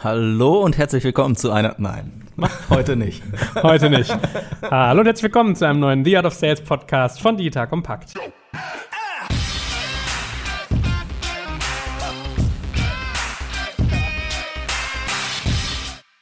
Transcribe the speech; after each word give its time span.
Hallo 0.00 0.60
und 0.62 0.78
herzlich 0.78 1.02
willkommen 1.02 1.34
zu 1.34 1.50
einer. 1.50 1.74
Nein, 1.78 2.22
heute 2.70 2.94
nicht. 2.94 3.20
heute 3.64 3.90
nicht. 3.90 4.16
Hallo 4.62 5.00
und 5.00 5.06
herzlich 5.06 5.24
willkommen 5.24 5.56
zu 5.56 5.66
einem 5.66 5.80
neuen 5.80 6.04
The 6.04 6.18
Art 6.18 6.26
of 6.26 6.34
Sales 6.34 6.60
Podcast 6.60 7.20
von 7.20 7.36
Digital 7.36 7.66
Compact. 7.66 8.14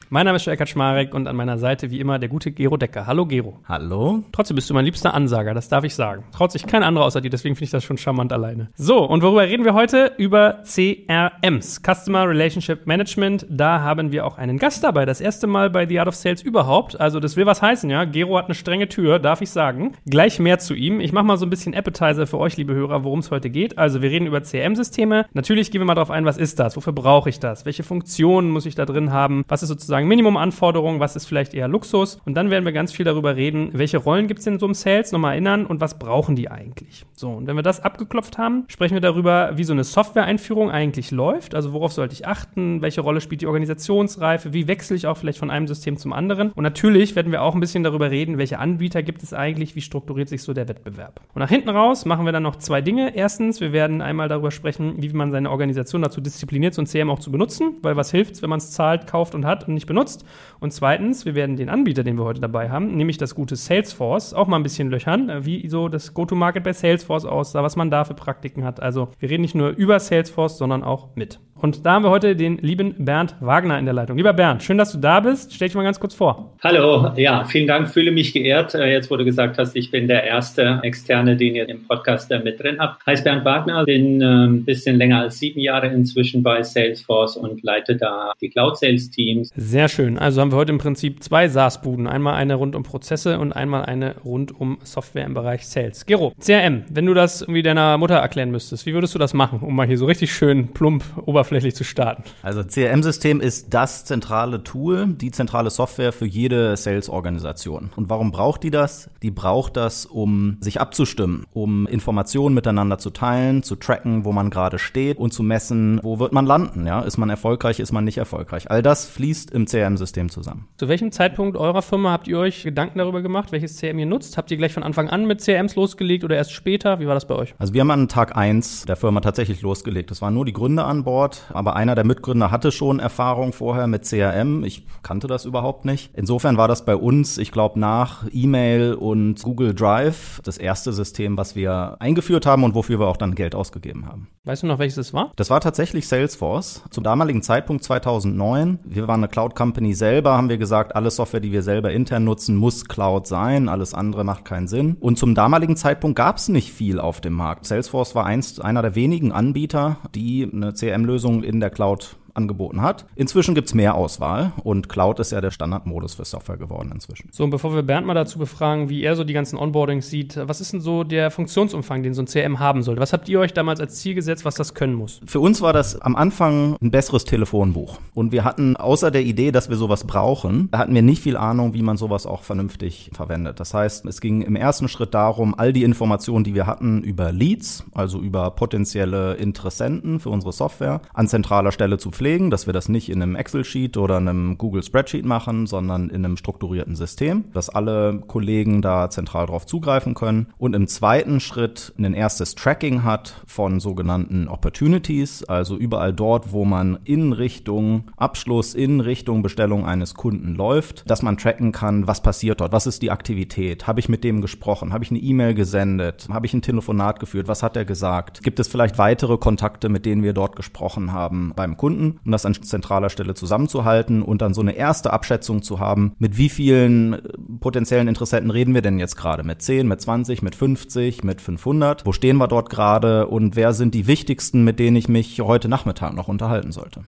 Mein 0.09 0.25
Name 0.25 0.37
ist 0.37 0.47
Eckhard 0.47 0.69
Schmarek 0.69 1.13
und 1.13 1.27
an 1.27 1.35
meiner 1.35 1.57
Seite 1.57 1.91
wie 1.91 1.99
immer 1.99 2.17
der 2.17 2.29
gute 2.29 2.53
Gero 2.53 2.77
Decker. 2.77 3.07
Hallo 3.07 3.25
Gero. 3.25 3.59
Hallo. 3.67 4.23
Trotzdem 4.31 4.55
bist 4.55 4.69
du 4.69 4.73
mein 4.73 4.85
liebster 4.85 5.13
Ansager, 5.13 5.53
das 5.53 5.67
darf 5.67 5.83
ich 5.83 5.95
sagen. 5.95 6.23
Traut 6.31 6.53
sich 6.53 6.65
kein 6.65 6.81
anderer 6.81 7.03
außer 7.03 7.19
dir, 7.19 7.29
deswegen 7.29 7.55
finde 7.55 7.65
ich 7.65 7.71
das 7.71 7.83
schon 7.83 7.97
charmant 7.97 8.31
alleine. 8.31 8.69
So, 8.75 9.03
und 9.03 9.21
worüber 9.21 9.41
reden 9.41 9.65
wir 9.65 9.73
heute? 9.73 10.13
Über 10.17 10.63
CRMs, 10.63 11.81
Customer 11.81 12.25
Relationship 12.25 12.87
Management. 12.87 13.45
Da 13.49 13.81
haben 13.81 14.13
wir 14.13 14.25
auch 14.25 14.37
einen 14.37 14.59
Gast 14.59 14.81
dabei, 14.81 15.03
das 15.03 15.19
erste 15.19 15.45
Mal 15.45 15.69
bei 15.69 15.85
The 15.85 15.99
Art 15.99 16.07
of 16.07 16.15
Sales 16.15 16.41
überhaupt. 16.41 16.97
Also 16.97 17.19
das 17.19 17.35
will 17.35 17.45
was 17.45 17.61
heißen, 17.61 17.89
ja. 17.89 18.05
Gero 18.05 18.37
hat 18.37 18.45
eine 18.45 18.55
strenge 18.55 18.87
Tür, 18.87 19.19
darf 19.19 19.41
ich 19.41 19.49
sagen. 19.49 19.91
Gleich 20.05 20.39
mehr 20.39 20.57
zu 20.57 20.73
ihm. 20.73 21.01
Ich 21.01 21.11
mache 21.11 21.25
mal 21.25 21.37
so 21.37 21.45
ein 21.45 21.49
bisschen 21.49 21.75
Appetizer 21.75 22.27
für 22.27 22.37
euch, 22.37 22.55
liebe 22.55 22.73
Hörer, 22.73 23.03
worum 23.03 23.19
es 23.19 23.29
heute 23.29 23.49
geht. 23.49 23.77
Also 23.77 24.01
wir 24.01 24.09
reden 24.09 24.25
über 24.25 24.39
CRM-Systeme. 24.39 25.25
Natürlich 25.33 25.69
gehen 25.69 25.81
wir 25.81 25.85
mal 25.85 25.95
darauf 25.95 26.11
ein, 26.11 26.23
was 26.23 26.37
ist 26.37 26.59
das? 26.59 26.77
Wofür 26.77 26.93
brauche 26.93 27.27
ich 27.29 27.41
das? 27.41 27.65
Welche 27.65 27.83
Funktionen 27.83 28.51
muss 28.51 28.65
ich 28.65 28.75
da 28.75 28.85
drin 28.85 29.11
haben? 29.11 29.43
Was 29.49 29.63
ist 29.63 29.67
sozusagen 29.67 29.97
sozusagen 30.07 30.09
Minimumanforderungen, 30.09 30.99
was 30.99 31.15
ist 31.15 31.25
vielleicht 31.25 31.53
eher 31.53 31.67
Luxus. 31.67 32.19
Und 32.25 32.35
dann 32.35 32.49
werden 32.49 32.65
wir 32.65 32.71
ganz 32.71 32.91
viel 32.91 33.05
darüber 33.05 33.35
reden, 33.35 33.69
welche 33.73 33.97
Rollen 33.97 34.27
gibt 34.27 34.39
es 34.39 34.47
in 34.47 34.59
so 34.59 34.65
einem 34.65 34.73
Sales, 34.73 35.11
nochmal 35.11 35.33
erinnern 35.33 35.65
und 35.65 35.81
was 35.81 35.99
brauchen 35.99 36.35
die 36.35 36.49
eigentlich. 36.49 37.05
So, 37.13 37.29
und 37.29 37.47
wenn 37.47 37.55
wir 37.55 37.63
das 37.63 37.79
abgeklopft 37.79 38.37
haben, 38.37 38.65
sprechen 38.67 38.93
wir 38.93 39.01
darüber, 39.01 39.51
wie 39.55 39.63
so 39.63 39.73
eine 39.73 39.83
Software-Einführung 39.83 40.71
eigentlich 40.71 41.11
läuft. 41.11 41.55
Also 41.55 41.73
worauf 41.73 41.91
sollte 41.91 42.13
ich 42.13 42.27
achten, 42.27 42.81
welche 42.81 43.01
Rolle 43.01 43.21
spielt 43.21 43.41
die 43.41 43.47
Organisationsreife, 43.47 44.53
wie 44.53 44.67
wechsle 44.67 44.95
ich 44.95 45.07
auch 45.07 45.17
vielleicht 45.17 45.39
von 45.39 45.49
einem 45.49 45.67
System 45.67 45.97
zum 45.97 46.13
anderen. 46.13 46.51
Und 46.51 46.63
natürlich 46.63 47.15
werden 47.15 47.31
wir 47.31 47.41
auch 47.41 47.53
ein 47.53 47.59
bisschen 47.59 47.83
darüber 47.83 48.11
reden, 48.11 48.37
welche 48.37 48.59
Anbieter 48.59 49.03
gibt 49.03 49.23
es 49.23 49.33
eigentlich, 49.33 49.75
wie 49.75 49.81
strukturiert 49.81 50.29
sich 50.29 50.43
so 50.43 50.53
der 50.53 50.67
Wettbewerb. 50.67 51.21
Und 51.33 51.41
nach 51.41 51.49
hinten 51.49 51.69
raus 51.69 52.05
machen 52.05 52.25
wir 52.25 52.31
dann 52.31 52.43
noch 52.43 52.57
zwei 52.57 52.81
Dinge. 52.81 53.15
Erstens, 53.15 53.61
wir 53.61 53.73
werden 53.73 54.01
einmal 54.01 54.27
darüber 54.27 54.51
sprechen, 54.51 54.95
wie 55.01 55.09
man 55.09 55.31
seine 55.31 55.49
Organisation 55.49 56.01
dazu 56.01 56.21
diszipliniert, 56.21 56.73
so 56.73 56.81
ein 56.81 56.87
CM 56.87 57.09
auch 57.09 57.19
zu 57.19 57.31
benutzen, 57.31 57.77
weil 57.81 57.95
was 57.95 58.11
hilft, 58.11 58.41
wenn 58.41 58.49
man 58.49 58.59
es 58.59 58.71
zahlt, 58.71 59.07
kauft 59.07 59.33
und 59.33 59.45
hat 59.45 59.67
und 59.67 59.73
nicht 59.73 59.86
benutzt. 59.87 60.23
Und 60.59 60.71
zweitens, 60.71 61.25
wir 61.25 61.33
werden 61.33 61.55
den 61.55 61.69
Anbieter, 61.69 62.03
den 62.03 62.17
wir 62.17 62.25
heute 62.25 62.41
dabei 62.41 62.69
haben, 62.69 62.95
nämlich 62.95 63.17
das 63.17 63.33
gute 63.33 63.55
Salesforce, 63.55 64.35
auch 64.35 64.45
mal 64.45 64.57
ein 64.57 64.63
bisschen 64.63 64.91
löchern, 64.91 65.29
äh, 65.29 65.45
wie 65.45 65.67
so 65.67 65.89
das 65.89 66.13
Go-to-Market 66.13 66.63
bei 66.63 66.73
Salesforce 66.73 67.25
aussah, 67.25 67.63
was 67.63 67.75
man 67.75 67.89
da 67.89 68.03
für 68.03 68.13
Praktiken 68.13 68.63
hat. 68.63 68.79
Also 68.79 69.09
wir 69.17 69.29
reden 69.29 69.41
nicht 69.41 69.55
nur 69.55 69.69
über 69.69 69.99
Salesforce, 69.99 70.59
sondern 70.59 70.83
auch 70.83 71.15
mit. 71.15 71.39
Und 71.59 71.85
da 71.85 71.93
haben 71.93 72.03
wir 72.03 72.11
heute 72.11 72.35
den 72.35 72.57
lieben 72.57 72.93
Bernd 72.99 73.35
Wagner 73.39 73.79
in 73.79 73.85
der 73.85 73.93
Leitung. 73.93 74.15
Lieber 74.15 74.33
Bernd, 74.33 74.61
schön, 74.61 74.77
dass 74.77 74.91
du 74.91 74.99
da 74.99 75.19
bist. 75.19 75.53
Stell 75.53 75.67
dich 75.67 75.75
mal 75.75 75.83
ganz 75.83 75.99
kurz 75.99 76.13
vor. 76.13 76.53
Hallo, 76.63 77.13
ja, 77.15 77.45
vielen 77.45 77.67
Dank, 77.67 77.89
fühle 77.89 78.11
mich 78.11 78.31
geehrt. 78.33 78.75
Äh, 78.75 78.91
jetzt, 78.91 79.09
wo 79.09 79.17
du 79.17 79.25
gesagt 79.25 79.57
hast, 79.57 79.75
ich 79.75 79.89
bin 79.89 80.07
der 80.07 80.23
erste 80.23 80.79
Externe, 80.83 81.35
den 81.35 81.55
ihr 81.55 81.67
im 81.67 81.87
Podcast 81.87 82.29
mit 82.43 82.61
drin 82.61 82.77
habt. 82.79 83.03
Heißt 83.05 83.23
Bernd 83.23 83.43
Wagner, 83.43 83.85
bin 83.85 84.21
ein 84.21 84.49
ähm, 84.49 84.65
bisschen 84.65 84.97
länger 84.97 85.21
als 85.21 85.39
sieben 85.39 85.59
Jahre 85.59 85.87
inzwischen 85.87 86.43
bei 86.43 86.61
Salesforce 86.61 87.37
und 87.37 87.63
leite 87.63 87.95
da 87.95 88.33
die 88.39 88.49
Cloud 88.49 88.77
Sales 88.77 89.09
Teams. 89.09 89.49
Sehr 89.55 89.87
schön. 89.87 90.19
Also 90.19 90.41
haben 90.41 90.51
wir 90.51 90.57
heute 90.57 90.71
im 90.71 90.77
Prinzip 90.77 91.23
zwei 91.23 91.47
SaaS-Buden. 91.47 92.05
Einmal 92.05 92.35
eine 92.35 92.55
rund 92.55 92.75
um 92.75 92.83
Prozesse 92.83 93.39
und 93.39 93.53
einmal 93.53 93.85
eine 93.85 94.17
rund 94.23 94.59
um 94.59 94.77
Software 94.83 95.25
im 95.25 95.33
Bereich 95.33 95.65
Sales. 95.65 96.05
Gero, 96.05 96.33
CRM, 96.39 96.83
wenn 96.89 97.07
du 97.07 97.15
das 97.15 97.41
irgendwie 97.41 97.63
deiner 97.63 97.97
Mutter 97.97 98.15
erklären 98.15 98.51
müsstest, 98.51 98.85
wie 98.85 98.93
würdest 98.93 99.15
du 99.15 99.19
das 99.19 99.33
machen, 99.33 99.59
um 99.61 99.75
mal 99.75 99.87
hier 99.87 99.97
so 99.97 100.05
richtig 100.05 100.31
schön 100.31 100.67
plump 100.67 101.03
oberflächlich 101.25 101.46
oberflächlich 101.47 101.75
zu 101.75 101.83
starten. 101.83 102.23
Also 102.43 102.63
CRM-System 102.63 103.39
ist 103.39 103.73
das 103.73 104.03
zentrale 104.05 104.63
Tool, 104.63 105.07
die 105.07 105.31
zentrale 105.31 105.69
Software 105.69 106.11
für 106.11 106.25
jede 106.25 106.75
Sales-Organisation. 106.75 107.91
Und 107.95 108.09
warum 108.09 108.31
braucht 108.31 108.63
die 108.63 108.71
das? 108.71 109.09
Die 109.23 109.31
braucht 109.31 109.77
das, 109.77 110.05
um 110.05 110.57
sich 110.59 110.81
abzustimmen, 110.81 111.45
um 111.53 111.87
Informationen 111.87 112.53
miteinander 112.53 112.97
zu 112.97 113.09
teilen, 113.11 113.63
zu 113.63 113.75
tracken, 113.75 114.25
wo 114.25 114.33
man 114.33 114.49
gerade 114.49 114.77
steht 114.77 115.17
und 115.17 115.31
zu 115.31 115.41
messen, 115.41 115.99
wo 116.03 116.19
wird 116.19 116.33
man 116.33 116.45
landen. 116.45 116.85
Ja? 116.85 117.01
Ist 117.01 117.17
man 117.17 117.29
erfolgreich, 117.29 117.79
ist 117.79 117.93
man 117.93 118.03
nicht 118.03 118.17
erfolgreich. 118.17 118.69
All 118.69 118.81
das 118.81 119.05
fließt 119.05 119.51
im 119.51 119.65
CRM-System 119.65 120.29
zusammen. 120.29 120.67
Zu 120.77 120.89
welchem 120.89 121.11
Zeitpunkt 121.11 121.55
eurer 121.55 121.81
Firma 121.81 122.11
habt 122.11 122.27
ihr 122.27 122.39
euch 122.39 122.63
Gedanken 122.63 122.99
darüber 122.99 123.21
gemacht, 123.21 123.51
welches 123.51 123.79
CRM 123.79 123.99
ihr 123.99 124.05
nutzt? 124.05 124.37
Habt 124.37 124.51
ihr 124.51 124.57
gleich 124.57 124.73
von 124.73 124.83
Anfang 124.83 125.09
an 125.09 125.25
mit 125.25 125.41
CRMs 125.41 125.75
losgelegt 125.75 126.23
oder 126.23 126.35
erst 126.35 126.51
später? 126.51 126.99
Wie 126.99 127.07
war 127.07 127.13
das 127.13 127.27
bei 127.27 127.35
euch? 127.35 127.55
Also 127.57 127.73
wir 127.73 127.81
haben 127.81 127.91
an 127.91 128.07
Tag 128.09 128.35
eins 128.35 128.85
der 128.85 128.97
Firma 128.97 129.21
tatsächlich 129.21 129.61
losgelegt. 129.61 130.11
Es 130.11 130.21
waren 130.21 130.33
nur 130.33 130.45
die 130.45 130.53
Gründer 130.53 130.85
an 130.85 131.03
Bord 131.03 131.36
aber 131.53 131.75
einer 131.75 131.95
der 131.95 132.05
Mitgründer 132.05 132.51
hatte 132.51 132.71
schon 132.71 132.99
Erfahrung 132.99 133.53
vorher 133.53 133.87
mit 133.87 134.05
CRM. 134.05 134.63
Ich 134.63 134.85
kannte 135.03 135.27
das 135.27 135.45
überhaupt 135.45 135.85
nicht. 135.85 136.11
Insofern 136.13 136.57
war 136.57 136.67
das 136.67 136.85
bei 136.85 136.95
uns, 136.95 137.37
ich 137.37 137.51
glaube, 137.51 137.79
nach 137.79 138.25
E-Mail 138.31 138.93
und 138.93 139.41
Google 139.43 139.73
Drive 139.73 140.41
das 140.43 140.57
erste 140.57 140.93
System, 140.93 141.37
was 141.37 141.55
wir 141.55 141.97
eingeführt 141.99 142.45
haben 142.45 142.63
und 142.63 142.75
wofür 142.75 142.99
wir 142.99 143.07
auch 143.07 143.17
dann 143.17 143.35
Geld 143.35 143.55
ausgegeben 143.55 144.05
haben. 144.05 144.27
Weißt 144.47 144.63
du 144.63 144.67
noch, 144.67 144.79
welches 144.79 144.95
es 144.95 145.13
war? 145.13 145.33
Das 145.35 145.49
war 145.49 145.59
tatsächlich 145.59 146.07
Salesforce. 146.07 146.83
Zum 146.89 147.03
damaligen 147.03 147.41
Zeitpunkt 147.41 147.83
2009. 147.83 148.79
Wir 148.85 149.05
waren 149.05 149.19
eine 149.19 149.27
Cloud 149.27 149.55
Company 149.55 149.93
selber, 149.93 150.37
haben 150.37 150.47
wir 150.47 150.57
gesagt, 150.57 150.95
alle 150.95 151.11
Software, 151.11 151.41
die 151.41 151.51
wir 151.51 151.63
selber 151.63 151.91
intern 151.91 152.23
nutzen, 152.23 152.55
muss 152.55 152.85
Cloud 152.85 153.27
sein. 153.27 153.67
Alles 153.67 153.93
andere 153.93 154.23
macht 154.23 154.45
keinen 154.45 154.69
Sinn. 154.69 154.95
Und 155.01 155.17
zum 155.17 155.35
damaligen 155.35 155.75
Zeitpunkt 155.75 156.15
gab 156.15 156.37
es 156.37 156.47
nicht 156.47 156.71
viel 156.71 156.97
auf 157.01 157.19
dem 157.19 157.33
Markt. 157.33 157.65
Salesforce 157.65 158.15
war 158.15 158.25
einst 158.25 158.63
einer 158.63 158.81
der 158.81 158.95
wenigen 158.95 159.33
Anbieter, 159.33 159.97
die 160.15 160.49
eine 160.49 160.71
CRM-Lösung 160.73 161.26
in 161.27 161.59
der 161.59 161.69
Cloud 161.69 162.15
angeboten 162.37 162.81
hat. 162.81 163.05
Inzwischen 163.15 163.55
gibt's 163.55 163.73
mehr 163.73 163.95
Auswahl 163.95 164.53
und 164.63 164.87
Cloud 164.87 165.19
ist 165.19 165.31
ja 165.31 165.41
der 165.41 165.51
Standardmodus 165.51 166.13
für 166.13 166.23
Software 166.23 166.57
geworden 166.57 166.91
inzwischen. 166.93 167.29
So, 167.31 167.43
und 167.43 167.49
bevor 167.49 167.73
wir 167.73 167.81
Bernd 167.81 168.07
mal 168.07 168.13
dazu 168.13 168.39
befragen, 168.39 168.89
wie 168.89 169.03
er 169.03 169.15
so 169.15 169.23
die 169.23 169.33
ganzen 169.33 169.57
Onboardings 169.57 170.09
sieht, 170.09 170.39
was 170.41 170.61
ist 170.61 170.71
denn 170.71 170.81
so 170.81 171.03
der 171.03 171.31
Funktionsumfang, 171.31 172.03
den 172.03 172.13
so 172.13 172.21
ein 172.21 172.27
CRM 172.27 172.59
haben 172.59 172.83
sollte? 172.83 173.01
Was 173.01 173.11
habt 173.11 173.27
ihr 173.27 173.39
euch 173.39 173.53
damals 173.53 173.79
als 173.79 173.95
Ziel 173.95 174.15
gesetzt, 174.15 174.45
was 174.45 174.55
das 174.55 174.73
können 174.73 174.93
muss? 174.93 175.19
Für 175.25 175.39
uns 175.39 175.61
war 175.61 175.73
das 175.73 175.99
am 175.99 176.15
Anfang 176.15 176.77
ein 176.81 176.91
besseres 176.91 177.25
Telefonbuch. 177.25 177.99
Und 178.13 178.31
wir 178.31 178.43
hatten 178.43 178.77
außer 178.77 179.11
der 179.11 179.23
Idee, 179.23 179.51
dass 179.51 179.69
wir 179.69 179.75
sowas 179.75 180.05
brauchen, 180.05 180.69
hatten 180.71 180.93
wir 180.93 181.01
nicht 181.01 181.21
viel 181.21 181.37
Ahnung, 181.37 181.73
wie 181.73 181.81
man 181.81 181.97
sowas 181.97 182.25
auch 182.25 182.43
vernünftig 182.43 183.09
verwendet. 183.13 183.59
Das 183.59 183.73
heißt, 183.73 184.05
es 184.05 184.21
ging 184.21 184.41
im 184.41 184.55
ersten 184.55 184.87
Schritt 184.87 185.13
darum, 185.13 185.55
all 185.57 185.73
die 185.73 185.83
Informationen, 185.83 186.43
die 186.43 186.53
wir 186.53 186.67
hatten 186.67 187.01
über 187.01 187.31
Leads, 187.31 187.83
also 187.93 188.21
über 188.21 188.51
potenzielle 188.51 189.33
Interessenten 189.35 190.19
für 190.19 190.29
unsere 190.29 190.53
Software, 190.53 191.01
an 191.13 191.27
zentraler 191.27 191.71
Stelle 191.71 191.97
zu 191.97 192.11
pflegen 192.11 192.26
pflegen, 192.27 192.49
dass 192.49 192.65
wir 192.65 192.73
das 192.73 192.89
nicht 192.89 193.07
in 193.07 193.21
einem 193.21 193.37
Excel-Sheet 193.37 193.95
oder 193.95 194.17
einem 194.17 194.57
Google 194.57 194.83
Spreadsheet 194.83 195.25
machen, 195.25 195.65
sondern 195.65 196.09
in 196.09 196.25
einem 196.25 196.35
strukturierten 196.35 196.97
System, 196.97 197.45
dass 197.53 197.69
alle 197.69 198.21
Kollegen 198.27 198.81
da 198.81 199.09
zentral 199.09 199.45
drauf 199.45 199.65
zugreifen 199.65 200.13
können 200.13 200.47
und 200.57 200.75
im 200.75 200.87
zweiten 200.87 201.39
Schritt 201.39 201.93
ein 201.97 202.13
erstes 202.13 202.53
Tracking 202.55 203.05
hat 203.05 203.41
von 203.47 203.79
sogenannten 203.79 204.49
Opportunities, 204.49 205.45
also 205.45 205.77
überall 205.77 206.11
dort, 206.11 206.51
wo 206.51 206.65
man 206.65 206.99
in 207.05 207.31
Richtung 207.31 208.11
Abschluss, 208.17 208.75
in 208.75 208.99
Richtung 208.99 209.41
Bestellung 209.41 209.85
eines 209.85 210.13
Kunden 210.13 210.53
läuft, 210.55 211.09
dass 211.09 211.21
man 211.21 211.37
tracken 211.37 211.71
kann, 211.71 212.07
was 212.07 212.21
passiert 212.21 212.59
dort, 212.59 212.73
was 212.73 212.87
ist 212.87 213.01
die 213.03 213.11
Aktivität, 213.11 213.87
habe 213.87 214.01
ich 214.01 214.09
mit 214.09 214.25
dem 214.25 214.41
gesprochen, 214.41 214.91
habe 214.91 215.05
ich 215.05 215.11
eine 215.11 215.19
E-Mail 215.19 215.53
gesendet, 215.53 216.27
habe 216.29 216.45
ich 216.45 216.53
ein 216.53 216.61
Telefonat 216.61 217.21
geführt, 217.21 217.47
was 217.47 217.63
hat 217.63 217.77
er 217.77 217.85
gesagt, 217.85 218.43
gibt 218.43 218.59
es 218.59 218.67
vielleicht 218.67 218.97
weitere 218.97 219.37
Kontakte, 219.37 219.87
mit 219.87 220.05
denen 220.05 220.23
wir 220.23 220.33
dort 220.33 220.57
gesprochen 220.57 221.13
haben 221.13 221.53
beim 221.55 221.77
Kunden 221.77 222.06
um 222.25 222.31
das 222.31 222.45
an 222.45 222.53
zentraler 222.53 223.09
Stelle 223.09 223.33
zusammenzuhalten 223.33 224.21
und 224.21 224.41
dann 224.41 224.53
so 224.53 224.61
eine 224.61 224.73
erste 224.73 225.13
Abschätzung 225.13 225.61
zu 225.61 225.79
haben, 225.79 226.13
mit 226.19 226.37
wie 226.37 226.49
vielen 226.49 227.13
äh, 227.13 227.19
potenziellen 227.59 228.07
Interessenten 228.07 228.51
reden 228.51 228.73
wir 228.73 228.81
denn 228.81 228.99
jetzt 228.99 229.15
gerade? 229.15 229.43
Mit 229.43 229.61
10, 229.61 229.87
mit 229.87 230.01
20, 230.01 230.41
mit 230.41 230.55
50, 230.55 231.23
mit 231.23 231.41
500? 231.41 232.05
Wo 232.05 232.11
stehen 232.11 232.37
wir 232.37 232.47
dort 232.47 232.69
gerade 232.69 233.27
und 233.27 233.55
wer 233.55 233.73
sind 233.73 233.93
die 233.93 234.07
wichtigsten, 234.07 234.63
mit 234.63 234.79
denen 234.79 234.95
ich 234.95 235.07
mich 235.07 235.39
heute 235.41 235.69
Nachmittag 235.69 236.13
noch 236.13 236.27
unterhalten 236.27 236.71
sollte? 236.71 237.03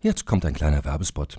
Jetzt 0.00 0.26
kommt 0.26 0.44
ein 0.44 0.54
kleiner 0.54 0.84
Werbespot. 0.84 1.38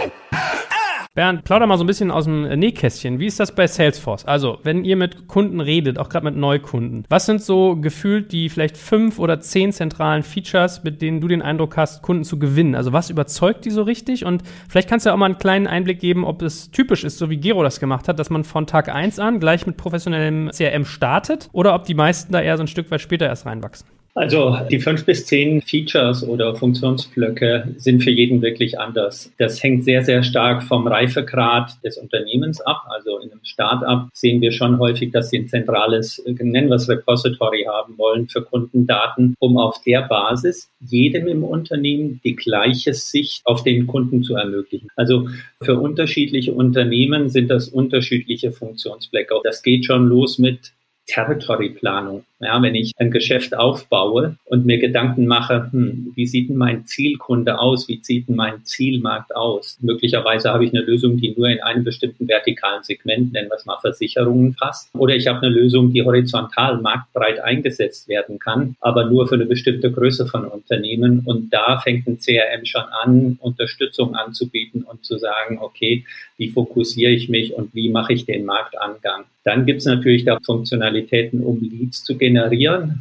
Bernd, 1.13 1.43
plauder 1.43 1.67
mal 1.67 1.77
so 1.77 1.83
ein 1.83 1.87
bisschen 1.87 2.09
aus 2.09 2.23
dem 2.23 2.43
Nähkästchen. 2.43 3.19
Wie 3.19 3.25
ist 3.25 3.37
das 3.37 3.53
bei 3.53 3.67
Salesforce? 3.67 4.23
Also, 4.23 4.59
wenn 4.63 4.85
ihr 4.85 4.95
mit 4.95 5.27
Kunden 5.27 5.59
redet, 5.59 5.99
auch 5.99 6.07
gerade 6.07 6.23
mit 6.23 6.37
Neukunden, 6.37 7.03
was 7.09 7.25
sind 7.25 7.41
so 7.41 7.75
gefühlt 7.75 8.31
die 8.31 8.47
vielleicht 8.47 8.77
fünf 8.77 9.19
oder 9.19 9.41
zehn 9.41 9.73
zentralen 9.73 10.23
Features, 10.23 10.85
mit 10.85 11.01
denen 11.01 11.19
du 11.19 11.27
den 11.27 11.41
Eindruck 11.41 11.75
hast, 11.75 12.01
Kunden 12.01 12.23
zu 12.23 12.39
gewinnen? 12.39 12.75
Also, 12.75 12.93
was 12.93 13.09
überzeugt 13.09 13.65
die 13.65 13.71
so 13.71 13.81
richtig? 13.81 14.23
Und 14.23 14.43
vielleicht 14.69 14.87
kannst 14.87 15.05
du 15.05 15.09
ja 15.09 15.13
auch 15.13 15.19
mal 15.19 15.25
einen 15.25 15.37
kleinen 15.37 15.67
Einblick 15.67 15.99
geben, 15.99 16.23
ob 16.23 16.41
es 16.43 16.71
typisch 16.71 17.03
ist, 17.03 17.17
so 17.17 17.29
wie 17.29 17.35
Gero 17.35 17.61
das 17.61 17.81
gemacht 17.81 18.07
hat, 18.07 18.17
dass 18.17 18.29
man 18.29 18.45
von 18.45 18.65
Tag 18.65 18.87
eins 18.87 19.19
an 19.19 19.41
gleich 19.41 19.67
mit 19.67 19.75
professionellem 19.75 20.49
CRM 20.51 20.85
startet 20.85 21.49
oder 21.51 21.75
ob 21.75 21.83
die 21.83 21.93
meisten 21.93 22.31
da 22.31 22.39
eher 22.39 22.55
so 22.55 22.63
ein 22.63 22.67
Stück 22.67 22.89
weit 22.89 23.01
später 23.01 23.25
erst 23.25 23.45
reinwachsen. 23.45 23.85
Also 24.13 24.57
die 24.69 24.79
fünf 24.79 25.05
bis 25.05 25.25
zehn 25.25 25.61
Features 25.61 26.27
oder 26.27 26.53
Funktionsblöcke 26.53 27.73
sind 27.77 28.03
für 28.03 28.11
jeden 28.11 28.41
wirklich 28.41 28.77
anders. 28.77 29.31
Das 29.37 29.63
hängt 29.63 29.85
sehr, 29.85 30.03
sehr 30.03 30.21
stark 30.21 30.63
vom 30.63 30.85
Reifegrad 30.85 31.71
des 31.83 31.97
Unternehmens 31.97 32.59
ab. 32.59 32.83
Also 32.89 33.19
in 33.19 33.31
einem 33.31 33.39
Startup 33.43 34.09
sehen 34.13 34.41
wir 34.41 34.51
schon 34.51 34.79
häufig, 34.79 35.11
dass 35.11 35.29
sie 35.29 35.39
ein 35.39 35.47
zentrales, 35.47 36.21
nennen 36.25 36.67
wir 36.67 36.75
es 36.75 36.89
Repository 36.89 37.63
haben 37.63 37.97
wollen 37.97 38.27
für 38.27 38.41
Kundendaten, 38.41 39.33
um 39.39 39.57
auf 39.57 39.81
der 39.85 40.01
Basis 40.01 40.69
jedem 40.81 41.27
im 41.27 41.45
Unternehmen 41.45 42.19
die 42.25 42.35
gleiche 42.35 42.93
Sicht 42.93 43.41
auf 43.45 43.63
den 43.63 43.87
Kunden 43.87 44.23
zu 44.23 44.35
ermöglichen. 44.35 44.89
Also 44.97 45.29
für 45.63 45.79
unterschiedliche 45.79 46.53
Unternehmen 46.53 47.29
sind 47.29 47.49
das 47.49 47.69
unterschiedliche 47.69 48.51
Funktionsblöcke. 48.51 49.35
Das 49.45 49.63
geht 49.63 49.85
schon 49.85 50.07
los 50.07 50.37
mit 50.37 50.73
Territory-Planung. 51.07 52.25
Ja, 52.41 52.59
wenn 52.61 52.73
ich 52.73 52.93
ein 52.97 53.11
Geschäft 53.11 53.55
aufbaue 53.55 54.35
und 54.45 54.65
mir 54.65 54.79
Gedanken 54.79 55.27
mache, 55.27 55.69
hm, 55.71 56.11
wie 56.15 56.25
sieht 56.25 56.49
denn 56.49 56.57
mein 56.57 56.85
Zielkunde 56.87 57.59
aus? 57.59 57.87
Wie 57.87 57.99
sieht 58.01 58.27
denn 58.27 58.35
mein 58.35 58.65
Zielmarkt 58.65 59.35
aus? 59.35 59.77
Möglicherweise 59.81 60.51
habe 60.51 60.65
ich 60.65 60.73
eine 60.73 60.81
Lösung, 60.81 61.17
die 61.17 61.35
nur 61.37 61.49
in 61.49 61.61
einem 61.61 61.83
bestimmten 61.83 62.27
vertikalen 62.27 62.81
Segment, 62.81 63.31
nennen 63.31 63.49
wir 63.49 63.57
es 63.57 63.65
mal 63.65 63.77
Versicherungen, 63.79 64.55
passt. 64.55 64.89
Oder 64.95 65.15
ich 65.15 65.27
habe 65.27 65.45
eine 65.45 65.49
Lösung, 65.49 65.93
die 65.93 66.01
horizontal 66.01 66.81
marktbreit 66.81 67.39
eingesetzt 67.39 68.07
werden 68.07 68.39
kann, 68.39 68.75
aber 68.81 69.05
nur 69.05 69.27
für 69.27 69.35
eine 69.35 69.45
bestimmte 69.45 69.91
Größe 69.91 70.25
von 70.25 70.45
Unternehmen. 70.45 71.21
Und 71.25 71.53
da 71.53 71.77
fängt 71.77 72.07
ein 72.07 72.17
CRM 72.17 72.65
schon 72.65 72.83
an, 73.03 73.37
Unterstützung 73.39 74.15
anzubieten 74.15 74.81
und 74.81 75.05
zu 75.05 75.19
sagen, 75.19 75.59
okay, 75.61 76.05
wie 76.37 76.49
fokussiere 76.49 77.11
ich 77.11 77.29
mich 77.29 77.53
und 77.53 77.75
wie 77.75 77.89
mache 77.89 78.13
ich 78.13 78.25
den 78.25 78.45
Marktangang? 78.45 79.25
Dann 79.43 79.65
gibt 79.65 79.79
es 79.79 79.85
natürlich 79.85 80.25
da 80.25 80.39
Funktionalitäten, 80.43 81.43
um 81.43 81.59
Leads 81.61 82.03
zu 82.03 82.17
generieren. 82.17 82.30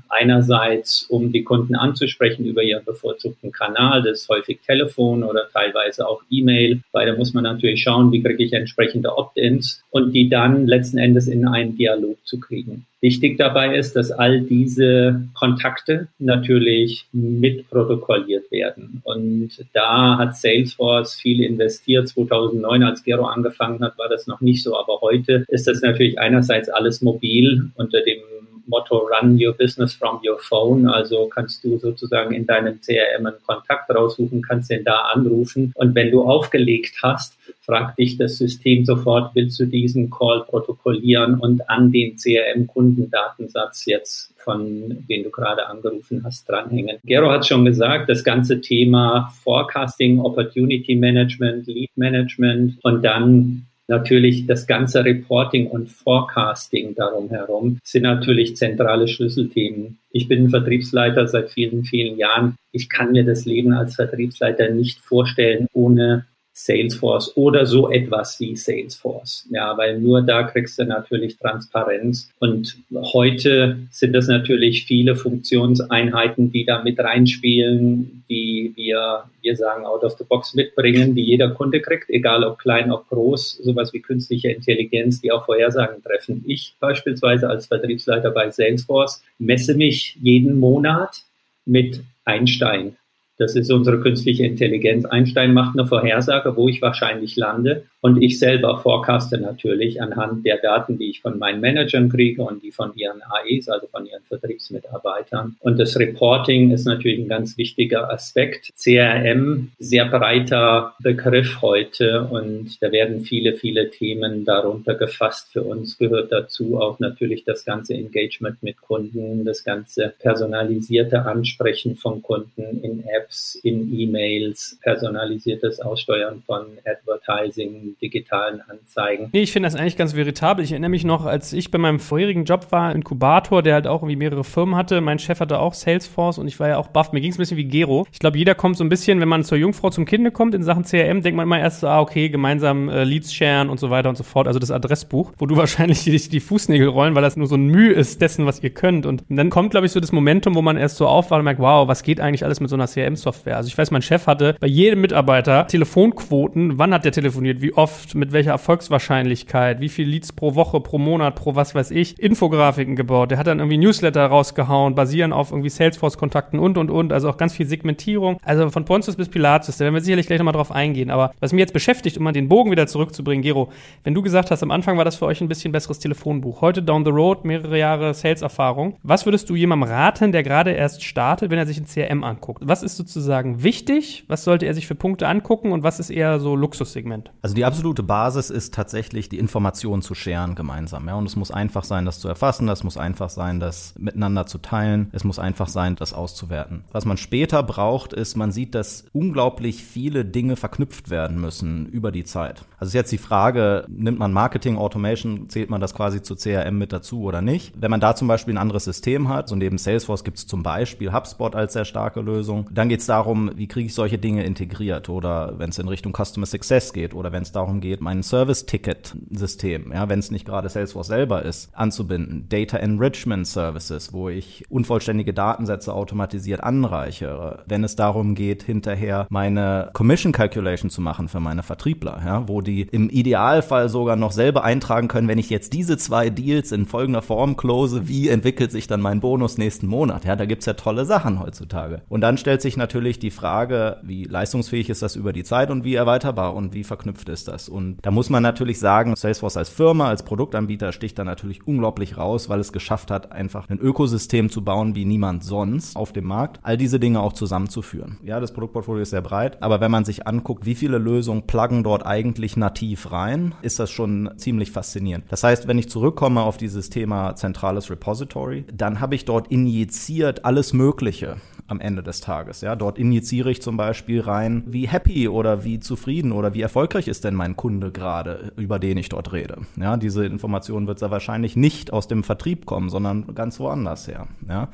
Einerseits, 0.08 1.04
um 1.08 1.32
die 1.32 1.44
Kunden 1.44 1.74
anzusprechen 1.74 2.44
über 2.44 2.62
ihren 2.62 2.84
bevorzugten 2.84 3.52
Kanal, 3.52 4.02
das 4.02 4.22
ist 4.22 4.28
häufig 4.28 4.60
Telefon 4.66 5.22
oder 5.22 5.48
teilweise 5.52 6.06
auch 6.08 6.22
E-Mail, 6.30 6.80
weil 6.92 7.06
da 7.06 7.16
muss 7.16 7.34
man 7.34 7.44
natürlich 7.44 7.82
schauen, 7.82 8.12
wie 8.12 8.22
kriege 8.22 8.42
ich 8.42 8.52
entsprechende 8.52 9.16
Opt-ins 9.16 9.82
und 9.90 10.12
die 10.12 10.28
dann 10.28 10.66
letzten 10.66 10.98
Endes 10.98 11.28
in 11.28 11.46
einen 11.46 11.76
Dialog 11.76 12.16
zu 12.24 12.38
kriegen. 12.40 12.86
Wichtig 13.02 13.38
dabei 13.38 13.76
ist, 13.76 13.96
dass 13.96 14.12
all 14.12 14.42
diese 14.42 15.22
Kontakte 15.32 16.08
natürlich 16.18 17.06
mitprotokolliert 17.12 18.50
werden. 18.50 19.00
Und 19.04 19.64
da 19.72 20.18
hat 20.18 20.36
Salesforce 20.36 21.14
viel 21.14 21.42
investiert. 21.42 22.08
2009, 22.08 22.82
als 22.82 23.02
Gero 23.02 23.24
angefangen 23.24 23.82
hat, 23.82 23.96
war 23.96 24.10
das 24.10 24.26
noch 24.26 24.42
nicht 24.42 24.62
so. 24.62 24.76
Aber 24.76 25.00
heute 25.00 25.46
ist 25.48 25.66
das 25.66 25.80
natürlich 25.80 26.18
einerseits 26.18 26.68
alles 26.68 27.00
mobil 27.00 27.70
unter 27.76 28.02
dem 28.02 28.18
Motto 28.66 28.98
Run 28.98 29.38
Your 29.40 29.52
Business 29.52 29.94
from 29.94 30.20
Your 30.24 30.38
Phone. 30.38 30.88
Also 30.88 31.28
kannst 31.28 31.64
du 31.64 31.78
sozusagen 31.78 32.34
in 32.34 32.46
deinem 32.46 32.80
CRM 32.80 33.26
einen 33.26 33.42
Kontakt 33.46 33.90
raussuchen, 33.90 34.42
kannst 34.42 34.70
den 34.70 34.84
da 34.84 34.96
anrufen. 35.12 35.72
Und 35.74 35.94
wenn 35.94 36.10
du 36.10 36.22
aufgelegt 36.22 36.96
hast, 37.02 37.36
fragt 37.60 37.98
dich 37.98 38.16
das 38.16 38.36
System 38.36 38.84
sofort, 38.84 39.34
willst 39.34 39.58
du 39.60 39.66
diesen 39.66 40.10
Call 40.10 40.44
protokollieren 40.44 41.38
und 41.40 41.68
an 41.68 41.92
den 41.92 42.16
CRM-Kundendatensatz 42.16 43.86
jetzt 43.86 44.30
von 44.42 45.04
den 45.08 45.22
du 45.22 45.30
gerade 45.30 45.66
angerufen 45.66 46.22
hast, 46.24 46.48
dranhängen. 46.48 46.98
Gero 47.04 47.30
hat 47.30 47.46
schon 47.46 47.64
gesagt, 47.64 48.08
das 48.08 48.24
ganze 48.24 48.60
Thema 48.60 49.30
Forecasting, 49.44 50.18
Opportunity 50.18 50.96
Management, 50.96 51.66
Lead 51.66 51.90
Management 51.96 52.78
und 52.82 53.04
dann 53.04 53.66
natürlich 53.90 54.46
das 54.46 54.66
ganze 54.66 55.04
Reporting 55.04 55.66
und 55.66 55.90
Forecasting 55.90 56.94
darum 56.94 57.28
herum 57.28 57.78
sind 57.84 58.04
natürlich 58.04 58.56
zentrale 58.56 59.06
Schlüsselthemen. 59.06 59.98
Ich 60.10 60.28
bin 60.28 60.48
Vertriebsleiter 60.48 61.28
seit 61.28 61.50
vielen, 61.50 61.84
vielen 61.84 62.16
Jahren. 62.16 62.56
Ich 62.72 62.88
kann 62.88 63.12
mir 63.12 63.24
das 63.24 63.44
Leben 63.44 63.74
als 63.74 63.96
Vertriebsleiter 63.96 64.70
nicht 64.70 65.00
vorstellen 65.00 65.66
ohne 65.74 66.24
Salesforce 66.64 67.36
oder 67.36 67.64
so 67.66 67.90
etwas 67.90 68.38
wie 68.40 68.54
Salesforce. 68.54 69.46
Ja, 69.50 69.76
weil 69.76 69.98
nur 69.98 70.22
da 70.22 70.42
kriegst 70.42 70.78
du 70.78 70.84
natürlich 70.84 71.38
Transparenz. 71.38 72.30
Und 72.38 72.76
heute 72.92 73.78
sind 73.90 74.12
das 74.12 74.28
natürlich 74.28 74.84
viele 74.84 75.16
Funktionseinheiten, 75.16 76.52
die 76.52 76.64
da 76.64 76.82
mit 76.82 76.98
reinspielen, 76.98 78.24
die 78.28 78.72
wir, 78.76 79.24
wir 79.40 79.56
sagen, 79.56 79.84
out 79.84 80.04
of 80.04 80.16
the 80.18 80.24
box 80.24 80.54
mitbringen, 80.54 81.14
die 81.14 81.22
jeder 81.22 81.50
Kunde 81.50 81.80
kriegt, 81.80 82.10
egal 82.10 82.44
ob 82.44 82.58
klein, 82.58 82.92
ob 82.92 83.08
groß, 83.08 83.60
sowas 83.62 83.92
wie 83.92 84.00
künstliche 84.00 84.50
Intelligenz, 84.50 85.20
die 85.20 85.32
auch 85.32 85.46
Vorhersagen 85.46 86.02
treffen. 86.02 86.44
Ich 86.46 86.74
beispielsweise 86.78 87.48
als 87.48 87.66
Vertriebsleiter 87.66 88.30
bei 88.30 88.50
Salesforce 88.50 89.22
messe 89.38 89.74
mich 89.74 90.16
jeden 90.20 90.58
Monat 90.58 91.22
mit 91.64 92.02
Einstein. 92.24 92.96
Das 93.40 93.56
ist 93.56 93.72
unsere 93.72 93.98
künstliche 94.00 94.44
Intelligenz. 94.44 95.06
Einstein 95.06 95.54
macht 95.54 95.78
eine 95.78 95.88
Vorhersage, 95.88 96.56
wo 96.56 96.68
ich 96.68 96.82
wahrscheinlich 96.82 97.36
lande. 97.36 97.84
Und 98.02 98.22
ich 98.22 98.38
selber 98.38 98.78
forecaste 98.78 99.38
natürlich 99.38 100.00
anhand 100.02 100.44
der 100.44 100.58
Daten, 100.58 100.98
die 100.98 101.10
ich 101.10 101.20
von 101.20 101.38
meinen 101.38 101.60
Managern 101.60 102.10
kriege 102.10 102.42
und 102.42 102.62
die 102.62 102.70
von 102.70 102.94
ihren 102.96 103.22
AEs, 103.22 103.68
also 103.70 103.86
von 103.86 104.04
ihren 104.04 104.22
Vertriebsmitarbeitern. 104.24 105.56
Und 105.60 105.78
das 105.78 105.98
Reporting 105.98 106.70
ist 106.70 106.84
natürlich 106.84 107.18
ein 107.18 107.28
ganz 107.28 107.56
wichtiger 107.56 108.10
Aspekt. 108.10 108.70
CRM, 108.76 109.70
sehr 109.78 110.06
breiter 110.06 110.94
Begriff 111.00 111.62
heute 111.62 112.26
und 112.30 112.82
da 112.82 112.92
werden 112.92 113.20
viele, 113.20 113.54
viele 113.54 113.90
Themen 113.90 114.44
darunter 114.44 114.94
gefasst. 114.94 115.50
Für 115.52 115.62
uns 115.62 115.96
gehört 115.96 116.30
dazu 116.30 116.78
auch 116.78 117.00
natürlich 117.00 117.44
das 117.44 117.64
ganze 117.64 117.94
Engagement 117.94 118.62
mit 118.62 118.80
Kunden, 118.82 119.46
das 119.46 119.64
ganze 119.64 120.12
personalisierte 120.18 121.24
Ansprechen 121.24 121.96
von 121.96 122.22
Kunden 122.22 122.80
in 122.82 123.04
Apps, 123.06 123.29
in 123.62 123.92
E-Mails, 123.92 124.78
personalisiertes 124.82 125.80
Aussteuern 125.80 126.42
von 126.44 126.66
Advertising, 126.84 127.96
digitalen 128.00 128.60
Anzeigen. 128.62 129.30
Nee, 129.32 129.42
ich 129.42 129.52
finde 129.52 129.68
das 129.68 129.76
eigentlich 129.76 129.96
ganz 129.96 130.14
veritabel. 130.14 130.64
Ich 130.64 130.72
erinnere 130.72 130.90
mich 130.90 131.04
noch, 131.04 131.26
als 131.26 131.52
ich 131.52 131.70
bei 131.70 131.78
meinem 131.78 132.00
vorherigen 132.00 132.44
Job 132.44 132.66
war, 132.70 132.94
Inkubator, 132.94 133.62
der 133.62 133.74
halt 133.74 133.86
auch 133.86 134.02
irgendwie 134.02 134.16
mehrere 134.16 134.44
Firmen 134.44 134.76
hatte. 134.76 135.00
Mein 135.00 135.18
Chef 135.18 135.40
hatte 135.40 135.58
auch 135.58 135.74
Salesforce 135.74 136.38
und 136.38 136.48
ich 136.48 136.58
war 136.60 136.68
ja 136.68 136.78
auch 136.78 136.88
baff. 136.88 137.12
Mir 137.12 137.20
ging 137.20 137.30
es 137.30 137.36
ein 137.36 137.42
bisschen 137.42 137.56
wie 137.56 137.64
Gero. 137.64 138.06
Ich 138.12 138.18
glaube, 138.18 138.38
jeder 138.38 138.54
kommt 138.54 138.76
so 138.76 138.84
ein 138.84 138.88
bisschen, 138.88 139.20
wenn 139.20 139.28
man 139.28 139.44
zur 139.44 139.58
Jungfrau 139.58 139.90
zum 139.90 140.04
Kinde 140.04 140.30
kommt 140.30 140.54
in 140.54 140.62
Sachen 140.62 140.84
CRM, 140.84 141.22
denkt 141.22 141.36
man 141.36 141.44
immer 141.44 141.58
erst 141.58 141.80
so, 141.80 141.88
ah, 141.88 142.00
okay, 142.00 142.28
gemeinsam 142.28 142.88
äh, 142.88 143.04
Leads 143.04 143.32
sharen 143.32 143.68
und 143.68 143.78
so 143.78 143.90
weiter 143.90 144.08
und 144.08 144.16
so 144.16 144.24
fort. 144.24 144.46
Also 144.46 144.58
das 144.58 144.70
Adressbuch, 144.70 145.32
wo 145.38 145.46
du 145.46 145.56
wahrscheinlich 145.60 146.04
die, 146.04 146.16
die 146.16 146.40
Fußnägel 146.40 146.88
rollen, 146.88 147.14
weil 147.14 147.22
das 147.22 147.36
nur 147.36 147.46
so 147.46 147.56
ein 147.56 147.66
Mühe 147.66 147.92
ist 147.92 148.20
dessen, 148.20 148.46
was 148.46 148.62
ihr 148.62 148.70
könnt. 148.70 149.06
Und 149.06 149.24
dann 149.28 149.50
kommt, 149.50 149.70
glaube 149.70 149.86
ich, 149.86 149.92
so 149.92 150.00
das 150.00 150.12
Momentum, 150.12 150.54
wo 150.54 150.62
man 150.62 150.76
erst 150.76 150.96
so 150.96 151.06
aufwacht 151.06 151.38
und 151.38 151.44
merkt, 151.44 151.60
wow, 151.60 151.86
was 151.88 152.02
geht 152.02 152.20
eigentlich 152.20 152.44
alles 152.44 152.60
mit 152.60 152.70
so 152.70 152.76
einer 152.76 152.86
CRM-Software? 153.20 153.56
Also 153.56 153.68
ich 153.68 153.76
weiß, 153.76 153.90
mein 153.90 154.02
Chef 154.02 154.26
hatte 154.26 154.56
bei 154.58 154.66
jedem 154.66 155.00
Mitarbeiter 155.00 155.66
Telefonquoten, 155.66 156.78
wann 156.78 156.92
hat 156.92 157.04
der 157.04 157.12
telefoniert, 157.12 157.60
wie 157.60 157.74
oft, 157.74 158.14
mit 158.14 158.32
welcher 158.32 158.52
Erfolgswahrscheinlichkeit, 158.52 159.80
wie 159.80 159.88
viel 159.88 160.08
Leads 160.08 160.32
pro 160.32 160.54
Woche, 160.54 160.80
pro 160.80 160.98
Monat, 160.98 161.36
pro 161.36 161.54
was 161.54 161.74
weiß 161.74 161.90
ich, 161.90 162.18
Infografiken 162.18 162.96
gebaut. 162.96 163.30
Der 163.30 163.38
hat 163.38 163.46
dann 163.46 163.58
irgendwie 163.58 163.78
Newsletter 163.78 164.26
rausgehauen, 164.26 164.94
basieren 164.94 165.32
auf 165.32 165.50
irgendwie 165.50 165.70
Salesforce-Kontakten 165.70 166.58
und, 166.58 166.78
und, 166.78 166.90
und. 166.90 167.12
Also 167.12 167.28
auch 167.28 167.36
ganz 167.36 167.54
viel 167.54 167.66
Segmentierung. 167.66 168.38
Also 168.42 168.70
von 168.70 168.84
Pontius 168.84 169.16
bis 169.16 169.28
Pilatus, 169.28 169.76
da 169.76 169.84
werden 169.84 169.94
wir 169.94 170.00
sicherlich 170.00 170.26
gleich 170.26 170.38
nochmal 170.38 170.54
drauf 170.54 170.72
eingehen. 170.72 171.10
Aber 171.10 171.32
was 171.40 171.52
mich 171.52 171.60
jetzt 171.60 171.72
beschäftigt, 171.72 172.16
um 172.16 172.24
mal 172.24 172.32
den 172.32 172.48
Bogen 172.48 172.70
wieder 172.70 172.86
zurückzubringen, 172.86 173.42
Gero, 173.42 173.70
wenn 174.04 174.14
du 174.14 174.22
gesagt 174.22 174.50
hast, 174.50 174.62
am 174.62 174.70
Anfang 174.70 174.96
war 174.96 175.04
das 175.04 175.16
für 175.16 175.26
euch 175.26 175.40
ein 175.40 175.48
bisschen 175.48 175.72
besseres 175.72 175.98
Telefonbuch. 175.98 176.60
Heute 176.60 176.82
down 176.82 177.04
the 177.04 177.10
road, 177.10 177.44
mehrere 177.44 177.78
Jahre 177.78 178.14
Sales-Erfahrung. 178.14 178.96
Was 179.02 179.26
würdest 179.26 179.50
du 179.50 179.54
jemandem 179.54 179.88
raten, 179.88 180.32
der 180.32 180.42
gerade 180.42 180.72
erst 180.72 181.04
startet, 181.04 181.50
wenn 181.50 181.58
er 181.58 181.66
sich 181.66 181.78
ein 181.78 181.86
CRM 181.86 182.24
anguckt? 182.24 182.62
Was 182.64 182.82
ist 182.82 182.96
so 182.96 183.04
sozusagen 183.12 183.62
wichtig? 183.62 184.24
Was 184.28 184.44
sollte 184.44 184.66
er 184.66 184.74
sich 184.74 184.86
für 184.86 184.94
Punkte 184.94 185.28
angucken 185.28 185.72
und 185.72 185.82
was 185.82 186.00
ist 186.00 186.10
eher 186.10 186.40
so 186.40 186.56
Luxussegment? 186.56 187.30
Also 187.42 187.54
die 187.54 187.64
absolute 187.64 188.02
Basis 188.02 188.50
ist 188.50 188.74
tatsächlich 188.74 189.28
die 189.28 189.38
Informationen 189.38 190.02
zu 190.02 190.14
scheren 190.14 190.54
gemeinsam. 190.54 191.06
Ja? 191.08 191.14
Und 191.14 191.26
es 191.26 191.36
muss 191.36 191.50
einfach 191.50 191.84
sein, 191.84 192.04
das 192.04 192.20
zu 192.20 192.28
erfassen, 192.28 192.66
das 192.66 192.84
muss 192.84 192.96
einfach 192.96 193.30
sein, 193.30 193.60
das 193.60 193.94
miteinander 193.98 194.46
zu 194.46 194.58
teilen, 194.58 195.08
es 195.12 195.24
muss 195.24 195.38
einfach 195.38 195.68
sein, 195.68 195.96
das 195.96 196.12
auszuwerten. 196.12 196.84
Was 196.92 197.04
man 197.04 197.16
später 197.16 197.62
braucht, 197.62 198.12
ist, 198.12 198.36
man 198.36 198.52
sieht, 198.52 198.74
dass 198.74 199.04
unglaublich 199.12 199.84
viele 199.84 200.24
Dinge 200.24 200.56
verknüpft 200.56 201.10
werden 201.10 201.40
müssen 201.40 201.86
über 201.86 202.12
die 202.12 202.24
Zeit. 202.24 202.64
Also 202.78 202.90
ist 202.90 202.94
jetzt 202.94 203.12
die 203.12 203.18
Frage, 203.18 203.84
nimmt 203.88 204.18
man 204.18 204.32
Marketing 204.32 204.78
Automation, 204.78 205.48
zählt 205.48 205.70
man 205.70 205.80
das 205.80 205.94
quasi 205.94 206.22
zu 206.22 206.36
CRM 206.36 206.78
mit 206.78 206.92
dazu 206.92 207.22
oder 207.22 207.42
nicht? 207.42 207.74
Wenn 207.76 207.90
man 207.90 208.00
da 208.00 208.14
zum 208.14 208.28
Beispiel 208.28 208.54
ein 208.54 208.58
anderes 208.58 208.84
System 208.84 209.28
hat, 209.28 209.48
so 209.48 209.56
neben 209.56 209.78
Salesforce 209.78 210.24
gibt 210.24 210.38
es 210.38 210.46
zum 210.46 210.62
Beispiel 210.62 211.12
HubSpot 211.12 211.54
als 211.54 211.72
sehr 211.72 211.84
starke 211.84 212.20
Lösung, 212.20 212.68
dann 212.72 212.88
geht 212.88 212.99
es 213.00 213.06
darum, 213.06 213.50
wie 213.56 213.66
kriege 213.66 213.86
ich 213.86 213.94
solche 213.94 214.18
Dinge 214.18 214.44
integriert 214.44 215.08
oder 215.08 215.58
wenn 215.58 215.70
es 215.70 215.78
in 215.78 215.88
Richtung 215.88 216.14
Customer 216.14 216.46
Success 216.46 216.92
geht 216.92 217.14
oder 217.14 217.32
wenn 217.32 217.42
es 217.42 217.52
darum 217.52 217.80
geht, 217.80 218.00
mein 218.00 218.22
Service-Ticket-System, 218.22 219.92
ja, 219.92 220.08
wenn 220.08 220.18
es 220.18 220.30
nicht 220.30 220.46
gerade 220.46 220.68
Salesforce 220.68 221.08
selber 221.08 221.42
ist, 221.42 221.70
anzubinden. 221.74 222.46
Data 222.48 222.76
Enrichment 222.76 223.46
Services, 223.46 224.12
wo 224.12 224.28
ich 224.28 224.64
unvollständige 224.70 225.34
Datensätze 225.34 225.92
automatisiert 225.92 226.62
anreichere. 226.62 227.64
Wenn 227.66 227.84
es 227.84 227.96
darum 227.96 228.34
geht, 228.34 228.62
hinterher 228.62 229.26
meine 229.30 229.90
Commission 229.92 230.32
Calculation 230.32 230.90
zu 230.90 231.00
machen 231.00 231.28
für 231.28 231.40
meine 231.40 231.62
Vertriebler, 231.62 232.20
ja, 232.24 232.48
wo 232.48 232.60
die 232.60 232.82
im 232.82 233.10
Idealfall 233.10 233.88
sogar 233.88 234.16
noch 234.16 234.32
selber 234.32 234.64
eintragen 234.64 235.08
können, 235.08 235.28
wenn 235.28 235.38
ich 235.38 235.50
jetzt 235.50 235.72
diese 235.72 235.96
zwei 235.98 236.30
Deals 236.30 236.72
in 236.72 236.86
folgender 236.86 237.22
Form 237.22 237.56
close, 237.56 238.08
wie 238.08 238.28
entwickelt 238.28 238.70
sich 238.70 238.86
dann 238.86 239.00
mein 239.00 239.20
Bonus 239.20 239.58
nächsten 239.58 239.86
Monat? 239.86 240.24
Ja, 240.24 240.36
da 240.36 240.44
gibt's 240.44 240.66
ja 240.66 240.74
tolle 240.74 241.04
Sachen 241.04 241.40
heutzutage. 241.40 242.02
Und 242.08 242.20
dann 242.20 242.38
stellt 242.38 242.62
sich 242.62 242.76
natürlich 242.80 243.20
die 243.20 243.30
Frage, 243.30 243.98
wie 244.02 244.24
leistungsfähig 244.24 244.90
ist 244.90 245.02
das 245.02 245.14
über 245.14 245.32
die 245.32 245.44
Zeit 245.44 245.70
und 245.70 245.84
wie 245.84 245.94
erweiterbar 245.94 246.54
und 246.54 246.74
wie 246.74 246.82
verknüpft 246.82 247.28
ist 247.28 247.46
das? 247.46 247.68
Und 247.68 247.98
da 248.02 248.10
muss 248.10 248.28
man 248.30 248.42
natürlich 248.42 248.80
sagen, 248.80 249.14
Salesforce 249.14 249.56
als 249.56 249.68
Firma, 249.68 250.08
als 250.08 250.24
Produktanbieter 250.24 250.90
sticht 250.90 251.18
da 251.18 251.24
natürlich 251.24 251.66
unglaublich 251.66 252.16
raus, 252.16 252.48
weil 252.48 252.58
es 252.58 252.72
geschafft 252.72 253.12
hat, 253.12 253.30
einfach 253.30 253.68
ein 253.70 253.78
Ökosystem 253.78 254.50
zu 254.50 254.64
bauen 254.64 254.96
wie 254.96 255.04
niemand 255.04 255.44
sonst 255.44 255.94
auf 255.94 256.12
dem 256.12 256.24
Markt, 256.24 256.58
all 256.62 256.76
diese 256.76 256.98
Dinge 256.98 257.20
auch 257.20 257.34
zusammenzuführen. 257.34 258.18
Ja, 258.24 258.40
das 258.40 258.52
Produktportfolio 258.52 259.02
ist 259.02 259.10
sehr 259.10 259.22
breit, 259.22 259.62
aber 259.62 259.80
wenn 259.80 259.90
man 259.90 260.04
sich 260.04 260.26
anguckt, 260.26 260.66
wie 260.66 260.74
viele 260.74 260.98
Lösungen 260.98 261.46
pluggen 261.46 261.84
dort 261.84 262.04
eigentlich 262.04 262.56
nativ 262.56 263.12
rein, 263.12 263.54
ist 263.62 263.78
das 263.78 263.90
schon 263.90 264.30
ziemlich 264.36 264.72
faszinierend. 264.72 265.26
Das 265.28 265.44
heißt, 265.44 265.68
wenn 265.68 265.78
ich 265.78 265.88
zurückkomme 265.88 266.40
auf 266.40 266.56
dieses 266.56 266.90
Thema 266.90 267.36
zentrales 267.36 267.90
Repository, 267.90 268.64
dann 268.72 269.00
habe 269.00 269.14
ich 269.14 269.26
dort 269.26 269.48
injiziert 269.48 270.44
alles 270.44 270.72
Mögliche 270.72 271.36
am 271.70 271.80
Ende 271.80 272.02
des 272.02 272.20
Tages. 272.20 272.60
Ja, 272.60 272.76
dort 272.76 272.98
injiziere 272.98 273.50
ich 273.50 273.62
zum 273.62 273.76
Beispiel 273.76 274.20
rein, 274.20 274.64
wie 274.66 274.88
happy 274.88 275.28
oder 275.28 275.64
wie 275.64 275.80
zufrieden 275.80 276.32
oder 276.32 276.54
wie 276.54 276.62
erfolgreich 276.62 277.08
ist 277.08 277.24
denn 277.24 277.34
mein 277.34 277.56
Kunde 277.56 277.92
gerade, 277.92 278.52
über 278.56 278.78
den 278.78 278.96
ich 278.96 279.08
dort 279.08 279.32
rede. 279.32 279.58
Ja, 279.76 279.96
diese 279.96 280.24
Information 280.26 280.86
wird 280.86 280.98
sehr 280.98 281.10
wahrscheinlich 281.10 281.56
nicht 281.56 281.92
aus 281.92 282.08
dem 282.08 282.24
Vertrieb 282.24 282.66
kommen, 282.66 282.90
sondern 282.90 283.34
ganz 283.34 283.60
woanders 283.60 284.08
her. 284.08 284.26
Ja. 284.48 284.68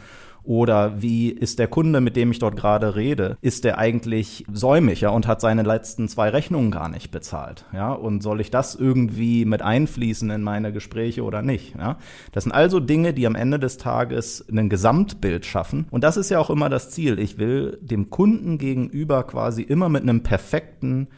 Oder 0.46 1.02
wie 1.02 1.30
ist 1.30 1.58
der 1.58 1.66
Kunde, 1.66 2.00
mit 2.00 2.14
dem 2.14 2.30
ich 2.30 2.38
dort 2.38 2.54
gerade 2.56 2.94
rede, 2.94 3.36
ist 3.40 3.64
der 3.64 3.78
eigentlich 3.78 4.46
säumig, 4.52 5.04
und 5.04 5.26
hat 5.26 5.40
seine 5.40 5.64
letzten 5.64 6.08
zwei 6.08 6.28
Rechnungen 6.28 6.70
gar 6.70 6.88
nicht 6.88 7.10
bezahlt, 7.10 7.64
ja? 7.72 7.92
Und 7.92 8.22
soll 8.22 8.40
ich 8.40 8.52
das 8.52 8.76
irgendwie 8.76 9.44
mit 9.44 9.60
einfließen 9.60 10.30
in 10.30 10.42
meine 10.42 10.72
Gespräche 10.72 11.24
oder 11.24 11.42
nicht, 11.42 11.74
ja? 11.76 11.98
Das 12.30 12.44
sind 12.44 12.52
also 12.52 12.78
Dinge, 12.78 13.12
die 13.12 13.26
am 13.26 13.34
Ende 13.34 13.58
des 13.58 13.76
Tages 13.76 14.46
ein 14.48 14.68
Gesamtbild 14.68 15.44
schaffen. 15.44 15.86
Und 15.90 16.04
das 16.04 16.16
ist 16.16 16.30
ja 16.30 16.38
auch 16.38 16.50
immer 16.50 16.68
das 16.68 16.90
Ziel. 16.90 17.18
Ich 17.18 17.38
will 17.38 17.78
dem 17.82 18.10
Kunden 18.10 18.58
gegenüber 18.58 19.24
quasi 19.24 19.62
immer 19.62 19.88
mit 19.88 20.02
einem 20.02 20.22
perfekten 20.22 21.08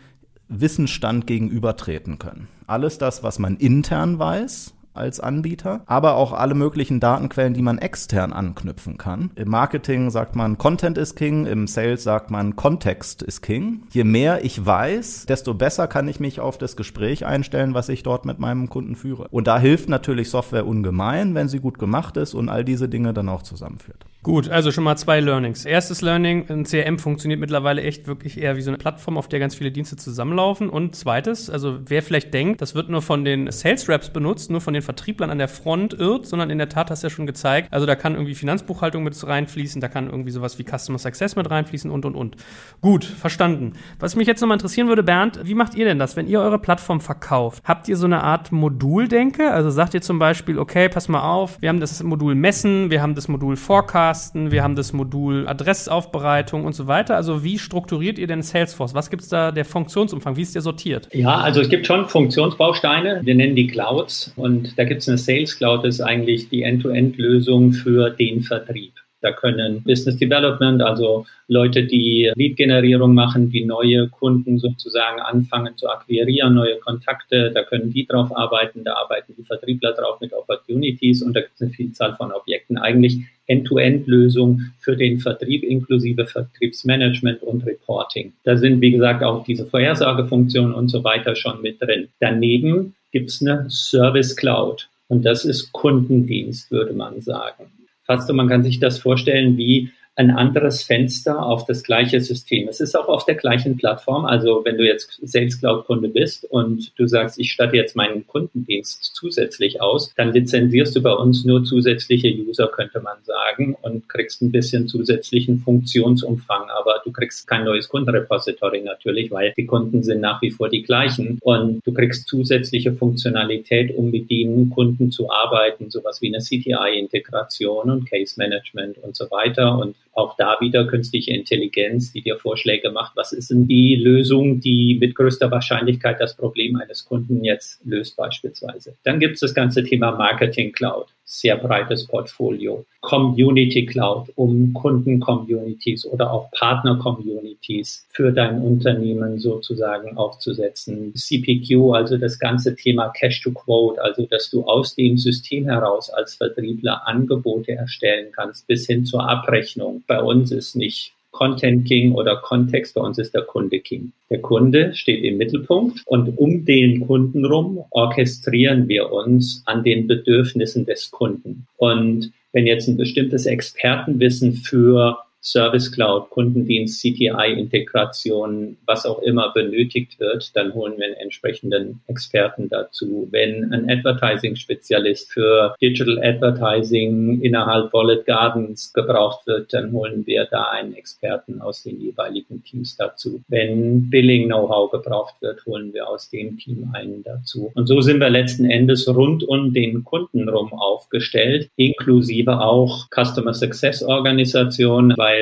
Wissensstand 0.48 1.26
gegenübertreten 1.26 2.18
können. 2.18 2.48
Alles 2.66 2.96
das, 2.96 3.22
was 3.22 3.38
man 3.38 3.56
intern 3.56 4.18
weiß, 4.18 4.74
als 4.98 5.20
Anbieter, 5.20 5.80
aber 5.86 6.16
auch 6.16 6.32
alle 6.32 6.54
möglichen 6.54 7.00
Datenquellen, 7.00 7.54
die 7.54 7.62
man 7.62 7.78
extern 7.78 8.32
anknüpfen 8.32 8.98
kann. 8.98 9.30
Im 9.36 9.48
Marketing 9.48 10.10
sagt 10.10 10.36
man 10.36 10.58
Content 10.58 10.98
is 10.98 11.14
King, 11.14 11.46
im 11.46 11.66
Sales 11.66 12.02
sagt 12.02 12.30
man 12.30 12.56
Kontext 12.56 13.22
is 13.22 13.40
King. 13.40 13.82
Je 13.90 14.04
mehr 14.04 14.44
ich 14.44 14.64
weiß, 14.64 15.26
desto 15.26 15.54
besser 15.54 15.86
kann 15.86 16.08
ich 16.08 16.20
mich 16.20 16.40
auf 16.40 16.58
das 16.58 16.76
Gespräch 16.76 17.24
einstellen, 17.24 17.74
was 17.74 17.88
ich 17.88 18.02
dort 18.02 18.24
mit 18.24 18.38
meinem 18.38 18.68
Kunden 18.68 18.96
führe. 18.96 19.28
Und 19.30 19.46
da 19.46 19.58
hilft 19.58 19.88
natürlich 19.88 20.30
Software 20.30 20.66
ungemein, 20.66 21.34
wenn 21.34 21.48
sie 21.48 21.60
gut 21.60 21.78
gemacht 21.78 22.16
ist 22.16 22.34
und 22.34 22.48
all 22.48 22.64
diese 22.64 22.88
Dinge 22.88 23.14
dann 23.14 23.28
auch 23.28 23.42
zusammenführt. 23.42 24.04
Gut, 24.28 24.50
also 24.50 24.70
schon 24.72 24.84
mal 24.84 24.96
zwei 24.96 25.20
Learnings. 25.20 25.64
Erstes 25.64 26.02
Learning, 26.02 26.44
ein 26.50 26.64
CRM 26.64 26.98
funktioniert 26.98 27.40
mittlerweile 27.40 27.80
echt 27.80 28.06
wirklich 28.06 28.38
eher 28.38 28.58
wie 28.58 28.60
so 28.60 28.68
eine 28.68 28.76
Plattform, 28.76 29.16
auf 29.16 29.26
der 29.26 29.38
ganz 29.38 29.54
viele 29.54 29.70
Dienste 29.70 29.96
zusammenlaufen. 29.96 30.68
Und 30.68 30.94
zweites, 30.94 31.48
also 31.48 31.78
wer 31.86 32.02
vielleicht 32.02 32.34
denkt, 32.34 32.60
das 32.60 32.74
wird 32.74 32.90
nur 32.90 33.00
von 33.00 33.24
den 33.24 33.50
Sales 33.50 33.88
Reps 33.88 34.10
benutzt, 34.10 34.50
nur 34.50 34.60
von 34.60 34.74
den 34.74 34.82
Vertrieblern 34.82 35.30
an 35.30 35.38
der 35.38 35.48
Front 35.48 35.94
irrt, 35.94 36.26
sondern 36.26 36.50
in 36.50 36.58
der 36.58 36.68
Tat 36.68 36.90
hast 36.90 37.02
du 37.02 37.06
ja 37.06 37.10
schon 37.10 37.26
gezeigt, 37.26 37.72
also 37.72 37.86
da 37.86 37.96
kann 37.96 38.16
irgendwie 38.16 38.34
Finanzbuchhaltung 38.34 39.02
mit 39.02 39.16
reinfließen, 39.26 39.80
da 39.80 39.88
kann 39.88 40.10
irgendwie 40.10 40.30
sowas 40.30 40.58
wie 40.58 40.64
Customer 40.64 40.98
Success 40.98 41.34
mit 41.34 41.50
reinfließen 41.50 41.90
und 41.90 42.04
und 42.04 42.14
und. 42.14 42.36
Gut, 42.82 43.06
verstanden. 43.06 43.78
Was 43.98 44.14
mich 44.14 44.26
jetzt 44.26 44.42
nochmal 44.42 44.56
interessieren 44.56 44.88
würde, 44.88 45.02
Bernd, 45.02 45.40
wie 45.44 45.54
macht 45.54 45.74
ihr 45.74 45.86
denn 45.86 45.98
das, 45.98 46.16
wenn 46.16 46.26
ihr 46.26 46.40
eure 46.40 46.58
Plattform 46.58 47.00
verkauft? 47.00 47.62
Habt 47.64 47.88
ihr 47.88 47.96
so 47.96 48.04
eine 48.04 48.22
Art 48.22 48.52
Moduldenke? 48.52 49.50
Also 49.52 49.70
sagt 49.70 49.94
ihr 49.94 50.02
zum 50.02 50.18
Beispiel, 50.18 50.58
okay, 50.58 50.90
pass 50.90 51.08
mal 51.08 51.22
auf, 51.22 51.62
wir 51.62 51.70
haben 51.70 51.80
das 51.80 52.02
Modul 52.02 52.34
Messen, 52.34 52.90
wir 52.90 53.00
haben 53.00 53.14
das 53.14 53.26
Modul 53.26 53.56
Forecast, 53.56 54.17
Baukasten, 54.18 54.50
wir 54.50 54.64
haben 54.64 54.74
das 54.74 54.92
Modul 54.92 55.46
Adressaufbereitung 55.46 56.64
und 56.64 56.72
so 56.72 56.88
weiter. 56.88 57.14
Also 57.14 57.44
wie 57.44 57.58
strukturiert 57.58 58.18
ihr 58.18 58.26
denn 58.26 58.42
Salesforce? 58.42 58.94
Was 58.94 59.10
gibt 59.10 59.22
es 59.22 59.28
da 59.28 59.52
der 59.52 59.64
Funktionsumfang? 59.64 60.36
Wie 60.36 60.42
ist 60.42 60.56
der 60.56 60.62
sortiert? 60.62 61.08
Ja, 61.12 61.36
also 61.36 61.60
es 61.60 61.68
gibt 61.68 61.86
schon 61.86 62.08
Funktionsbausteine. 62.08 63.20
Wir 63.22 63.34
nennen 63.36 63.54
die 63.54 63.68
Clouds 63.68 64.32
und 64.34 64.76
da 64.76 64.84
gibt 64.84 65.02
es 65.02 65.08
eine 65.08 65.18
Sales 65.18 65.56
Cloud, 65.56 65.84
das 65.84 65.96
ist 65.96 66.00
eigentlich 66.00 66.48
die 66.48 66.62
End-to-End-Lösung 66.62 67.72
für 67.72 68.10
den 68.10 68.42
Vertrieb. 68.42 68.94
Da 69.20 69.32
können 69.32 69.82
Business 69.82 70.16
Development, 70.16 70.80
also 70.80 71.26
Leute, 71.48 71.84
die 71.84 72.30
Lead-Generierung 72.36 73.14
machen, 73.14 73.50
die 73.50 73.64
neue 73.64 74.08
Kunden 74.08 74.58
sozusagen 74.58 75.18
anfangen 75.20 75.76
zu 75.76 75.88
akquirieren, 75.88 76.54
neue 76.54 76.76
Kontakte, 76.76 77.50
da 77.52 77.64
können 77.64 77.92
die 77.92 78.06
drauf 78.06 78.36
arbeiten, 78.36 78.84
da 78.84 78.94
arbeiten 78.94 79.34
die 79.36 79.42
Vertriebler 79.42 79.92
drauf 79.92 80.20
mit 80.20 80.32
Opportunities 80.32 81.22
und 81.22 81.34
da 81.34 81.40
gibt 81.40 81.54
es 81.56 81.62
eine 81.62 81.70
Vielzahl 81.70 82.14
von 82.14 82.30
Objekten. 82.30 82.78
Eigentlich 82.78 83.18
End-to-End-Lösung 83.46 84.60
für 84.78 84.96
den 84.96 85.18
Vertrieb 85.18 85.64
inklusive 85.64 86.26
Vertriebsmanagement 86.26 87.42
und 87.42 87.66
Reporting. 87.66 88.32
Da 88.44 88.56
sind, 88.56 88.80
wie 88.80 88.92
gesagt, 88.92 89.24
auch 89.24 89.44
diese 89.44 89.66
Vorhersagefunktionen 89.66 90.74
und 90.74 90.88
so 90.88 91.02
weiter 91.02 91.34
schon 91.34 91.60
mit 91.62 91.82
drin. 91.82 92.08
Daneben 92.20 92.94
gibt 93.10 93.30
es 93.30 93.40
eine 93.40 93.66
Service 93.68 94.36
Cloud. 94.36 94.88
Und 95.08 95.24
das 95.24 95.46
ist 95.46 95.72
Kundendienst, 95.72 96.70
würde 96.70 96.92
man 96.92 97.22
sagen 97.22 97.72
fast 98.08 98.26
so, 98.26 98.34
man 98.34 98.48
kann 98.48 98.64
sich 98.64 98.80
das 98.80 98.98
vorstellen 98.98 99.56
wie 99.56 99.90
ein 100.18 100.32
anderes 100.32 100.82
Fenster 100.82 101.40
auf 101.46 101.64
das 101.66 101.84
gleiche 101.84 102.20
System. 102.20 102.66
Es 102.66 102.80
ist 102.80 102.96
auch 102.96 103.06
auf 103.06 103.24
der 103.24 103.36
gleichen 103.36 103.76
Plattform. 103.76 104.24
Also 104.24 104.62
wenn 104.64 104.76
du 104.76 104.84
jetzt 104.84 105.20
Sales 105.22 105.60
Cloud 105.60 105.86
Kunde 105.86 106.08
bist 106.08 106.44
und 106.44 106.92
du 106.98 107.06
sagst, 107.06 107.38
ich 107.38 107.52
statte 107.52 107.76
jetzt 107.76 107.94
meinen 107.94 108.26
Kundendienst 108.26 109.12
zusätzlich 109.14 109.80
aus, 109.80 110.12
dann 110.16 110.32
lizenzierst 110.32 110.96
du 110.96 111.02
bei 111.02 111.12
uns 111.12 111.44
nur 111.44 111.62
zusätzliche 111.62 112.34
User, 112.34 112.66
könnte 112.66 112.98
man 112.98 113.16
sagen, 113.22 113.76
und 113.80 114.08
kriegst 114.08 114.42
ein 114.42 114.50
bisschen 114.50 114.88
zusätzlichen 114.88 115.60
Funktionsumfang. 115.60 116.68
Aber 116.68 117.00
du 117.04 117.12
kriegst 117.12 117.46
kein 117.46 117.62
neues 117.62 117.88
Kundenrepository 117.88 118.80
natürlich, 118.80 119.30
weil 119.30 119.54
die 119.56 119.66
Kunden 119.66 120.02
sind 120.02 120.20
nach 120.20 120.42
wie 120.42 120.50
vor 120.50 120.68
die 120.68 120.82
gleichen. 120.82 121.38
Und 121.42 121.80
du 121.86 121.92
kriegst 121.92 122.26
zusätzliche 122.26 122.92
Funktionalität, 122.92 123.96
um 123.96 124.10
mit 124.10 124.28
den 124.28 124.70
Kunden 124.70 125.12
zu 125.12 125.30
arbeiten, 125.30 125.92
sowas 125.92 126.20
wie 126.20 126.34
eine 126.34 126.42
CTI-Integration 126.42 127.88
und 127.88 128.10
Case 128.10 128.34
Management 128.36 128.98
und 128.98 129.14
so 129.14 129.30
weiter. 129.30 129.78
Und 129.78 129.94
auch 130.18 130.36
da 130.36 130.56
wieder 130.60 130.86
künstliche 130.86 131.32
Intelligenz, 131.32 132.12
die 132.12 132.22
dir 132.22 132.36
Vorschläge 132.36 132.90
macht, 132.90 133.16
was 133.16 133.32
ist 133.32 133.50
denn 133.50 133.66
die 133.66 133.96
Lösung, 133.96 134.60
die 134.60 134.98
mit 135.00 135.14
größter 135.14 135.50
Wahrscheinlichkeit 135.50 136.20
das 136.20 136.36
Problem 136.36 136.76
eines 136.76 137.04
Kunden 137.04 137.44
jetzt 137.44 137.80
löst 137.84 138.16
beispielsweise. 138.16 138.96
Dann 139.04 139.20
gibt 139.20 139.34
es 139.34 139.40
das 139.40 139.54
ganze 139.54 139.84
Thema 139.84 140.12
Marketing 140.12 140.72
Cloud 140.72 141.06
sehr 141.30 141.58
breites 141.58 142.06
Portfolio. 142.06 142.86
Community 143.02 143.84
Cloud, 143.84 144.32
um 144.34 144.72
Kunden-Communities 144.72 146.06
oder 146.06 146.32
auch 146.32 146.50
Partner-Communities 146.52 148.06
für 148.10 148.32
dein 148.32 148.62
Unternehmen 148.62 149.38
sozusagen 149.38 150.16
aufzusetzen. 150.16 151.14
CPQ, 151.14 151.92
also 151.92 152.16
das 152.16 152.38
ganze 152.38 152.74
Thema 152.74 153.10
Cash 153.10 153.42
to 153.42 153.52
Quote, 153.52 154.02
also 154.02 154.24
dass 154.24 154.50
du 154.50 154.64
aus 154.64 154.94
dem 154.94 155.18
System 155.18 155.66
heraus 155.66 156.08
als 156.08 156.36
Vertriebler 156.36 157.06
Angebote 157.06 157.72
erstellen 157.72 158.32
kannst 158.34 158.66
bis 158.66 158.86
hin 158.86 159.04
zur 159.04 159.28
Abrechnung. 159.28 160.02
Bei 160.06 160.22
uns 160.22 160.50
ist 160.50 160.76
nicht 160.76 161.12
Content 161.30 161.86
King 161.86 162.14
oder 162.14 162.36
Kontext, 162.36 162.94
bei 162.94 163.00
uns 163.00 163.18
ist 163.18 163.34
der 163.34 163.42
Kunde 163.42 163.80
King. 163.80 164.12
Der 164.30 164.40
Kunde 164.40 164.94
steht 164.94 165.22
im 165.24 165.36
Mittelpunkt 165.36 166.02
und 166.06 166.36
um 166.38 166.64
den 166.64 167.06
Kunden 167.06 167.44
rum 167.44 167.84
orchestrieren 167.90 168.88
wir 168.88 169.12
uns 169.12 169.62
an 169.66 169.84
den 169.84 170.06
Bedürfnissen 170.06 170.86
des 170.86 171.10
Kunden. 171.10 171.66
Und 171.76 172.32
wenn 172.52 172.66
jetzt 172.66 172.88
ein 172.88 172.96
bestimmtes 172.96 173.46
Expertenwissen 173.46 174.54
für 174.54 175.18
Service 175.50 175.90
Cloud, 175.90 176.28
Kundendienst, 176.30 177.00
CTI-Integration, 177.00 178.76
was 178.84 179.06
auch 179.06 179.20
immer 179.20 179.50
benötigt 179.52 180.20
wird, 180.20 180.54
dann 180.54 180.74
holen 180.74 180.98
wir 180.98 181.06
einen 181.06 181.14
entsprechenden 181.14 182.00
Experten 182.06 182.68
dazu. 182.68 183.28
Wenn 183.30 183.72
ein 183.72 183.88
Advertising-Spezialist 183.90 185.32
für 185.32 185.74
Digital 185.80 186.18
Advertising 186.22 187.40
innerhalb 187.40 187.92
Wallet 187.94 188.26
Gardens 188.26 188.92
gebraucht 188.92 189.46
wird, 189.46 189.72
dann 189.72 189.92
holen 189.92 190.26
wir 190.26 190.46
da 190.50 190.64
einen 190.70 190.94
Experten 190.94 191.62
aus 191.62 191.82
den 191.82 191.98
jeweiligen 191.98 192.62
Teams 192.64 192.96
dazu. 192.96 193.40
Wenn 193.48 194.10
Billing-Know-how 194.10 194.90
gebraucht 194.90 195.36
wird, 195.40 195.64
holen 195.64 195.94
wir 195.94 196.08
aus 196.08 196.28
dem 196.28 196.58
Team 196.58 196.90
einen 196.92 197.22
dazu. 197.22 197.70
Und 197.74 197.86
so 197.86 198.02
sind 198.02 198.20
wir 198.20 198.28
letzten 198.28 198.66
Endes 198.70 199.08
rund 199.08 199.44
um 199.44 199.72
den 199.72 200.04
Kunden 200.04 200.48
rum 200.48 200.74
aufgestellt, 200.74 201.70
inklusive 201.76 202.60
auch 202.60 203.08
Customer 203.10 203.54
Success 203.54 204.02
Organisation, 204.02 205.14
weil 205.16 205.37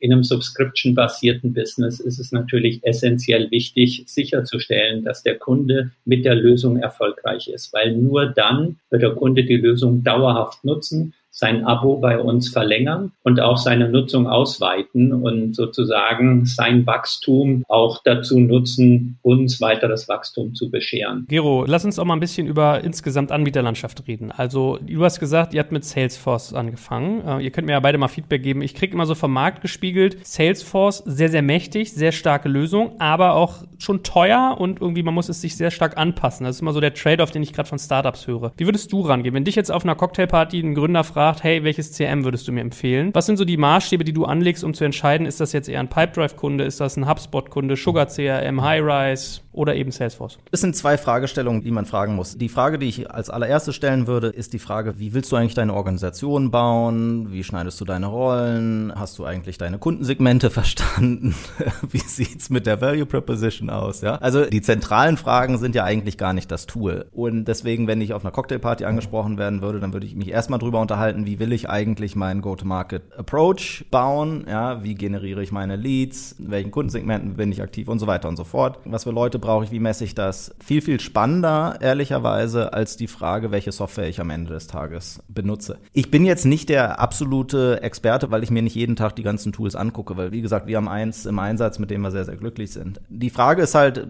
in 0.00 0.12
einem 0.12 0.22
subscription-basierten 0.22 1.52
Business 1.52 2.00
ist 2.00 2.18
es 2.18 2.32
natürlich 2.32 2.84
essentiell 2.84 3.50
wichtig, 3.50 4.04
sicherzustellen, 4.06 5.04
dass 5.04 5.22
der 5.22 5.38
Kunde 5.38 5.90
mit 6.04 6.24
der 6.24 6.34
Lösung 6.34 6.78
erfolgreich 6.78 7.48
ist, 7.48 7.72
weil 7.72 7.96
nur 7.96 8.26
dann 8.26 8.76
wird 8.90 9.02
der 9.02 9.14
Kunde 9.14 9.44
die 9.44 9.56
Lösung 9.56 10.04
dauerhaft 10.04 10.64
nutzen 10.64 11.14
sein 11.38 11.64
Abo 11.64 11.98
bei 11.98 12.18
uns 12.18 12.48
verlängern 12.48 13.12
und 13.22 13.40
auch 13.40 13.58
seine 13.58 13.88
Nutzung 13.88 14.26
ausweiten 14.26 15.12
und 15.12 15.54
sozusagen 15.54 16.46
sein 16.46 16.84
Wachstum 16.84 17.62
auch 17.68 18.00
dazu 18.02 18.40
nutzen, 18.40 19.18
uns 19.22 19.60
weiteres 19.60 20.08
Wachstum 20.08 20.54
zu 20.54 20.68
bescheren. 20.68 21.26
Gero, 21.28 21.64
lass 21.64 21.84
uns 21.84 22.00
auch 22.00 22.04
mal 22.04 22.14
ein 22.14 22.20
bisschen 22.20 22.48
über 22.48 22.82
insgesamt 22.82 23.30
Anbieterlandschaft 23.30 24.02
reden. 24.08 24.32
Also 24.32 24.80
du 24.82 25.04
hast 25.04 25.20
gesagt, 25.20 25.54
ihr 25.54 25.60
habt 25.60 25.70
mit 25.70 25.84
Salesforce 25.84 26.54
angefangen. 26.54 27.24
Äh, 27.24 27.44
ihr 27.44 27.52
könnt 27.52 27.68
mir 27.68 27.74
ja 27.74 27.80
beide 27.80 27.98
mal 27.98 28.08
Feedback 28.08 28.42
geben. 28.42 28.60
Ich 28.60 28.74
kriege 28.74 28.92
immer 28.94 29.06
so 29.06 29.14
vom 29.14 29.32
Markt 29.32 29.60
gespiegelt, 29.60 30.26
Salesforce 30.26 31.04
sehr, 31.06 31.28
sehr 31.28 31.42
mächtig, 31.42 31.92
sehr 31.92 32.10
starke 32.10 32.48
Lösung, 32.48 33.00
aber 33.00 33.34
auch 33.34 33.62
schon 33.78 34.02
teuer 34.02 34.56
und 34.58 34.80
irgendwie 34.80 35.04
man 35.04 35.14
muss 35.14 35.28
es 35.28 35.40
sich 35.40 35.56
sehr 35.56 35.70
stark 35.70 35.96
anpassen. 35.98 36.44
Das 36.44 36.56
ist 36.56 36.62
immer 36.62 36.72
so 36.72 36.80
der 36.80 36.94
Trade-off, 36.94 37.30
den 37.30 37.44
ich 37.44 37.52
gerade 37.52 37.68
von 37.68 37.78
Startups 37.78 38.26
höre. 38.26 38.52
Wie 38.56 38.66
würdest 38.66 38.92
du 38.92 39.02
rangehen? 39.02 39.36
Wenn 39.36 39.44
dich 39.44 39.54
jetzt 39.54 39.70
auf 39.70 39.84
einer 39.84 39.94
Cocktailparty 39.94 40.58
ein 40.58 40.74
Gründer 40.74 41.04
fragt, 41.04 41.27
gefragt, 41.28 41.44
hey, 41.44 41.62
welches 41.62 41.92
CRM 41.92 42.24
würdest 42.24 42.48
du 42.48 42.52
mir 42.52 42.62
empfehlen? 42.62 43.10
Was 43.12 43.26
sind 43.26 43.36
so 43.36 43.44
die 43.44 43.56
Maßstäbe, 43.56 44.04
die 44.04 44.12
du 44.12 44.24
anlegst, 44.24 44.64
um 44.64 44.72
zu 44.72 44.84
entscheiden, 44.84 45.26
ist 45.26 45.40
das 45.40 45.52
jetzt 45.52 45.68
eher 45.68 45.80
ein 45.80 45.88
Pipedrive-Kunde, 45.88 46.64
ist 46.64 46.80
das 46.80 46.96
ein 46.96 47.08
HubSpot-Kunde, 47.08 47.76
Sugar 47.76 48.06
CRM, 48.06 48.62
Highrise 48.62 49.40
oder 49.58 49.74
eben 49.74 49.90
Salesforce? 49.90 50.38
Das 50.52 50.60
sind 50.60 50.76
zwei 50.76 50.96
Fragestellungen, 50.96 51.62
die 51.62 51.72
man 51.72 51.84
fragen 51.84 52.14
muss. 52.14 52.38
Die 52.38 52.48
Frage, 52.48 52.78
die 52.78 52.88
ich 52.88 53.10
als 53.10 53.28
allererstes 53.28 53.74
stellen 53.74 54.06
würde, 54.06 54.28
ist 54.28 54.52
die 54.52 54.60
Frage, 54.60 54.98
wie 54.98 55.14
willst 55.14 55.32
du 55.32 55.36
eigentlich 55.36 55.54
deine 55.54 55.74
Organisation 55.74 56.52
bauen? 56.52 57.32
Wie 57.32 57.42
schneidest 57.42 57.80
du 57.80 57.84
deine 57.84 58.06
Rollen? 58.06 58.92
Hast 58.94 59.18
du 59.18 59.24
eigentlich 59.24 59.58
deine 59.58 59.78
Kundensegmente 59.78 60.50
verstanden? 60.58 61.34
wie 61.90 61.98
sieht's 61.98 62.50
mit 62.50 62.66
der 62.66 62.80
Value 62.80 63.04
Proposition 63.04 63.68
aus? 63.68 64.00
Ja, 64.00 64.14
also 64.16 64.44
die 64.46 64.62
zentralen 64.62 65.16
Fragen 65.16 65.58
sind 65.58 65.74
ja 65.74 65.82
eigentlich 65.82 66.16
gar 66.16 66.32
nicht 66.32 66.52
das 66.52 66.66
Tool. 66.66 67.06
Und 67.12 67.46
deswegen, 67.46 67.88
wenn 67.88 68.00
ich 68.00 68.14
auf 68.14 68.24
einer 68.24 68.30
Cocktailparty 68.30 68.84
angesprochen 68.84 69.38
werden 69.38 69.60
würde, 69.60 69.80
dann 69.80 69.92
würde 69.92 70.06
ich 70.06 70.14
mich 70.14 70.30
erstmal 70.30 70.60
drüber 70.60 70.80
unterhalten, 70.80 71.26
wie 71.26 71.40
will 71.40 71.52
ich 71.52 71.68
eigentlich 71.68 72.14
meinen 72.14 72.42
Go-to-Market-Approach 72.42 73.86
bauen, 73.90 74.46
ja, 74.48 74.84
wie 74.84 74.94
generiere 74.94 75.42
ich 75.42 75.50
meine 75.50 75.74
Leads, 75.74 76.36
in 76.38 76.52
welchen 76.52 76.70
Kundensegmenten 76.70 77.34
bin 77.34 77.50
ich 77.50 77.60
aktiv 77.60 77.88
und 77.88 77.98
so 77.98 78.06
weiter 78.06 78.28
und 78.28 78.36
so 78.36 78.44
fort. 78.44 78.78
Was 78.84 79.02
für 79.02 79.10
Leute 79.10 79.40
brauche 79.48 79.64
ich, 79.64 79.70
wie 79.70 79.80
messe 79.80 80.04
ich 80.04 80.14
das? 80.14 80.54
Viel, 80.62 80.82
viel 80.82 81.00
spannender, 81.00 81.78
ehrlicherweise, 81.80 82.74
als 82.74 82.98
die 82.98 83.06
Frage, 83.06 83.50
welche 83.50 83.72
Software 83.72 84.06
ich 84.06 84.20
am 84.20 84.28
Ende 84.28 84.52
des 84.52 84.66
Tages 84.66 85.22
benutze. 85.26 85.78
Ich 85.94 86.10
bin 86.10 86.26
jetzt 86.26 86.44
nicht 86.44 86.68
der 86.68 87.00
absolute 87.00 87.80
Experte, 87.82 88.30
weil 88.30 88.42
ich 88.42 88.50
mir 88.50 88.60
nicht 88.60 88.74
jeden 88.74 88.94
Tag 88.94 89.16
die 89.16 89.22
ganzen 89.22 89.52
Tools 89.52 89.74
angucke, 89.74 90.18
weil 90.18 90.32
wie 90.32 90.42
gesagt, 90.42 90.66
wir 90.66 90.76
haben 90.76 90.86
eins 90.86 91.24
im 91.24 91.38
Einsatz, 91.38 91.78
mit 91.78 91.90
dem 91.90 92.02
wir 92.02 92.10
sehr, 92.10 92.26
sehr 92.26 92.36
glücklich 92.36 92.72
sind. 92.72 93.00
Die 93.08 93.30
Frage 93.30 93.62
ist 93.62 93.74
halt, 93.74 94.08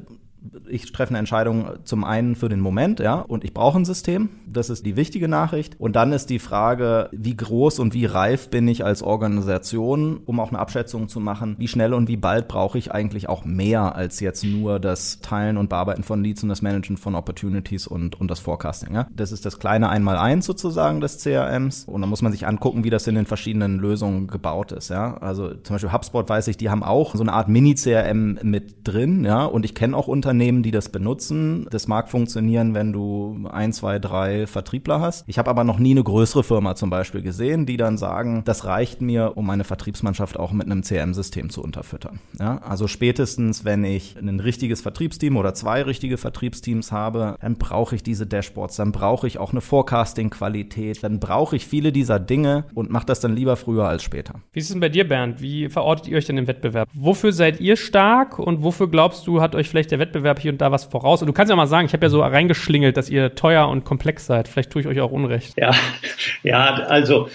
ich 0.69 0.91
treffe 0.93 1.11
eine 1.11 1.19
Entscheidung 1.19 1.71
zum 1.85 2.05
einen 2.05 2.37
für 2.37 2.49
den 2.49 2.61
Moment, 2.61 3.01
ja, 3.01 3.21
und 3.21 3.45
ich 3.45 3.53
brauche 3.55 3.79
ein 3.79 3.85
System. 3.85 4.31
Das 4.47 4.71
ist 4.71 4.87
die 4.87 4.97
wichtige 4.97 5.29
Nachricht. 5.29 5.77
Und 5.79 5.97
dann 5.97 6.13
ist 6.13 6.31
die 6.31 6.39
Frage, 6.39 7.09
wie 7.13 7.37
groß 7.37 7.79
und 7.79 7.95
wie 7.95 8.07
reif 8.07 8.51
bin 8.51 8.67
ich 8.69 8.85
als 8.85 9.03
Organisation, 9.03 10.21
um 10.25 10.41
auch 10.41 10.49
eine 10.49 10.59
Abschätzung 10.59 11.09
zu 11.09 11.21
machen, 11.21 11.57
wie 11.59 11.69
schnell 11.69 11.95
und 11.95 12.09
wie 12.09 12.17
bald 12.17 12.49
brauche 12.49 12.79
ich 12.79 12.93
eigentlich 12.93 13.29
auch 13.29 13.45
mehr 13.45 13.95
als 13.95 14.21
jetzt 14.21 14.45
nur 14.45 14.79
das 14.81 15.21
Teilen 15.21 15.57
und 15.57 15.69
Bearbeiten 15.69 16.03
von 16.03 16.23
Leads 16.23 16.43
und 16.43 16.49
das 16.49 16.63
Managen 16.63 16.97
von 16.97 17.15
Opportunities 17.15 17.87
und, 17.87 18.21
und 18.21 18.31
das 18.31 18.41
Forecasting. 18.41 18.95
Ja. 18.95 19.07
Das 19.15 19.33
ist 19.33 19.45
das 19.45 19.59
kleine 19.59 19.89
Einmaleins 19.89 20.47
sozusagen 20.47 21.01
des 21.01 21.19
CRMs. 21.23 21.85
Und 21.85 22.01
dann 22.01 22.11
muss 22.11 22.23
man 22.23 22.33
sich 22.33 22.47
angucken, 22.47 22.85
wie 22.85 22.91
das 22.91 23.07
in 23.07 23.15
den 23.15 23.27
verschiedenen 23.27 23.79
Lösungen 23.79 24.27
gebaut 24.29 24.73
ist. 24.73 24.89
Ja. 24.89 25.17
Also 25.19 25.55
zum 25.55 25.75
Beispiel 25.75 25.93
HubSpot 25.93 26.29
weiß 26.29 26.49
ich, 26.49 26.57
die 26.57 26.71
haben 26.71 26.83
auch 26.83 27.15
so 27.15 27.23
eine 27.23 27.33
Art 27.33 27.49
Mini-CRM 27.49 28.39
mit 28.43 28.87
drin, 28.87 29.25
ja, 29.25 29.45
und 29.45 29.65
ich 29.65 29.75
kenne 29.75 29.97
auch 29.97 30.09
Unternehmen, 30.09 30.28
Unternehmen, 30.29 30.63
die 30.63 30.73
das 30.73 30.91
benutzen. 30.91 31.67
Das 31.71 31.89
mag 31.89 32.11
funktionieren, 32.11 32.75
wenn 32.75 32.93
du 32.93 33.49
ein, 33.51 33.73
zwei, 33.73 33.99
drei 33.99 34.47
Vertriebler 34.47 35.01
hast. 35.01 35.25
Ich 35.27 35.39
habe 35.39 35.49
aber 35.49 35.65
noch 35.65 35.79
nie 35.79 35.93
eine 35.93 36.05
größere 36.05 36.45
Firma 36.45 36.75
zum 36.75 36.91
Beispiel 36.91 37.23
gesehen, 37.23 37.65
die 37.65 37.79
dann 37.79 37.97
sagen, 37.97 38.43
das 38.45 38.67
reicht 38.67 39.01
mir, 39.01 39.39
um 39.39 39.47
meine 39.47 39.65
Vertriebsmannschaft 39.65 40.39
auch 40.39 40.53
mit 40.53 40.67
einem 40.67 40.83
CRM-System 40.83 41.49
zu 41.49 41.63
unterfüttern. 41.63 42.21
Ja, 42.39 42.59
also 42.59 42.89
spätestens, 42.89 43.65
wenn 43.65 43.85
ich 43.85 44.17
ein 44.19 44.39
richtiges 44.39 44.83
Vertriebsteam 44.83 45.39
oder 45.39 45.55
zwei 45.55 45.81
richtige 45.81 46.19
Vertriebsteams 46.19 46.93
habe, 46.93 47.37
dann 47.41 47.57
brauche 47.57 47.95
ich 47.95 48.03
diese 48.03 48.27
Dashboards, 48.27 48.77
dann 48.77 48.93
brauche 48.93 49.27
ich 49.27 49.39
auch 49.39 49.53
eine 49.53 49.63
Forecasting-Qualität, 49.63 51.03
dann 51.03 51.21
brauche 51.21 51.57
ich 51.57 51.67
viele 51.67 51.91
dieser 51.91 52.21
Dinge 52.21 52.67
und 52.75 52.91
mache 52.91 53.07
das 53.07 53.21
dann 53.21 53.35
lieber 53.35 53.57
früher 53.57 53.89
als 53.89 54.03
später. 54.03 54.43
Wie 54.53 54.59
ist 54.59 54.67
es 54.67 54.73
denn 54.73 54.81
bei 54.81 54.91
dir, 54.91 55.09
Bernd? 55.09 55.41
Wie 55.41 55.71
verortet 55.71 56.07
ihr 56.07 56.19
euch 56.19 56.27
denn 56.27 56.37
im 56.37 56.47
Wettbewerb? 56.47 56.91
Wofür 56.93 57.33
seid 57.33 57.61
ihr 57.61 57.77
stark 57.77 58.39
und 58.39 58.63
wofür 58.63 58.91
glaubst 58.91 59.27
du, 59.27 59.41
hat 59.41 59.55
euch 59.55 59.71
vielleicht 59.71 59.91
der 59.91 59.99
Wettbewerb 59.99 60.18
Wettbewerb 60.19 60.41
hier 60.41 60.53
und 60.53 60.61
da 60.61 60.73
was 60.73 60.85
voraus. 60.85 61.23
Und 61.23 61.27
du 61.27 61.33
kannst 61.33 61.51
ja 61.51 61.57
mal 61.57 61.67
sagen, 61.67 61.87
ich 61.87 61.93
habe 61.93 62.05
ja 62.05 62.11
so 62.11 62.21
reingeschlingelt, 62.21 62.97
dass 62.97 63.09
ihr 63.09 63.35
teuer 63.35 63.69
und 63.69 63.85
komplex 63.85 64.27
seid. 64.27 64.49
Vielleicht 64.49 64.71
tue 64.71 64.83
ich 64.83 64.89
euch 64.89 65.01
auch 65.01 65.11
Unrecht. 65.11 65.55
Ja, 65.59 65.75
ja, 66.43 66.75
also 66.75 67.29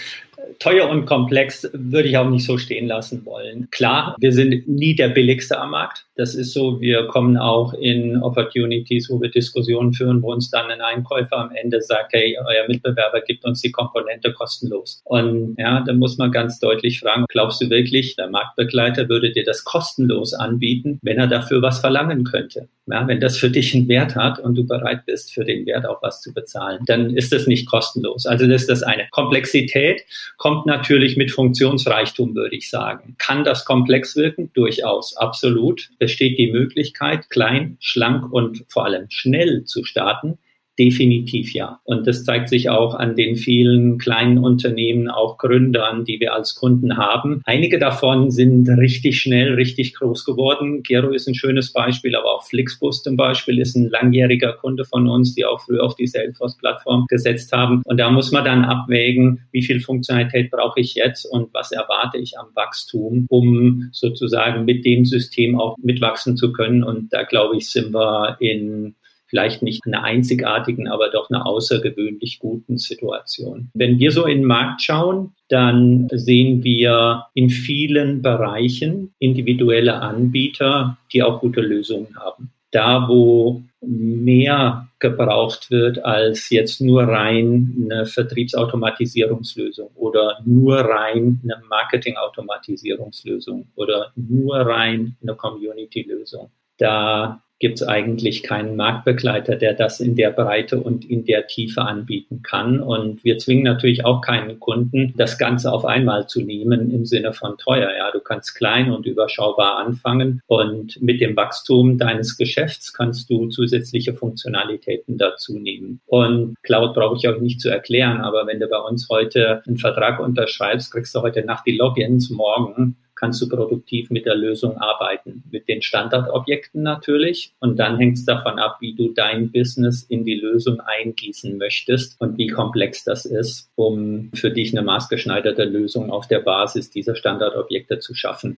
teuer 0.59 0.89
und 0.89 1.05
komplex 1.05 1.69
würde 1.73 2.09
ich 2.09 2.17
auch 2.17 2.29
nicht 2.29 2.45
so 2.45 2.57
stehen 2.57 2.87
lassen 2.87 3.25
wollen. 3.25 3.67
Klar, 3.71 4.15
wir 4.19 4.31
sind 4.31 4.67
nie 4.67 4.95
der 4.95 5.09
billigste 5.09 5.59
am 5.59 5.71
Markt. 5.71 6.05
Das 6.15 6.35
ist 6.35 6.53
so. 6.53 6.79
Wir 6.79 7.07
kommen 7.07 7.37
auch 7.37 7.73
in 7.73 8.21
Opportunities, 8.21 9.09
wo 9.09 9.19
wir 9.19 9.31
Diskussionen 9.31 9.93
führen, 9.93 10.21
wo 10.21 10.31
uns 10.31 10.51
dann 10.51 10.69
ein 10.69 10.81
Einkäufer 10.81 11.37
am 11.37 11.51
Ende 11.55 11.81
sagt, 11.81 12.13
hey, 12.13 12.37
euer 12.39 12.67
Mitbewerber 12.67 13.21
gibt 13.21 13.45
uns 13.45 13.61
die 13.61 13.71
Komponente 13.71 14.31
kostenlos. 14.31 15.01
Und 15.05 15.55
ja, 15.57 15.81
da 15.81 15.93
muss 15.93 16.17
man 16.17 16.31
ganz 16.31 16.59
deutlich 16.59 16.99
fragen, 16.99 17.25
glaubst 17.29 17.61
du 17.61 17.69
wirklich, 17.69 18.15
der 18.15 18.29
Marktbegleiter 18.29 19.09
würde 19.09 19.31
dir 19.31 19.43
das 19.43 19.63
kostenlos 19.63 20.33
anbieten, 20.33 20.99
wenn 21.01 21.17
er 21.17 21.27
dafür 21.27 21.61
was 21.61 21.79
verlangen 21.79 22.23
könnte? 22.23 22.67
Ja, 22.85 23.07
wenn 23.07 23.21
das 23.21 23.37
für 23.37 23.49
dich 23.49 23.73
einen 23.73 23.87
Wert 23.87 24.15
hat 24.15 24.39
und 24.39 24.55
du 24.55 24.67
bereit 24.67 25.05
bist, 25.05 25.33
für 25.33 25.45
den 25.45 25.65
Wert 25.65 25.85
auch 25.85 26.03
was 26.03 26.21
zu 26.21 26.33
bezahlen, 26.33 26.81
dann 26.85 27.15
ist 27.15 27.31
das 27.31 27.47
nicht 27.47 27.65
kostenlos. 27.69 28.25
Also 28.25 28.45
das 28.45 28.63
ist 28.63 28.69
das 28.69 28.83
eine. 28.83 29.07
Komplexität 29.11 30.03
kommt 30.37 30.65
natürlich 30.65 31.15
mit 31.15 31.31
Funktionsreichtum, 31.31 32.35
würde 32.35 32.55
ich 32.55 32.69
sagen. 32.69 33.15
Kann 33.19 33.45
das 33.45 33.63
komplex 33.63 34.17
wirken? 34.17 34.51
Durchaus, 34.53 35.15
absolut 35.15 35.89
besteht 36.03 36.37
die 36.37 36.51
Möglichkeit, 36.51 37.29
klein, 37.29 37.77
schlank 37.79 38.29
und 38.29 38.65
vor 38.67 38.83
allem 38.83 39.05
schnell 39.07 39.63
zu 39.63 39.85
starten. 39.85 40.37
Definitiv 40.79 41.53
ja. 41.53 41.79
Und 41.83 42.07
das 42.07 42.23
zeigt 42.23 42.49
sich 42.49 42.69
auch 42.69 42.95
an 42.95 43.15
den 43.15 43.35
vielen 43.35 43.99
kleinen 43.99 44.39
Unternehmen, 44.39 45.07
auch 45.07 45.37
Gründern, 45.37 46.03
die 46.03 46.19
wir 46.19 46.33
als 46.33 46.55
Kunden 46.55 46.97
haben. 46.97 47.41
Einige 47.45 47.77
davon 47.77 48.31
sind 48.31 48.67
richtig 48.69 49.21
schnell, 49.21 49.53
richtig 49.53 49.93
groß 49.93 50.25
geworden. 50.25 50.81
Gero 50.81 51.11
ist 51.11 51.27
ein 51.27 51.35
schönes 51.35 51.71
Beispiel, 51.73 52.15
aber 52.15 52.33
auch 52.33 52.43
Flixbus 52.43 53.03
zum 53.03 53.15
Beispiel 53.15 53.59
ist 53.59 53.75
ein 53.75 53.89
langjähriger 53.89 54.53
Kunde 54.53 54.83
von 54.83 55.07
uns, 55.07 55.35
die 55.35 55.45
auch 55.45 55.61
früher 55.61 55.83
auf 55.83 55.95
die 55.95 56.07
Salesforce-Plattform 56.07 57.05
gesetzt 57.07 57.51
haben. 57.51 57.83
Und 57.85 57.99
da 57.99 58.09
muss 58.09 58.31
man 58.31 58.43
dann 58.43 58.65
abwägen, 58.65 59.41
wie 59.51 59.61
viel 59.61 59.79
Funktionalität 59.79 60.49
brauche 60.49 60.79
ich 60.79 60.95
jetzt 60.95 61.25
und 61.25 61.53
was 61.53 61.71
erwarte 61.71 62.17
ich 62.17 62.39
am 62.39 62.47
Wachstum, 62.55 63.27
um 63.29 63.89
sozusagen 63.91 64.65
mit 64.65 64.85
dem 64.85 65.05
System 65.05 65.59
auch 65.59 65.77
mitwachsen 65.77 66.35
zu 66.35 66.51
können. 66.51 66.83
Und 66.83 67.13
da 67.13 67.23
glaube 67.23 67.57
ich, 67.57 67.69
sind 67.69 67.93
wir 67.93 68.37
in 68.39 68.95
vielleicht 69.33 69.63
nicht 69.63 69.81
einer 69.87 70.03
einzigartigen, 70.03 70.87
aber 70.87 71.09
doch 71.09 71.27
einer 71.31 71.47
außergewöhnlich 71.47 72.37
guten 72.37 72.77
Situation. 72.77 73.71
Wenn 73.73 73.97
wir 73.97 74.11
so 74.11 74.25
in 74.25 74.41
den 74.41 74.47
Markt 74.47 74.83
schauen, 74.83 75.33
dann 75.49 76.07
sehen 76.11 76.63
wir 76.63 77.25
in 77.33 77.49
vielen 77.49 78.21
Bereichen 78.21 79.11
individuelle 79.17 79.95
Anbieter, 79.95 80.99
die 81.11 81.23
auch 81.23 81.41
gute 81.41 81.61
Lösungen 81.61 82.15
haben. 82.15 82.51
Da, 82.69 83.07
wo 83.07 83.63
mehr 83.81 84.87
gebraucht 84.99 85.71
wird 85.71 86.05
als 86.05 86.51
jetzt 86.51 86.79
nur 86.79 87.01
rein 87.05 87.89
eine 87.89 88.05
Vertriebsautomatisierungslösung 88.05 89.89
oder 89.95 90.41
nur 90.45 90.77
rein 90.77 91.41
eine 91.43 91.59
Marketingautomatisierungslösung 91.67 93.65
oder 93.75 94.11
nur 94.15 94.57
rein 94.57 95.17
eine 95.23 95.35
Community-Lösung. 95.35 96.51
Da 96.77 97.41
gibt 97.63 97.79
es 97.79 97.87
eigentlich 97.87 98.43
keinen 98.43 98.75
Marktbegleiter, 98.75 99.55
der 99.55 99.73
das 99.73 100.01
in 100.01 100.17
der 100.17 100.31
Breite 100.31 100.81
und 100.81 101.09
in 101.09 101.23
der 101.23 101.47
Tiefe 101.47 101.83
anbieten 101.83 102.41
kann. 102.43 102.81
Und 102.81 103.23
wir 103.23 103.37
zwingen 103.37 103.63
natürlich 103.63 104.03
auch 104.03 104.19
keinen 104.19 104.59
Kunden, 104.59 105.13
das 105.15 105.37
Ganze 105.37 105.71
auf 105.71 105.85
einmal 105.85 106.27
zu 106.27 106.41
nehmen 106.41 106.91
im 106.91 107.05
Sinne 107.05 107.31
von 107.31 107.57
teuer. 107.57 107.89
Ja, 107.97 108.11
du 108.11 108.19
kannst 108.19 108.55
klein 108.55 108.91
und 108.91 109.05
überschaubar 109.05 109.77
anfangen 109.77 110.41
und 110.47 111.01
mit 111.01 111.21
dem 111.21 111.37
Wachstum 111.37 111.97
deines 111.97 112.35
Geschäfts 112.35 112.91
kannst 112.91 113.29
du 113.29 113.47
zusätzliche 113.47 114.13
Funktionalitäten 114.13 115.17
dazu 115.17 115.57
nehmen. 115.57 116.01
Und 116.05 116.55
Cloud 116.63 116.93
brauche 116.93 117.15
ich 117.15 117.29
auch 117.29 117.39
nicht 117.39 117.61
zu 117.61 117.69
erklären, 117.69 118.19
aber 118.19 118.45
wenn 118.45 118.59
du 118.59 118.67
bei 118.67 118.79
uns 118.79 119.07
heute 119.07 119.63
einen 119.65 119.77
Vertrag 119.77 120.19
unterschreibst, 120.19 120.91
kriegst 120.91 121.15
du 121.15 121.21
heute 121.21 121.45
Nacht 121.45 121.65
die 121.65 121.77
Logins, 121.77 122.29
morgen 122.29 122.97
kannst 123.23 123.41
du 123.41 123.47
produktiv 123.47 124.09
mit 124.09 124.25
der 124.25 124.35
Lösung 124.35 124.77
arbeiten. 124.79 125.45
Mit 125.49 125.69
den 125.69 125.81
Standardobjekten 125.81 126.83
natürlich. 126.83 127.53
Und 127.61 127.79
dann 127.79 127.97
hängt 127.97 128.17
es 128.17 128.25
davon 128.25 128.59
ab, 128.59 128.79
wie 128.81 128.93
du 128.95 129.13
dein 129.13 129.49
Business 129.49 130.03
in 130.03 130.25
die 130.25 130.35
Lösung 130.35 130.81
eingießen 130.81 131.57
möchtest 131.57 132.19
und 132.19 132.37
wie 132.37 132.47
komplex 132.47 133.05
das 133.05 133.23
ist, 133.23 133.69
um 133.75 134.29
für 134.33 134.51
dich 134.51 134.73
eine 134.73 134.85
maßgeschneiderte 134.85 135.63
Lösung 135.63 136.11
auf 136.11 136.27
der 136.27 136.39
Basis 136.39 136.89
dieser 136.89 137.15
Standardobjekte 137.15 137.99
zu 137.99 138.13
schaffen. 138.13 138.57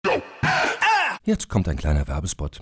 Jetzt 1.24 1.48
kommt 1.48 1.70
ein 1.70 1.78
kleiner 1.78 2.08
Werbespot. 2.08 2.62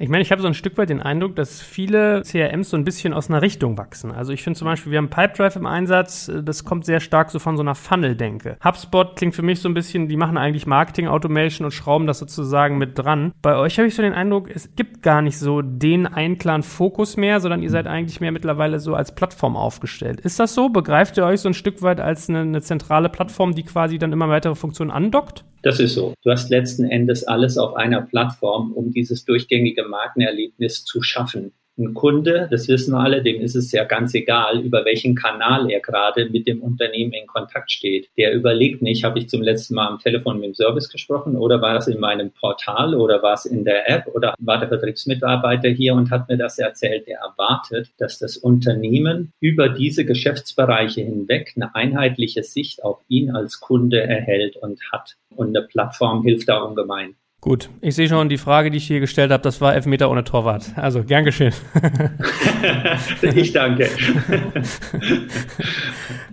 Ich 0.00 0.08
meine, 0.08 0.22
ich 0.22 0.30
habe 0.30 0.40
so 0.40 0.46
ein 0.46 0.54
Stück 0.54 0.78
weit 0.78 0.90
den 0.90 1.02
Eindruck, 1.02 1.34
dass 1.34 1.60
viele 1.60 2.22
CRMs 2.22 2.70
so 2.70 2.76
ein 2.76 2.84
bisschen 2.84 3.12
aus 3.12 3.28
einer 3.28 3.42
Richtung 3.42 3.76
wachsen. 3.76 4.12
Also 4.12 4.32
ich 4.32 4.44
finde 4.44 4.56
zum 4.56 4.66
Beispiel, 4.66 4.92
wir 4.92 4.98
haben 4.98 5.10
Pipedrive 5.10 5.56
im 5.56 5.66
Einsatz, 5.66 6.30
das 6.44 6.64
kommt 6.64 6.84
sehr 6.84 7.00
stark 7.00 7.32
so 7.32 7.40
von 7.40 7.56
so 7.56 7.64
einer 7.64 7.74
Funnel-Denke. 7.74 8.58
HubSpot 8.64 9.16
klingt 9.16 9.34
für 9.34 9.42
mich 9.42 9.60
so 9.60 9.68
ein 9.68 9.74
bisschen, 9.74 10.06
die 10.06 10.16
machen 10.16 10.38
eigentlich 10.38 10.68
Marketing-Automation 10.68 11.64
und 11.64 11.72
schrauben 11.72 12.06
das 12.06 12.20
sozusagen 12.20 12.78
mit 12.78 12.96
dran. 12.96 13.32
Bei 13.42 13.56
euch 13.56 13.76
habe 13.78 13.88
ich 13.88 13.96
so 13.96 14.02
den 14.02 14.12
Eindruck, 14.12 14.48
es 14.54 14.76
gibt 14.76 15.02
gar 15.02 15.20
nicht 15.20 15.36
so 15.36 15.62
den 15.62 16.06
einen 16.06 16.38
klaren 16.38 16.62
Fokus 16.62 17.16
mehr, 17.16 17.40
sondern 17.40 17.60
ihr 17.60 17.70
seid 17.70 17.88
eigentlich 17.88 18.20
mehr 18.20 18.30
mittlerweile 18.30 18.78
so 18.78 18.94
als 18.94 19.16
Plattform 19.16 19.56
aufgestellt. 19.56 20.20
Ist 20.20 20.38
das 20.38 20.54
so? 20.54 20.68
Begreift 20.68 21.16
ihr 21.16 21.24
euch 21.24 21.40
so 21.40 21.48
ein 21.48 21.54
Stück 21.54 21.82
weit 21.82 22.00
als 22.00 22.28
eine, 22.28 22.42
eine 22.42 22.62
zentrale 22.62 23.08
Plattform, 23.08 23.52
die 23.52 23.64
quasi 23.64 23.98
dann 23.98 24.12
immer 24.12 24.28
weitere 24.28 24.54
Funktionen 24.54 24.92
andockt? 24.92 25.44
Das 25.62 25.80
ist 25.80 25.94
so. 25.94 26.14
Du 26.22 26.30
hast 26.30 26.50
letzten 26.50 26.84
Endes 26.84 27.24
alles 27.24 27.58
auf 27.58 27.74
einer 27.74 28.02
Plattform, 28.02 28.72
um 28.72 28.92
dieses 28.92 29.24
durchgängige 29.24 29.84
Markenerlebnis 29.84 30.84
zu 30.84 31.02
schaffen 31.02 31.52
ein 31.78 31.94
Kunde, 31.94 32.48
das 32.50 32.68
wissen 32.68 32.92
wir 32.92 33.00
alle, 33.00 33.22
dem 33.22 33.40
ist 33.40 33.54
es 33.54 33.72
ja 33.72 33.84
ganz 33.84 34.14
egal, 34.14 34.60
über 34.60 34.84
welchen 34.84 35.14
Kanal 35.14 35.70
er 35.70 35.80
gerade 35.80 36.28
mit 36.28 36.46
dem 36.46 36.60
Unternehmen 36.60 37.12
in 37.12 37.26
Kontakt 37.26 37.70
steht. 37.70 38.08
Der 38.16 38.34
überlegt 38.34 38.82
nicht, 38.82 39.04
habe 39.04 39.18
ich 39.18 39.28
zum 39.28 39.42
letzten 39.42 39.74
Mal 39.74 39.86
am 39.86 39.98
Telefon 39.98 40.40
mit 40.40 40.46
dem 40.46 40.54
Service 40.54 40.88
gesprochen 40.88 41.36
oder 41.36 41.62
war 41.62 41.76
es 41.76 41.86
in 41.86 42.00
meinem 42.00 42.30
Portal 42.30 42.94
oder 42.94 43.22
war 43.22 43.34
es 43.34 43.46
in 43.46 43.64
der 43.64 43.88
App 43.88 44.06
oder 44.14 44.34
war 44.38 44.58
der 44.58 44.68
Vertriebsmitarbeiter 44.68 45.68
hier 45.68 45.94
und 45.94 46.10
hat 46.10 46.28
mir 46.28 46.36
das 46.36 46.58
erzählt. 46.58 47.06
Der 47.06 47.20
erwartet, 47.20 47.90
dass 47.98 48.18
das 48.18 48.36
Unternehmen 48.36 49.32
über 49.40 49.68
diese 49.68 50.04
Geschäftsbereiche 50.04 51.02
hinweg 51.02 51.52
eine 51.56 51.74
einheitliche 51.74 52.42
Sicht 52.42 52.82
auf 52.82 53.00
ihn 53.08 53.30
als 53.30 53.60
Kunde 53.60 54.00
erhält 54.00 54.56
und 54.56 54.80
hat. 54.92 55.16
Und 55.34 55.56
eine 55.56 55.66
Plattform 55.66 56.22
hilft 56.24 56.48
da 56.48 56.58
ungemein. 56.58 57.14
Gut, 57.40 57.70
ich 57.80 57.94
sehe 57.94 58.08
schon, 58.08 58.28
die 58.28 58.36
Frage, 58.36 58.68
die 58.68 58.78
ich 58.78 58.88
hier 58.88 58.98
gestellt 58.98 59.30
habe, 59.30 59.44
das 59.44 59.60
war 59.60 59.72
Elfmeter 59.72 60.10
ohne 60.10 60.24
Torwart. 60.24 60.72
Also, 60.74 61.04
gern 61.04 61.24
geschehen. 61.24 61.54
ich 63.22 63.52
danke. 63.52 63.88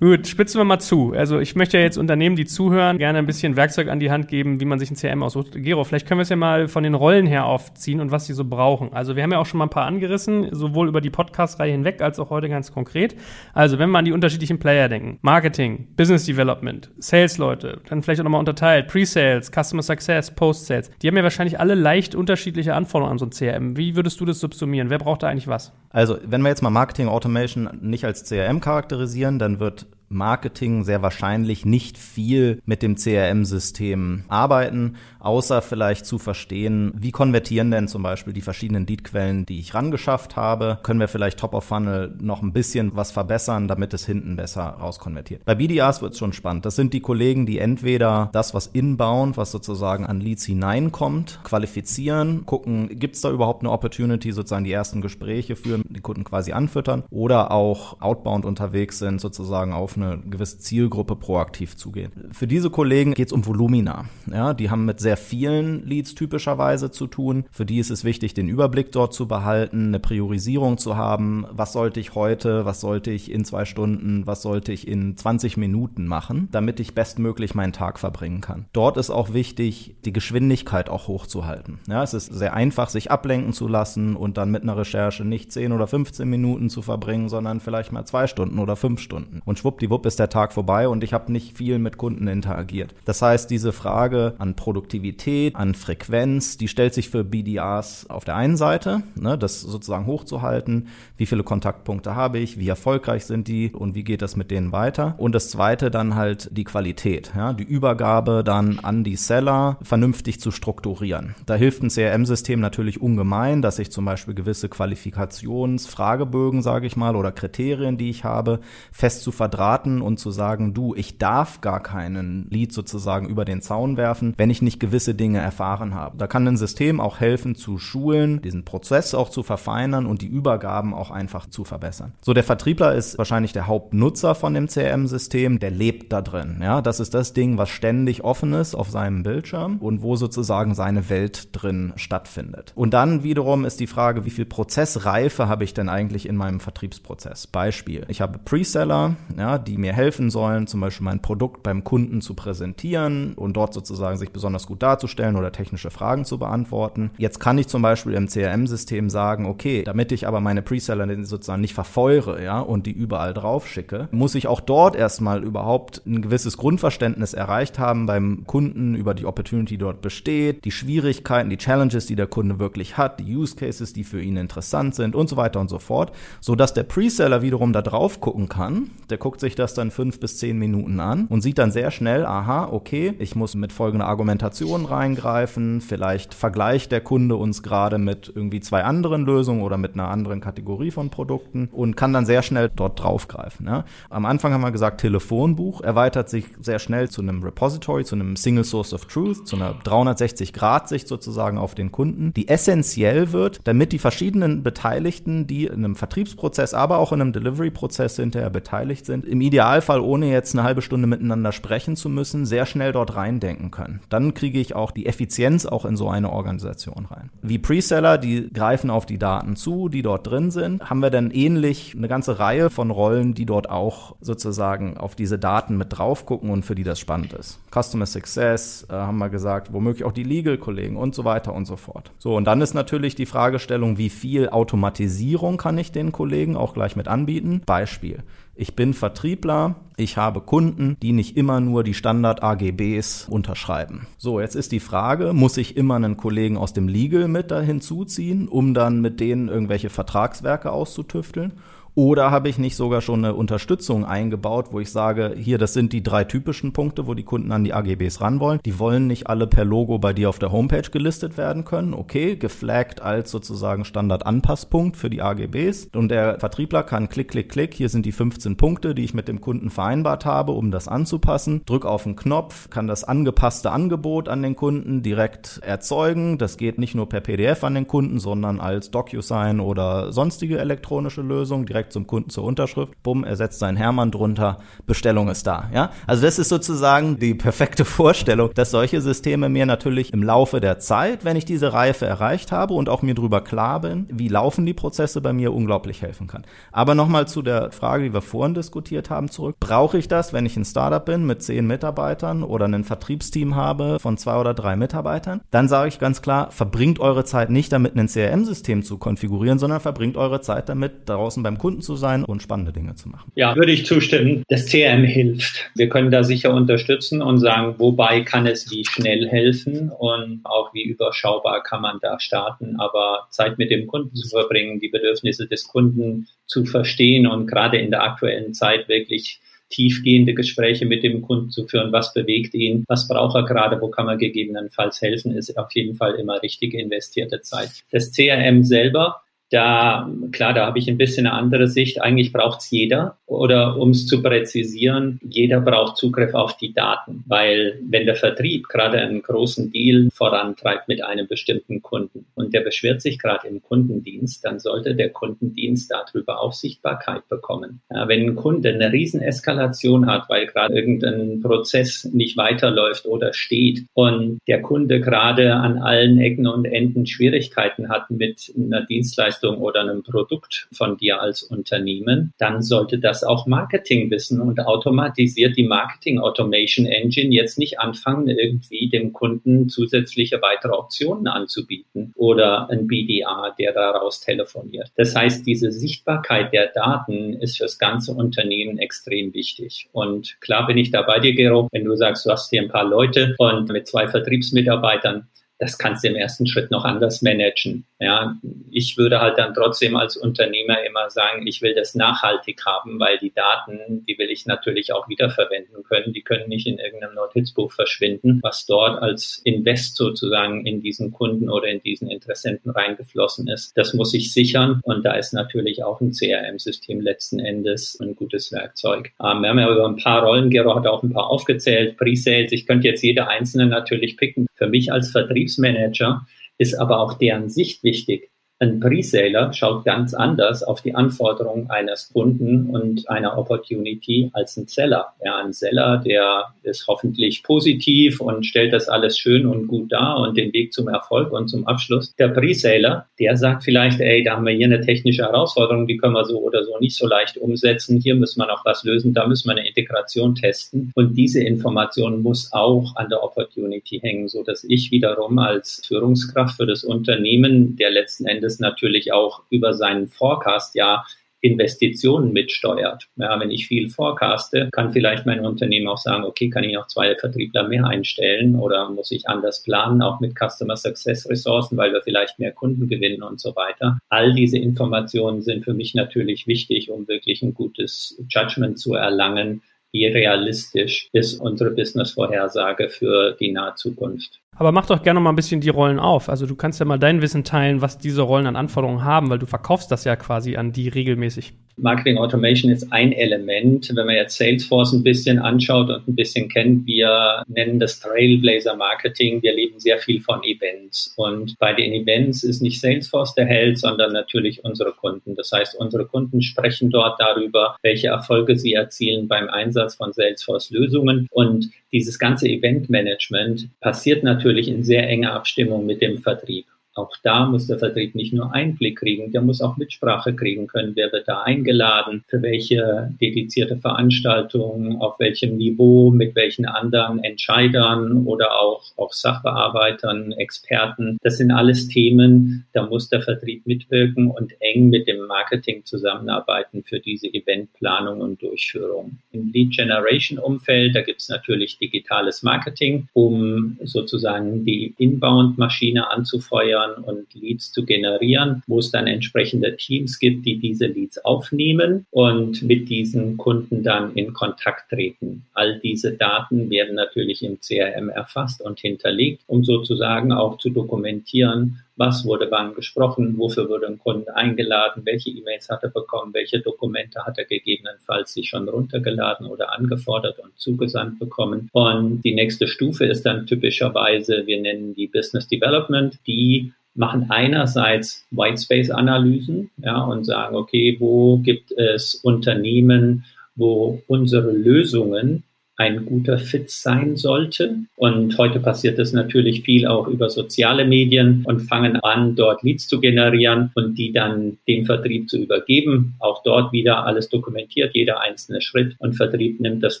Gut, 0.00 0.28
spitzen 0.28 0.60
wir 0.60 0.64
mal 0.64 0.78
zu. 0.78 1.12
Also 1.12 1.40
ich 1.40 1.56
möchte 1.56 1.76
ja 1.76 1.82
jetzt 1.82 1.96
Unternehmen, 1.96 2.36
die 2.36 2.44
zuhören, 2.44 2.98
gerne 2.98 3.18
ein 3.18 3.26
bisschen 3.26 3.56
Werkzeug 3.56 3.88
an 3.88 3.98
die 3.98 4.12
Hand 4.12 4.28
geben, 4.28 4.60
wie 4.60 4.64
man 4.64 4.78
sich 4.78 4.92
ein 4.92 4.96
CRM 4.96 5.24
aussucht. 5.24 5.54
Gero, 5.54 5.82
vielleicht 5.82 6.06
können 6.06 6.18
wir 6.18 6.22
es 6.22 6.28
ja 6.28 6.36
mal 6.36 6.68
von 6.68 6.84
den 6.84 6.94
Rollen 6.94 7.26
her 7.26 7.46
aufziehen 7.46 8.00
und 8.00 8.12
was 8.12 8.26
sie 8.26 8.32
so 8.32 8.44
brauchen. 8.44 8.92
Also 8.92 9.16
wir 9.16 9.24
haben 9.24 9.32
ja 9.32 9.38
auch 9.38 9.46
schon 9.46 9.58
mal 9.58 9.66
ein 9.66 9.70
paar 9.70 9.86
angerissen, 9.86 10.54
sowohl 10.54 10.86
über 10.86 11.00
die 11.00 11.10
Podcast-Reihe 11.10 11.72
hinweg 11.72 12.00
als 12.00 12.20
auch 12.20 12.30
heute 12.30 12.48
ganz 12.48 12.72
konkret. 12.72 13.16
Also 13.54 13.80
wenn 13.80 13.90
wir 13.90 13.98
an 13.98 14.04
die 14.04 14.12
unterschiedlichen 14.12 14.60
Player 14.60 14.88
denken, 14.88 15.18
Marketing, 15.22 15.88
Business 15.96 16.26
Development, 16.26 16.90
Sales-Leute, 16.98 17.80
dann 17.88 18.00
vielleicht 18.00 18.20
auch 18.20 18.24
nochmal 18.24 18.38
unterteilt, 18.38 18.86
Pre-Sales, 18.86 19.50
Customer 19.50 19.82
Success, 19.82 20.32
Post-Sales. 20.32 20.87
Die 21.02 21.08
haben 21.08 21.16
ja 21.16 21.22
wahrscheinlich 21.22 21.60
alle 21.60 21.74
leicht 21.74 22.14
unterschiedliche 22.14 22.74
Anforderungen 22.74 23.12
an 23.12 23.18
so 23.18 23.26
ein 23.26 23.30
CRM. 23.30 23.76
Wie 23.76 23.96
würdest 23.96 24.20
du 24.20 24.24
das 24.24 24.40
subsumieren? 24.40 24.90
Wer 24.90 24.98
braucht 24.98 25.22
da 25.22 25.28
eigentlich 25.28 25.48
was? 25.48 25.72
Also 25.90 26.18
wenn 26.24 26.42
wir 26.42 26.48
jetzt 26.48 26.62
mal 26.62 26.70
Marketing 26.70 27.08
Automation 27.08 27.68
nicht 27.80 28.04
als 28.04 28.24
CRM 28.28 28.60
charakterisieren, 28.60 29.38
dann 29.38 29.60
wird 29.60 29.86
Marketing 30.08 30.84
sehr 30.84 31.02
wahrscheinlich 31.02 31.64
nicht 31.64 31.98
viel 31.98 32.62
mit 32.64 32.82
dem 32.82 32.96
CRM-System 32.96 34.24
arbeiten, 34.28 34.96
außer 35.20 35.62
vielleicht 35.62 36.06
zu 36.06 36.18
verstehen, 36.18 36.92
wie 36.96 37.10
konvertieren 37.10 37.70
denn 37.70 37.88
zum 37.88 38.02
Beispiel 38.02 38.32
die 38.32 38.40
verschiedenen 38.40 38.86
Lead-Quellen, 38.86 39.46
die 39.46 39.60
ich 39.60 39.74
rangeschafft 39.74 40.36
habe. 40.36 40.78
Können 40.82 41.00
wir 41.00 41.08
vielleicht 41.08 41.38
Top 41.38 41.54
of 41.54 41.64
Funnel 41.64 42.16
noch 42.20 42.42
ein 42.42 42.52
bisschen 42.52 42.96
was 42.96 43.10
verbessern, 43.10 43.68
damit 43.68 43.92
es 43.94 44.06
hinten 44.06 44.36
besser 44.36 44.62
rauskonvertiert. 44.62 45.44
Bei 45.44 45.54
BDRs 45.54 46.02
wird 46.02 46.12
es 46.12 46.18
schon 46.18 46.32
spannend. 46.32 46.64
Das 46.64 46.76
sind 46.76 46.94
die 46.94 47.00
Kollegen, 47.00 47.46
die 47.46 47.58
entweder 47.58 48.30
das, 48.32 48.54
was 48.54 48.66
inbound, 48.66 49.36
was 49.36 49.50
sozusagen 49.50 50.06
an 50.06 50.20
Leads 50.20 50.44
hineinkommt, 50.44 51.40
qualifizieren, 51.44 52.46
gucken, 52.46 52.88
gibt 52.98 53.16
es 53.16 53.20
da 53.20 53.30
überhaupt 53.30 53.62
eine 53.62 53.70
Opportunity, 53.70 54.32
sozusagen 54.32 54.64
die 54.64 54.72
ersten 54.72 55.00
Gespräche 55.00 55.56
führen, 55.56 55.82
die 55.88 56.00
Kunden 56.00 56.24
quasi 56.24 56.52
anfüttern 56.52 57.04
oder 57.10 57.50
auch 57.50 58.00
outbound 58.00 58.44
unterwegs 58.44 58.98
sind, 58.98 59.20
sozusagen 59.20 59.72
auf 59.72 59.97
eine 60.02 60.18
gewisse 60.18 60.58
Zielgruppe 60.58 61.16
proaktiv 61.16 61.76
zugehen. 61.76 62.30
Für 62.32 62.46
diese 62.46 62.70
Kollegen 62.70 63.14
geht 63.14 63.28
es 63.28 63.32
um 63.32 63.46
Volumina. 63.46 64.06
Ja, 64.30 64.54
die 64.54 64.70
haben 64.70 64.84
mit 64.84 65.00
sehr 65.00 65.16
vielen 65.16 65.86
Leads 65.86 66.14
typischerweise 66.14 66.90
zu 66.90 67.06
tun. 67.06 67.44
Für 67.50 67.66
die 67.66 67.78
ist 67.78 67.90
es 67.90 68.04
wichtig, 68.04 68.34
den 68.34 68.48
Überblick 68.48 68.92
dort 68.92 69.12
zu 69.14 69.28
behalten, 69.28 69.88
eine 69.88 70.00
Priorisierung 70.00 70.78
zu 70.78 70.96
haben. 70.96 71.46
Was 71.50 71.72
sollte 71.72 72.00
ich 72.00 72.14
heute, 72.14 72.64
was 72.64 72.80
sollte 72.80 73.10
ich 73.10 73.30
in 73.30 73.44
zwei 73.44 73.64
Stunden, 73.64 74.26
was 74.26 74.42
sollte 74.42 74.72
ich 74.72 74.86
in 74.86 75.16
20 75.16 75.56
Minuten 75.56 76.06
machen, 76.06 76.48
damit 76.52 76.80
ich 76.80 76.94
bestmöglich 76.94 77.54
meinen 77.54 77.72
Tag 77.72 77.98
verbringen 77.98 78.40
kann. 78.40 78.66
Dort 78.72 78.96
ist 78.96 79.10
auch 79.10 79.32
wichtig, 79.32 79.96
die 80.04 80.12
Geschwindigkeit 80.12 80.88
auch 80.88 81.08
hochzuhalten. 81.08 81.80
Ja, 81.88 82.02
es 82.02 82.14
ist 82.14 82.32
sehr 82.32 82.54
einfach, 82.54 82.88
sich 82.88 83.10
ablenken 83.10 83.52
zu 83.52 83.68
lassen 83.68 84.16
und 84.16 84.36
dann 84.36 84.50
mit 84.50 84.62
einer 84.62 84.76
Recherche 84.76 85.24
nicht 85.24 85.52
10 85.52 85.72
oder 85.72 85.86
15 85.86 86.28
Minuten 86.28 86.70
zu 86.70 86.82
verbringen, 86.82 87.28
sondern 87.28 87.60
vielleicht 87.60 87.92
mal 87.92 88.04
zwei 88.04 88.26
Stunden 88.26 88.58
oder 88.58 88.76
fünf 88.76 89.00
Stunden. 89.00 89.40
Und 89.44 89.58
schwuppdiwupp 89.58 89.87
schwuppdiwupp 89.88 90.06
ist 90.06 90.18
der 90.18 90.28
Tag 90.28 90.52
vorbei 90.52 90.88
und 90.88 91.02
ich 91.02 91.12
habe 91.12 91.32
nicht 91.32 91.56
viel 91.56 91.78
mit 91.78 91.96
Kunden 91.96 92.28
interagiert. 92.28 92.94
Das 93.04 93.22
heißt, 93.22 93.50
diese 93.50 93.72
Frage 93.72 94.34
an 94.38 94.54
Produktivität, 94.54 95.56
an 95.56 95.74
Frequenz, 95.74 96.56
die 96.56 96.68
stellt 96.68 96.94
sich 96.94 97.08
für 97.08 97.24
BDRs 97.24 98.08
auf 98.08 98.24
der 98.24 98.36
einen 98.36 98.56
Seite, 98.56 99.02
ne, 99.16 99.38
das 99.38 99.60
sozusagen 99.60 100.06
hochzuhalten, 100.06 100.88
wie 101.16 101.26
viele 101.26 101.42
Kontaktpunkte 101.42 102.14
habe 102.14 102.38
ich, 102.38 102.58
wie 102.58 102.68
erfolgreich 102.68 103.24
sind 103.24 103.48
die 103.48 103.72
und 103.72 103.94
wie 103.94 104.04
geht 104.04 104.22
das 104.22 104.36
mit 104.36 104.50
denen 104.50 104.72
weiter. 104.72 105.14
Und 105.18 105.34
das 105.34 105.50
zweite 105.50 105.90
dann 105.90 106.14
halt 106.14 106.48
die 106.52 106.64
Qualität, 106.64 107.32
ja, 107.34 107.52
die 107.52 107.64
Übergabe 107.64 108.42
dann 108.44 108.78
an 108.80 109.04
die 109.04 109.16
Seller 109.16 109.78
vernünftig 109.82 110.40
zu 110.40 110.50
strukturieren. 110.50 111.34
Da 111.46 111.54
hilft 111.54 111.82
ein 111.82 111.88
CRM-System 111.88 112.60
natürlich 112.60 113.00
ungemein, 113.00 113.62
dass 113.62 113.78
ich 113.78 113.90
zum 113.90 114.04
Beispiel 114.04 114.34
gewisse 114.34 114.68
Qualifikationsfragebögen, 114.68 116.62
sage 116.62 116.86
ich 116.86 116.96
mal, 116.96 117.16
oder 117.16 117.32
Kriterien, 117.32 117.96
die 117.96 118.10
ich 118.10 118.24
habe, 118.24 118.60
fest 118.92 119.22
zu 119.22 119.32
verdrahten 119.32 119.77
und 119.86 120.18
zu 120.18 120.30
sagen, 120.30 120.74
du, 120.74 120.94
ich 120.94 121.18
darf 121.18 121.60
gar 121.60 121.82
keinen 121.82 122.46
Lead 122.50 122.72
sozusagen 122.72 123.28
über 123.28 123.44
den 123.44 123.62
Zaun 123.62 123.96
werfen, 123.96 124.34
wenn 124.36 124.50
ich 124.50 124.62
nicht 124.62 124.80
gewisse 124.80 125.14
Dinge 125.14 125.38
erfahren 125.38 125.94
habe. 125.94 126.16
Da 126.18 126.26
kann 126.26 126.46
ein 126.46 126.56
System 126.56 127.00
auch 127.00 127.20
helfen 127.20 127.54
zu 127.54 127.78
schulen, 127.78 128.42
diesen 128.42 128.64
Prozess 128.64 129.14
auch 129.14 129.28
zu 129.28 129.42
verfeinern 129.42 130.06
und 130.06 130.22
die 130.22 130.26
Übergaben 130.26 130.94
auch 130.94 131.10
einfach 131.10 131.46
zu 131.46 131.64
verbessern. 131.64 132.12
So, 132.22 132.34
der 132.34 132.44
Vertriebler 132.44 132.94
ist 132.94 133.18
wahrscheinlich 133.18 133.52
der 133.52 133.66
Hauptnutzer 133.66 134.34
von 134.34 134.54
dem 134.54 134.68
CRM-System, 134.68 135.58
der 135.58 135.70
lebt 135.70 136.12
da 136.12 136.22
drin. 136.22 136.60
Ja, 136.62 136.82
das 136.82 137.00
ist 137.00 137.14
das 137.14 137.32
Ding, 137.32 137.58
was 137.58 137.68
ständig 137.68 138.24
offen 138.24 138.52
ist 138.52 138.74
auf 138.74 138.90
seinem 138.90 139.22
Bildschirm 139.22 139.78
und 139.78 140.02
wo 140.02 140.16
sozusagen 140.16 140.74
seine 140.74 141.08
Welt 141.08 141.48
drin 141.52 141.92
stattfindet. 141.96 142.72
Und 142.74 142.94
dann 142.94 143.22
wiederum 143.22 143.64
ist 143.64 143.80
die 143.80 143.86
Frage, 143.86 144.24
wie 144.24 144.30
viel 144.30 144.46
Prozessreife 144.46 145.48
habe 145.48 145.64
ich 145.64 145.74
denn 145.74 145.88
eigentlich 145.88 146.28
in 146.28 146.36
meinem 146.36 146.60
Vertriebsprozess? 146.60 147.46
Beispiel. 147.46 148.04
Ich 148.08 148.20
habe 148.20 148.38
Preseller, 148.38 149.16
ja, 149.36 149.58
die 149.68 149.76
mir 149.76 149.92
helfen 149.92 150.30
sollen, 150.30 150.66
zum 150.66 150.80
Beispiel 150.80 151.04
mein 151.04 151.20
Produkt 151.20 151.62
beim 151.62 151.84
Kunden 151.84 152.20
zu 152.20 152.34
präsentieren 152.34 153.34
und 153.34 153.56
dort 153.56 153.74
sozusagen 153.74 154.16
sich 154.16 154.30
besonders 154.30 154.66
gut 154.66 154.82
darzustellen 154.82 155.36
oder 155.36 155.52
technische 155.52 155.90
Fragen 155.90 156.24
zu 156.24 156.38
beantworten. 156.38 157.10
Jetzt 157.18 157.38
kann 157.38 157.58
ich 157.58 157.68
zum 157.68 157.82
Beispiel 157.82 158.14
im 158.14 158.28
CRM-System 158.28 159.10
sagen, 159.10 159.46
okay, 159.46 159.82
damit 159.84 160.10
ich 160.12 160.26
aber 160.26 160.40
meine 160.40 160.62
Preseller 160.62 161.06
sozusagen 161.24 161.60
nicht 161.60 161.74
verfeure, 161.74 162.42
ja, 162.42 162.60
und 162.60 162.86
die 162.86 162.92
überall 162.92 163.34
drauf 163.34 163.68
schicke, 163.68 164.08
muss 164.10 164.34
ich 164.34 164.46
auch 164.46 164.60
dort 164.60 164.96
erstmal 164.96 165.44
überhaupt 165.44 166.02
ein 166.06 166.22
gewisses 166.22 166.56
Grundverständnis 166.56 167.34
erreicht 167.34 167.78
haben 167.78 168.06
beim 168.06 168.44
Kunden 168.46 168.94
über 168.94 169.14
die 169.14 169.26
Opportunity, 169.26 169.76
dort 169.76 170.00
besteht, 170.00 170.64
die 170.64 170.70
Schwierigkeiten, 170.70 171.50
die 171.50 171.58
Challenges, 171.58 172.06
die 172.06 172.16
der 172.16 172.26
Kunde 172.26 172.58
wirklich 172.58 172.96
hat, 172.96 173.20
die 173.20 173.36
Use 173.36 173.54
Cases, 173.54 173.92
die 173.92 174.04
für 174.04 174.22
ihn 174.22 174.36
interessant 174.36 174.94
sind 174.94 175.14
und 175.14 175.28
so 175.28 175.36
weiter 175.36 175.60
und 175.60 175.68
so 175.68 175.78
fort, 175.78 176.12
so 176.40 176.54
dass 176.54 176.72
der 176.72 176.84
Preseller 176.84 177.42
wiederum 177.42 177.72
da 177.72 177.82
drauf 177.82 178.20
gucken 178.20 178.48
kann. 178.48 178.90
Der 179.10 179.18
guckt 179.18 179.40
sich 179.40 179.54
das 179.58 179.74
dann 179.74 179.90
fünf 179.90 180.20
bis 180.20 180.38
zehn 180.38 180.58
Minuten 180.58 181.00
an 181.00 181.26
und 181.26 181.40
sieht 181.40 181.58
dann 181.58 181.70
sehr 181.70 181.90
schnell, 181.90 182.26
aha, 182.26 182.68
okay, 182.70 183.14
ich 183.18 183.34
muss 183.34 183.54
mit 183.54 183.72
folgender 183.72 184.06
Argumentation 184.06 184.84
reingreifen, 184.84 185.80
vielleicht 185.80 186.34
vergleicht 186.34 186.92
der 186.92 187.00
Kunde 187.00 187.36
uns 187.36 187.62
gerade 187.62 187.98
mit 187.98 188.32
irgendwie 188.34 188.60
zwei 188.60 188.84
anderen 188.84 189.24
Lösungen 189.24 189.62
oder 189.62 189.76
mit 189.76 189.94
einer 189.94 190.08
anderen 190.08 190.40
Kategorie 190.40 190.90
von 190.90 191.10
Produkten 191.10 191.68
und 191.72 191.96
kann 191.96 192.12
dann 192.12 192.26
sehr 192.26 192.42
schnell 192.42 192.70
dort 192.74 193.02
draufgreifen. 193.02 193.66
Ja. 193.66 193.84
Am 194.10 194.26
Anfang 194.26 194.52
haben 194.52 194.60
wir 194.60 194.72
gesagt, 194.72 195.00
Telefonbuch 195.00 195.80
erweitert 195.80 196.28
sich 196.28 196.44
sehr 196.60 196.78
schnell 196.78 197.08
zu 197.08 197.22
einem 197.22 197.42
Repository, 197.42 198.04
zu 198.04 198.14
einem 198.14 198.36
Single 198.36 198.64
Source 198.64 198.92
of 198.92 199.06
Truth, 199.06 199.46
zu 199.46 199.56
einer 199.56 199.74
360-Grad-Sicht 199.74 201.08
sozusagen 201.08 201.58
auf 201.58 201.74
den 201.74 201.92
Kunden, 201.92 202.32
die 202.34 202.48
essentiell 202.48 203.32
wird, 203.32 203.60
damit 203.64 203.92
die 203.92 203.98
verschiedenen 203.98 204.62
Beteiligten, 204.62 205.46
die 205.46 205.66
in 205.66 205.84
einem 205.84 205.96
Vertriebsprozess, 205.96 206.74
aber 206.74 206.98
auch 206.98 207.12
in 207.12 207.20
einem 207.20 207.32
Delivery-Prozess 207.32 208.16
hinterher 208.16 208.50
beteiligt 208.50 209.06
sind, 209.06 209.24
im 209.26 209.40
Idealfall 209.48 210.00
ohne 210.00 210.30
jetzt 210.30 210.54
eine 210.54 210.62
halbe 210.62 210.82
Stunde 210.82 211.06
miteinander 211.06 211.52
sprechen 211.52 211.96
zu 211.96 212.08
müssen, 212.08 212.46
sehr 212.46 212.66
schnell 212.66 212.92
dort 212.92 213.16
reindenken 213.16 213.70
können. 213.70 214.00
Dann 214.08 214.34
kriege 214.34 214.60
ich 214.60 214.74
auch 214.74 214.90
die 214.90 215.06
Effizienz 215.06 215.66
auch 215.66 215.84
in 215.84 215.96
so 215.96 216.08
eine 216.08 216.30
Organisation 216.30 217.06
rein. 217.06 217.30
Wie 217.42 217.58
Preseller, 217.58 218.18
die 218.18 218.52
greifen 218.52 218.90
auf 218.90 219.06
die 219.06 219.18
Daten 219.18 219.56
zu, 219.56 219.88
die 219.88 220.02
dort 220.02 220.26
drin 220.26 220.50
sind, 220.50 220.88
haben 220.88 221.00
wir 221.00 221.10
dann 221.10 221.30
ähnlich 221.30 221.94
eine 221.96 222.08
ganze 222.08 222.38
Reihe 222.38 222.70
von 222.70 222.90
Rollen, 222.90 223.34
die 223.34 223.46
dort 223.46 223.70
auch 223.70 224.16
sozusagen 224.20 224.96
auf 224.96 225.14
diese 225.14 225.38
Daten 225.38 225.76
mit 225.76 225.88
drauf 225.96 226.26
gucken 226.26 226.50
und 226.50 226.64
für 226.64 226.74
die 226.74 226.84
das 226.84 227.00
spannend 227.00 227.32
ist. 227.32 227.58
Customer 227.72 228.06
Success, 228.06 228.86
äh, 228.88 228.92
haben 228.92 229.18
wir 229.18 229.30
gesagt, 229.30 229.72
womöglich 229.72 230.04
auch 230.04 230.12
die 230.12 230.24
Legal-Kollegen 230.24 230.96
und 230.96 231.14
so 231.14 231.24
weiter 231.24 231.54
und 231.54 231.66
so 231.66 231.76
fort. 231.76 232.12
So, 232.18 232.36
und 232.36 232.44
dann 232.44 232.60
ist 232.60 232.74
natürlich 232.74 233.14
die 233.14 233.26
Fragestellung, 233.26 233.98
wie 233.98 234.10
viel 234.10 234.50
Automatisierung 234.50 235.56
kann 235.56 235.78
ich 235.78 235.90
den 235.90 236.12
Kollegen 236.12 236.56
auch 236.56 236.74
gleich 236.74 236.96
mit 236.96 237.08
anbieten? 237.08 237.62
Beispiel. 237.64 238.22
Ich 238.60 238.74
bin 238.74 238.92
Vertriebler, 238.92 239.76
ich 239.96 240.16
habe 240.16 240.40
Kunden, 240.40 240.96
die 241.00 241.12
nicht 241.12 241.36
immer 241.36 241.60
nur 241.60 241.84
die 241.84 241.94
Standard-AGBs 241.94 243.28
unterschreiben. 243.28 244.08
So, 244.18 244.40
jetzt 244.40 244.56
ist 244.56 244.72
die 244.72 244.80
Frage, 244.80 245.32
muss 245.32 245.56
ich 245.58 245.76
immer 245.76 245.94
einen 245.94 246.16
Kollegen 246.16 246.56
aus 246.56 246.72
dem 246.72 246.88
Legal 246.88 247.28
mit 247.28 247.52
da 247.52 247.60
hinzuziehen, 247.60 248.48
um 248.48 248.74
dann 248.74 249.00
mit 249.00 249.20
denen 249.20 249.46
irgendwelche 249.46 249.90
Vertragswerke 249.90 250.72
auszutüfteln? 250.72 251.52
Oder 251.98 252.30
habe 252.30 252.48
ich 252.48 252.58
nicht 252.58 252.76
sogar 252.76 253.00
schon 253.00 253.24
eine 253.24 253.34
Unterstützung 253.34 254.04
eingebaut, 254.04 254.68
wo 254.70 254.78
ich 254.78 254.92
sage, 254.92 255.34
hier, 255.36 255.58
das 255.58 255.72
sind 255.72 255.92
die 255.92 256.04
drei 256.04 256.22
typischen 256.22 256.72
Punkte, 256.72 257.08
wo 257.08 257.14
die 257.14 257.24
Kunden 257.24 257.50
an 257.50 257.64
die 257.64 257.74
AGBs 257.74 258.20
ran 258.20 258.38
wollen. 258.38 258.60
Die 258.64 258.78
wollen 258.78 259.08
nicht 259.08 259.26
alle 259.26 259.48
per 259.48 259.64
Logo 259.64 259.98
bei 259.98 260.12
dir 260.12 260.28
auf 260.28 260.38
der 260.38 260.52
Homepage 260.52 260.88
gelistet 260.92 261.36
werden 261.36 261.64
können. 261.64 261.94
Okay, 261.94 262.36
geflaggt 262.36 263.02
als 263.02 263.32
sozusagen 263.32 263.84
Standard-Anpasspunkt 263.84 264.96
für 264.96 265.10
die 265.10 265.22
AGBs. 265.22 265.88
Und 265.92 266.12
der 266.12 266.38
Vertriebler 266.38 266.84
kann 266.84 267.08
klick, 267.08 267.32
klick, 267.32 267.48
klick. 267.48 267.74
Hier 267.74 267.88
sind 267.88 268.06
die 268.06 268.12
15 268.12 268.56
Punkte, 268.56 268.94
die 268.94 269.02
ich 269.02 269.12
mit 269.12 269.26
dem 269.26 269.40
Kunden 269.40 269.68
vereinbart 269.68 270.24
habe, 270.24 270.52
um 270.52 270.70
das 270.70 270.86
anzupassen. 270.86 271.62
Drück 271.66 271.84
auf 271.84 272.04
den 272.04 272.14
Knopf, 272.14 272.70
kann 272.70 272.86
das 272.86 273.02
angepasste 273.02 273.72
Angebot 273.72 274.28
an 274.28 274.44
den 274.44 274.54
Kunden 274.54 275.02
direkt 275.02 275.58
erzeugen. 275.64 276.38
Das 276.38 276.58
geht 276.58 276.78
nicht 276.78 276.94
nur 276.94 277.08
per 277.08 277.22
PDF 277.22 277.64
an 277.64 277.74
den 277.74 277.88
Kunden, 277.88 278.20
sondern 278.20 278.60
als 278.60 278.92
DocuSign 278.92 279.58
oder 279.58 280.12
sonstige 280.12 280.60
elektronische 280.60 281.22
Lösung 281.22 281.66
direkt 281.66 281.87
direkt 281.88 281.92
zum 281.92 282.06
Kunden 282.06 282.30
zur 282.30 282.44
Unterschrift. 282.44 282.92
Bumm, 283.02 283.24
er 283.24 283.36
setzt 283.36 283.58
seinen 283.58 283.76
Hermann 283.76 284.10
drunter, 284.10 284.58
Bestellung 284.86 285.28
ist 285.28 285.46
da. 285.46 285.68
Ja, 285.72 285.90
also 286.06 286.22
das 286.22 286.38
ist 286.38 286.48
sozusagen 286.48 287.18
die 287.18 287.34
perfekte 287.34 287.84
Vorstellung, 287.98 288.50
dass 288.54 288.70
solche 288.70 289.00
Systeme 289.00 289.48
mir 289.48 289.66
natürlich 289.66 290.12
im 290.12 290.22
Laufe 290.22 290.60
der 290.60 290.78
Zeit, 290.78 291.24
wenn 291.24 291.36
ich 291.36 291.44
diese 291.44 291.72
Reife 291.72 292.06
erreicht 292.06 292.52
habe 292.52 292.74
und 292.74 292.88
auch 292.88 293.02
mir 293.02 293.14
drüber 293.14 293.40
klar 293.40 293.80
bin, 293.80 294.06
wie 294.10 294.28
laufen 294.28 294.66
die 294.66 294.74
Prozesse 294.74 295.20
bei 295.20 295.32
mir, 295.32 295.52
unglaublich 295.52 296.02
helfen 296.02 296.26
kann. 296.26 296.44
Aber 296.72 296.94
nochmal 296.94 297.26
zu 297.26 297.42
der 297.42 297.72
Frage, 297.72 298.04
die 298.04 298.14
wir 298.14 298.22
vorhin 298.22 298.54
diskutiert 298.54 299.10
haben, 299.10 299.30
zurück. 299.30 299.56
Brauche 299.60 299.98
ich 299.98 300.08
das, 300.08 300.32
wenn 300.32 300.46
ich 300.46 300.56
ein 300.56 300.64
Startup 300.64 301.04
bin 301.04 301.26
mit 301.26 301.42
zehn 301.42 301.66
Mitarbeitern 301.66 302.42
oder 302.42 302.66
ein 302.66 302.84
Vertriebsteam 302.84 303.56
habe 303.56 303.98
von 303.98 304.16
zwei 304.16 304.38
oder 304.38 304.54
drei 304.54 304.76
Mitarbeitern? 304.76 305.40
Dann 305.50 305.68
sage 305.68 305.88
ich 305.88 305.98
ganz 305.98 306.22
klar, 306.22 306.50
verbringt 306.50 307.00
eure 307.00 307.24
Zeit 307.24 307.50
nicht 307.50 307.72
damit, 307.72 307.96
ein 307.96 308.08
CRM-System 308.08 308.82
zu 308.82 308.98
konfigurieren, 308.98 309.58
sondern 309.58 309.80
verbringt 309.80 310.16
eure 310.16 310.40
Zeit 310.40 310.68
damit, 310.68 311.08
draußen 311.08 311.42
beim 311.42 311.58
Kunden 311.58 311.77
zu 311.80 311.96
sein 311.96 312.24
und 312.24 312.42
spannende 312.42 312.72
Dinge 312.72 312.94
zu 312.94 313.08
machen. 313.08 313.32
Ja, 313.34 313.56
würde 313.56 313.72
ich 313.72 313.86
zustimmen. 313.86 314.42
Das 314.48 314.66
CRM 314.66 315.04
hilft. 315.04 315.70
Wir 315.74 315.88
können 315.88 316.10
da 316.10 316.24
sicher 316.24 316.52
unterstützen 316.52 317.22
und 317.22 317.38
sagen, 317.38 317.74
wobei 317.78 318.22
kann 318.22 318.46
es 318.46 318.70
wie 318.70 318.84
schnell 318.84 319.28
helfen 319.28 319.90
und 319.90 320.40
auch 320.44 320.72
wie 320.74 320.84
überschaubar 320.84 321.62
kann 321.62 321.82
man 321.82 321.98
da 322.00 322.18
starten. 322.20 322.76
Aber 322.78 323.26
Zeit 323.30 323.58
mit 323.58 323.70
dem 323.70 323.86
Kunden 323.86 324.14
zu 324.14 324.28
verbringen, 324.28 324.80
die 324.80 324.88
Bedürfnisse 324.88 325.46
des 325.46 325.68
Kunden 325.68 326.28
zu 326.46 326.64
verstehen 326.64 327.26
und 327.26 327.46
gerade 327.46 327.78
in 327.78 327.90
der 327.90 328.02
aktuellen 328.02 328.54
Zeit 328.54 328.88
wirklich 328.88 329.40
tiefgehende 329.70 330.34
Gespräche 330.34 330.86
mit 330.86 331.02
dem 331.02 331.22
Kunden 331.22 331.50
zu 331.50 331.66
führen. 331.66 331.92
Was 331.92 332.14
bewegt 332.14 332.54
ihn? 332.54 332.84
Was 332.88 333.08
braucht 333.08 333.36
er 333.36 333.44
gerade? 333.44 333.80
Wo 333.80 333.88
kann 333.88 334.06
man 334.06 334.18
gegebenenfalls 334.18 335.00
helfen? 335.02 335.36
Ist 335.36 335.56
auf 335.58 335.72
jeden 335.72 335.96
Fall 335.96 336.14
immer 336.14 336.42
richtig 336.42 336.74
investierte 336.74 337.40
Zeit. 337.42 337.70
Das 337.90 338.12
CRM 338.12 338.64
selber 338.64 339.22
da, 339.50 340.10
klar, 340.32 340.52
da 340.52 340.66
habe 340.66 340.78
ich 340.78 340.88
ein 340.88 340.98
bisschen 340.98 341.26
eine 341.26 341.34
andere 341.34 341.68
Sicht. 341.68 342.02
Eigentlich 342.02 342.32
braucht 342.32 342.60
es 342.60 342.70
jeder. 342.70 343.16
Oder 343.26 343.76
um 343.76 343.90
es 343.90 344.06
zu 344.06 344.22
präzisieren, 344.22 345.20
jeder 345.22 345.60
braucht 345.60 345.96
Zugriff 345.96 346.34
auf 346.34 346.56
die 346.56 346.72
Daten. 346.72 347.24
Weil 347.26 347.78
wenn 347.82 348.06
der 348.06 348.14
Vertrieb 348.14 348.68
gerade 348.68 348.98
einen 348.98 349.22
großen 349.22 349.70
Deal 349.70 350.08
vorantreibt 350.12 350.88
mit 350.88 351.04
einem 351.04 351.26
bestimmten 351.26 351.82
Kunden 351.82 352.26
und 352.34 352.54
der 352.54 352.60
beschwert 352.60 353.02
sich 353.02 353.18
gerade 353.18 353.48
im 353.48 353.62
Kundendienst, 353.62 354.44
dann 354.44 354.58
sollte 354.58 354.94
der 354.94 355.10
Kundendienst 355.10 355.90
darüber 355.90 356.40
auch 356.40 356.52
Sichtbarkeit 356.52 357.28
bekommen. 357.28 357.80
Ja, 357.90 358.08
wenn 358.08 358.22
ein 358.22 358.34
Kunde 358.34 358.70
eine 358.70 358.92
Rieseneskalation 358.92 360.06
hat, 360.06 360.28
weil 360.28 360.46
gerade 360.46 360.74
irgendein 360.74 361.40
Prozess 361.40 362.08
nicht 362.12 362.36
weiterläuft 362.36 363.06
oder 363.06 363.34
steht 363.34 363.84
und 363.94 364.40
der 364.48 364.62
Kunde 364.62 365.00
gerade 365.00 365.54
an 365.54 365.78
allen 365.78 366.18
Ecken 366.18 366.46
und 366.46 366.64
Enden 366.64 367.06
Schwierigkeiten 367.06 367.88
hat 367.88 368.10
mit 368.10 368.52
einer 368.56 368.86
Dienstleistung, 368.86 369.37
Dienstleistung 369.38 369.58
oder 369.58 369.80
einem 369.80 370.02
Produkt 370.02 370.68
von 370.72 370.96
dir 370.96 371.20
als 371.20 371.42
Unternehmen, 371.42 372.32
dann 372.38 372.62
sollte 372.62 372.98
das 372.98 373.24
auch 373.24 373.46
Marketing 373.46 374.10
wissen 374.10 374.40
und 374.40 374.60
automatisiert 374.60 375.56
die 375.56 375.66
Marketing 375.66 376.18
Automation 376.18 376.86
Engine 376.86 377.34
jetzt 377.34 377.58
nicht 377.58 377.80
anfangen, 377.80 378.28
irgendwie 378.28 378.88
dem 378.88 379.12
Kunden 379.12 379.68
zusätzliche 379.68 380.40
weitere 380.42 380.72
Optionen 380.72 381.26
anzubieten 381.26 382.12
oder 382.16 382.68
ein 382.70 382.86
BDA, 382.86 383.54
der 383.58 383.72
daraus 383.72 384.20
telefoniert. 384.20 384.90
Das 384.96 385.14
heißt, 385.14 385.46
diese 385.46 385.72
Sichtbarkeit 385.72 386.52
der 386.52 386.68
Daten 386.68 387.34
ist 387.34 387.58
fürs 387.58 387.78
ganze 387.78 388.12
Unternehmen 388.12 388.78
extrem 388.78 389.34
wichtig. 389.34 389.88
Und 389.92 390.36
klar 390.40 390.66
bin 390.66 390.78
ich 390.78 390.90
da 390.90 391.02
bei 391.02 391.18
dir, 391.20 391.34
Gero, 391.34 391.68
wenn 391.72 391.84
du 391.84 391.94
sagst, 391.96 392.26
du 392.26 392.30
hast 392.30 392.50
hier 392.50 392.62
ein 392.62 392.68
paar 392.68 392.84
Leute 392.84 393.34
und 393.38 393.70
mit 393.70 393.86
zwei 393.86 394.08
Vertriebsmitarbeitern, 394.08 395.28
das 395.58 395.78
kannst 395.78 396.04
du 396.04 396.08
im 396.08 396.16
ersten 396.16 396.46
Schritt 396.46 396.70
noch 396.70 396.84
anders 396.84 397.22
managen. 397.22 397.84
Ja, 397.98 398.36
ich 398.70 398.96
würde 398.96 399.20
halt 399.20 399.38
dann 399.38 399.54
trotzdem 399.54 399.96
als 399.96 400.16
Unternehmer 400.16 400.84
immer 400.84 401.10
sagen, 401.10 401.46
ich 401.46 401.62
will 401.62 401.74
das 401.74 401.94
nachhaltig 401.94 402.64
haben, 402.64 403.00
weil 403.00 403.18
die 403.18 403.32
Daten, 403.32 404.04
die 404.06 404.16
will 404.18 404.30
ich 404.30 404.46
natürlich 404.46 404.92
auch 404.92 405.08
wiederverwenden 405.08 405.82
können. 405.82 406.12
Die 406.12 406.22
können 406.22 406.48
nicht 406.48 406.66
in 406.66 406.78
irgendeinem 406.78 407.14
Notizbuch 407.14 407.72
verschwinden, 407.72 408.38
was 408.42 408.66
dort 408.66 409.02
als 409.02 409.40
Invest 409.44 409.96
sozusagen 409.96 410.64
in 410.64 410.80
diesen 410.80 411.12
Kunden 411.12 411.50
oder 411.50 411.66
in 411.66 411.80
diesen 411.80 412.08
Interessenten 412.08 412.70
reingeflossen 412.70 413.48
ist. 413.48 413.76
Das 413.76 413.94
muss 413.94 414.14
ich 414.14 414.32
sichern 414.32 414.80
und 414.84 415.04
da 415.04 415.14
ist 415.14 415.32
natürlich 415.32 415.82
auch 415.82 416.00
ein 416.00 416.12
CRM-System 416.12 417.00
letzten 417.00 417.40
Endes 417.40 417.98
ein 418.00 418.14
gutes 418.14 418.52
Werkzeug. 418.52 419.10
Ähm, 419.22 419.40
wir 419.40 419.48
haben 419.48 419.58
ja 419.58 419.72
über 419.72 419.86
ein 419.86 419.96
paar 419.96 420.22
Rollen, 420.24 420.50
Gero 420.50 420.76
hat 420.76 420.86
auch 420.86 421.02
ein 421.02 421.12
paar 421.12 421.30
aufgezählt, 421.30 421.96
Pre-Sales. 421.96 422.52
Ich 422.52 422.66
könnte 422.66 422.86
jetzt 422.86 423.02
jede 423.02 423.26
einzelne 423.26 423.66
natürlich 423.66 424.16
picken. 424.16 424.46
Für 424.54 424.68
mich 424.68 424.92
als 424.92 425.10
Vertriebsmanager 425.48 426.26
ist 426.58 426.74
aber 426.74 427.00
auch 427.00 427.14
deren 427.14 427.48
Sicht 427.50 427.82
wichtig. 427.82 428.30
Ein 428.60 428.80
Preseller 428.80 429.52
schaut 429.52 429.84
ganz 429.84 430.14
anders 430.14 430.64
auf 430.64 430.82
die 430.82 430.92
Anforderungen 430.92 431.70
eines 431.70 432.10
Kunden 432.12 432.70
und 432.70 433.08
einer 433.08 433.38
Opportunity 433.38 434.30
als 434.32 434.56
ein 434.56 434.66
Seller. 434.66 435.14
Ja, 435.24 435.36
ein 435.36 435.52
Seller, 435.52 435.98
der 435.98 436.46
ist 436.64 436.88
hoffentlich 436.88 437.44
positiv 437.44 438.20
und 438.20 438.44
stellt 438.44 438.72
das 438.72 438.88
alles 438.88 439.16
schön 439.16 439.46
und 439.46 439.68
gut 439.68 439.92
dar 439.92 440.18
und 440.18 440.36
den 440.36 440.52
Weg 440.52 440.72
zum 440.72 440.88
Erfolg 440.88 441.30
und 441.30 441.46
zum 441.46 441.68
Abschluss. 441.68 442.16
Der 442.16 442.28
Preseller, 442.28 443.06
der 443.20 443.36
sagt 443.36 443.62
vielleicht, 443.62 444.00
ey, 444.00 444.24
da 444.24 444.34
haben 444.34 444.44
wir 444.44 444.54
hier 444.54 444.66
eine 444.66 444.80
technische 444.80 445.22
Herausforderung, 445.22 445.86
die 445.86 445.96
können 445.96 446.14
wir 446.14 446.24
so 446.24 446.40
oder 446.40 446.64
so 446.64 446.78
nicht 446.80 446.96
so 446.96 447.06
leicht 447.06 447.38
umsetzen. 447.38 448.00
Hier 448.00 448.16
müssen 448.16 448.40
wir 448.40 448.46
noch 448.48 448.64
was 448.64 448.82
lösen, 448.82 449.14
da 449.14 449.28
müssen 449.28 449.46
wir 449.46 449.52
eine 449.52 449.68
Integration 449.68 450.34
testen. 450.34 450.90
Und 450.96 451.16
diese 451.16 451.44
Information 451.44 452.22
muss 452.22 452.52
auch 452.52 452.96
an 452.96 453.08
der 453.08 453.22
Opportunity 453.22 454.00
hängen, 454.00 454.26
so 454.26 454.42
dass 454.42 454.64
ich 454.64 454.90
wiederum 454.90 455.38
als 455.38 455.80
Führungskraft 455.86 456.56
für 456.56 456.66
das 456.66 456.82
Unternehmen, 456.82 457.76
der 457.76 457.92
letzten 457.92 458.26
Endes 458.26 458.47
es 458.48 458.58
natürlich 458.58 459.12
auch 459.12 459.42
über 459.50 459.74
seinen 459.74 460.08
Forecast 460.08 460.74
ja 460.74 461.04
Investitionen 461.40 462.32
mitsteuert. 462.32 463.08
Ja, 463.16 463.38
wenn 463.38 463.50
ich 463.50 463.68
viel 463.68 463.90
forecaste, 463.90 464.70
kann 464.72 464.92
vielleicht 464.92 465.24
mein 465.24 465.44
Unternehmen 465.44 465.86
auch 465.86 465.98
sagen, 465.98 466.24
okay, 466.24 466.50
kann 466.50 466.64
ich 466.64 466.74
noch 466.74 466.88
zwei 466.88 467.14
Vertriebler 467.14 467.68
mehr 467.68 467.86
einstellen 467.86 468.56
oder 468.56 468.90
muss 468.90 469.12
ich 469.12 469.28
anders 469.28 469.62
planen, 469.62 470.02
auch 470.02 470.18
mit 470.18 470.34
Customer 470.36 470.76
Success 470.76 471.28
Ressourcen, 471.28 471.76
weil 471.76 471.92
wir 471.92 472.02
vielleicht 472.02 472.40
mehr 472.40 472.52
Kunden 472.52 472.88
gewinnen 472.88 473.22
und 473.22 473.40
so 473.40 473.54
weiter. 473.54 473.98
All 474.08 474.34
diese 474.34 474.58
Informationen 474.58 475.42
sind 475.42 475.64
für 475.64 475.74
mich 475.74 475.94
natürlich 475.94 476.48
wichtig, 476.48 476.90
um 476.90 477.06
wirklich 477.06 477.42
ein 477.42 477.54
gutes 477.54 478.20
Judgment 478.28 478.78
zu 478.80 478.94
erlangen, 478.94 479.62
wie 479.92 480.06
realistisch 480.06 481.08
ist 481.12 481.40
unsere 481.40 481.70
Business-Vorhersage 481.70 482.88
für 482.88 483.36
die 483.38 483.52
nahe 483.52 483.74
Zukunft. 483.74 484.40
Aber 484.56 484.72
mach 484.72 484.86
doch 484.86 485.02
gerne 485.02 485.20
mal 485.20 485.30
ein 485.30 485.36
bisschen 485.36 485.60
die 485.60 485.68
Rollen 485.68 486.00
auf. 486.00 486.28
Also 486.28 486.44
du 486.44 486.56
kannst 486.56 486.80
ja 486.80 486.86
mal 486.86 486.98
dein 486.98 487.22
Wissen 487.22 487.44
teilen, 487.44 487.80
was 487.80 487.98
diese 487.98 488.22
Rollen 488.22 488.46
an 488.46 488.56
Anforderungen 488.56 489.04
haben, 489.04 489.30
weil 489.30 489.38
du 489.38 489.46
verkaufst 489.46 489.90
das 489.92 490.04
ja 490.04 490.16
quasi 490.16 490.56
an 490.56 490.72
die 490.72 490.88
regelmäßig. 490.88 491.52
Marketing 491.80 492.18
Automation 492.18 492.72
ist 492.72 492.92
ein 492.92 493.12
Element. 493.12 493.88
Wenn 493.94 494.06
man 494.06 494.16
jetzt 494.16 494.36
Salesforce 494.36 494.94
ein 494.94 495.04
bisschen 495.04 495.38
anschaut 495.38 495.88
und 495.90 496.08
ein 496.08 496.16
bisschen 496.16 496.48
kennt, 496.48 496.86
wir 496.86 497.44
nennen 497.46 497.78
das 497.78 498.00
Trailblazer 498.00 498.74
Marketing. 498.74 499.40
Wir 499.42 499.54
leben 499.54 499.78
sehr 499.78 499.98
viel 499.98 500.20
von 500.20 500.42
Events. 500.42 501.14
Und 501.16 501.56
bei 501.60 501.72
den 501.72 501.92
Events 501.92 502.42
ist 502.42 502.60
nicht 502.60 502.80
Salesforce 502.80 503.36
der 503.36 503.46
Held, 503.46 503.78
sondern 503.78 504.12
natürlich 504.12 504.64
unsere 504.64 504.92
Kunden. 504.92 505.36
Das 505.36 505.52
heißt, 505.52 505.76
unsere 505.78 506.06
Kunden 506.06 506.42
sprechen 506.42 506.90
dort 506.90 507.20
darüber, 507.20 507.76
welche 507.82 508.08
Erfolge 508.08 508.58
sie 508.58 508.72
erzielen 508.72 509.28
beim 509.28 509.48
Einsatz 509.48 509.77
von 509.96 510.12
Salesforce 510.12 510.70
Lösungen. 510.70 511.28
Und 511.30 511.70
dieses 511.92 512.18
ganze 512.18 512.48
Eventmanagement 512.48 513.68
passiert 513.80 514.22
natürlich 514.22 514.68
in 514.68 514.84
sehr 514.84 515.08
enger 515.08 515.32
Abstimmung 515.32 515.86
mit 515.86 516.02
dem 516.02 516.18
Vertrieb. 516.18 516.66
Auch 516.98 517.16
da 517.22 517.46
muss 517.46 517.68
der 517.68 517.78
Vertrieb 517.78 518.16
nicht 518.16 518.32
nur 518.32 518.52
Einblick 518.52 518.98
kriegen, 518.98 519.30
der 519.30 519.40
muss 519.40 519.60
auch 519.60 519.76
Mitsprache 519.76 520.34
kriegen 520.34 520.66
können. 520.66 520.96
Wer 520.96 521.12
wird 521.12 521.28
da 521.28 521.42
eingeladen? 521.42 522.24
Für 522.26 522.42
welche 522.42 523.14
dedizierte 523.20 523.76
Veranstaltung? 523.76 525.00
Auf 525.00 525.20
welchem 525.20 525.56
Niveau? 525.56 526.10
Mit 526.10 526.34
welchen 526.34 526.66
anderen 526.66 527.22
Entscheidern 527.22 528.26
oder 528.26 528.60
auch, 528.60 528.82
auch 528.96 529.12
Sachbearbeitern, 529.12 530.32
Experten? 530.32 531.18
Das 531.22 531.36
sind 531.36 531.52
alles 531.52 531.86
Themen, 531.86 532.66
da 532.72 532.84
muss 532.84 533.08
der 533.08 533.22
Vertrieb 533.22 533.64
mitwirken 533.64 534.28
und 534.28 534.52
eng 534.58 534.88
mit 534.88 535.06
dem 535.06 535.24
Marketing 535.26 535.84
zusammenarbeiten 535.84 536.82
für 536.82 536.98
diese 536.98 537.28
Eventplanung 537.28 538.20
und 538.20 538.42
Durchführung. 538.42 539.18
Im 539.30 539.52
Lead 539.52 539.76
Generation 539.76 540.40
Umfeld, 540.40 540.96
da 540.96 541.02
gibt 541.02 541.20
es 541.20 541.28
natürlich 541.28 541.78
digitales 541.78 542.42
Marketing, 542.42 543.08
um 543.12 543.78
sozusagen 543.84 544.64
die 544.64 544.94
Inbound-Maschine 544.98 546.10
anzufeuern 546.10 546.87
fördern 546.88 547.04
und 547.04 547.34
Leads 547.34 547.72
zu 547.72 547.84
generieren, 547.84 548.62
wo 548.66 548.78
es 548.78 548.90
dann 548.90 549.06
entsprechende 549.06 549.76
Teams 549.76 550.18
gibt, 550.18 550.46
die 550.46 550.58
diese 550.58 550.86
Leads 550.86 551.24
aufnehmen 551.24 552.06
und 552.10 552.62
mit 552.62 552.88
diesen 552.88 553.36
Kunden 553.36 553.82
dann 553.82 554.14
in 554.14 554.32
Kontakt 554.32 554.90
treten. 554.90 555.44
All 555.54 555.78
diese 555.80 556.12
Daten 556.12 556.70
werden 556.70 556.94
natürlich 556.94 557.42
im 557.42 557.58
CRM 557.60 558.08
erfasst 558.08 558.60
und 558.60 558.80
hinterlegt, 558.80 559.42
um 559.46 559.64
sozusagen 559.64 560.32
auch 560.32 560.58
zu 560.58 560.70
dokumentieren, 560.70 561.82
was 561.98 562.24
wurde 562.24 562.48
wann 562.50 562.74
gesprochen, 562.74 563.36
wofür 563.36 563.68
wurde 563.68 563.88
ein 563.88 563.98
Kunde 563.98 564.34
eingeladen, 564.34 565.02
welche 565.04 565.30
E-Mails 565.30 565.68
hat 565.68 565.82
er 565.82 565.90
bekommen, 565.90 566.32
welche 566.32 566.60
Dokumente 566.60 567.24
hat 567.24 567.38
er 567.38 567.44
gegebenenfalls 567.44 568.32
sich 568.32 568.48
schon 568.48 568.68
runtergeladen 568.68 569.46
oder 569.46 569.72
angefordert 569.76 570.38
und 570.38 570.56
zugesandt 570.56 571.18
bekommen. 571.18 571.68
Und 571.72 572.22
die 572.22 572.34
nächste 572.34 572.68
Stufe 572.68 573.04
ist 573.04 573.26
dann 573.26 573.46
typischerweise, 573.46 574.44
wir 574.46 574.60
nennen 574.60 574.94
die 574.94 575.08
Business 575.08 575.48
Development, 575.48 576.16
die 576.26 576.72
machen 576.94 577.26
einerseits 577.30 578.26
Whitespace-Analysen 578.30 579.70
ja, 579.78 580.00
und 580.02 580.24
sagen, 580.24 580.56
okay, 580.56 580.96
wo 580.98 581.38
gibt 581.38 581.72
es 581.72 582.14
Unternehmen, 582.14 583.24
wo 583.56 584.00
unsere 584.06 584.52
Lösungen 584.52 585.42
ein 585.78 586.04
guter 586.06 586.38
Fit 586.38 586.70
sein 586.70 587.16
sollte. 587.16 587.76
Und 587.94 588.36
heute 588.36 588.58
passiert 588.58 588.98
das 588.98 589.12
natürlich 589.12 589.62
viel 589.62 589.86
auch 589.86 590.08
über 590.08 590.28
soziale 590.28 590.84
Medien 590.84 591.44
und 591.46 591.60
fangen 591.60 591.96
an, 592.00 592.34
dort 592.34 592.64
Leads 592.64 592.88
zu 592.88 593.00
generieren 593.00 593.70
und 593.76 593.96
die 593.96 594.12
dann 594.12 594.58
dem 594.66 594.84
Vertrieb 594.84 595.30
zu 595.30 595.38
übergeben. 595.38 596.16
Auch 596.18 596.42
dort 596.42 596.72
wieder 596.72 597.06
alles 597.06 597.28
dokumentiert, 597.28 597.94
jeder 597.94 598.20
einzelne 598.20 598.60
Schritt 598.60 598.96
und 598.98 599.14
Vertrieb 599.14 599.60
nimmt 599.60 599.84
das 599.84 600.00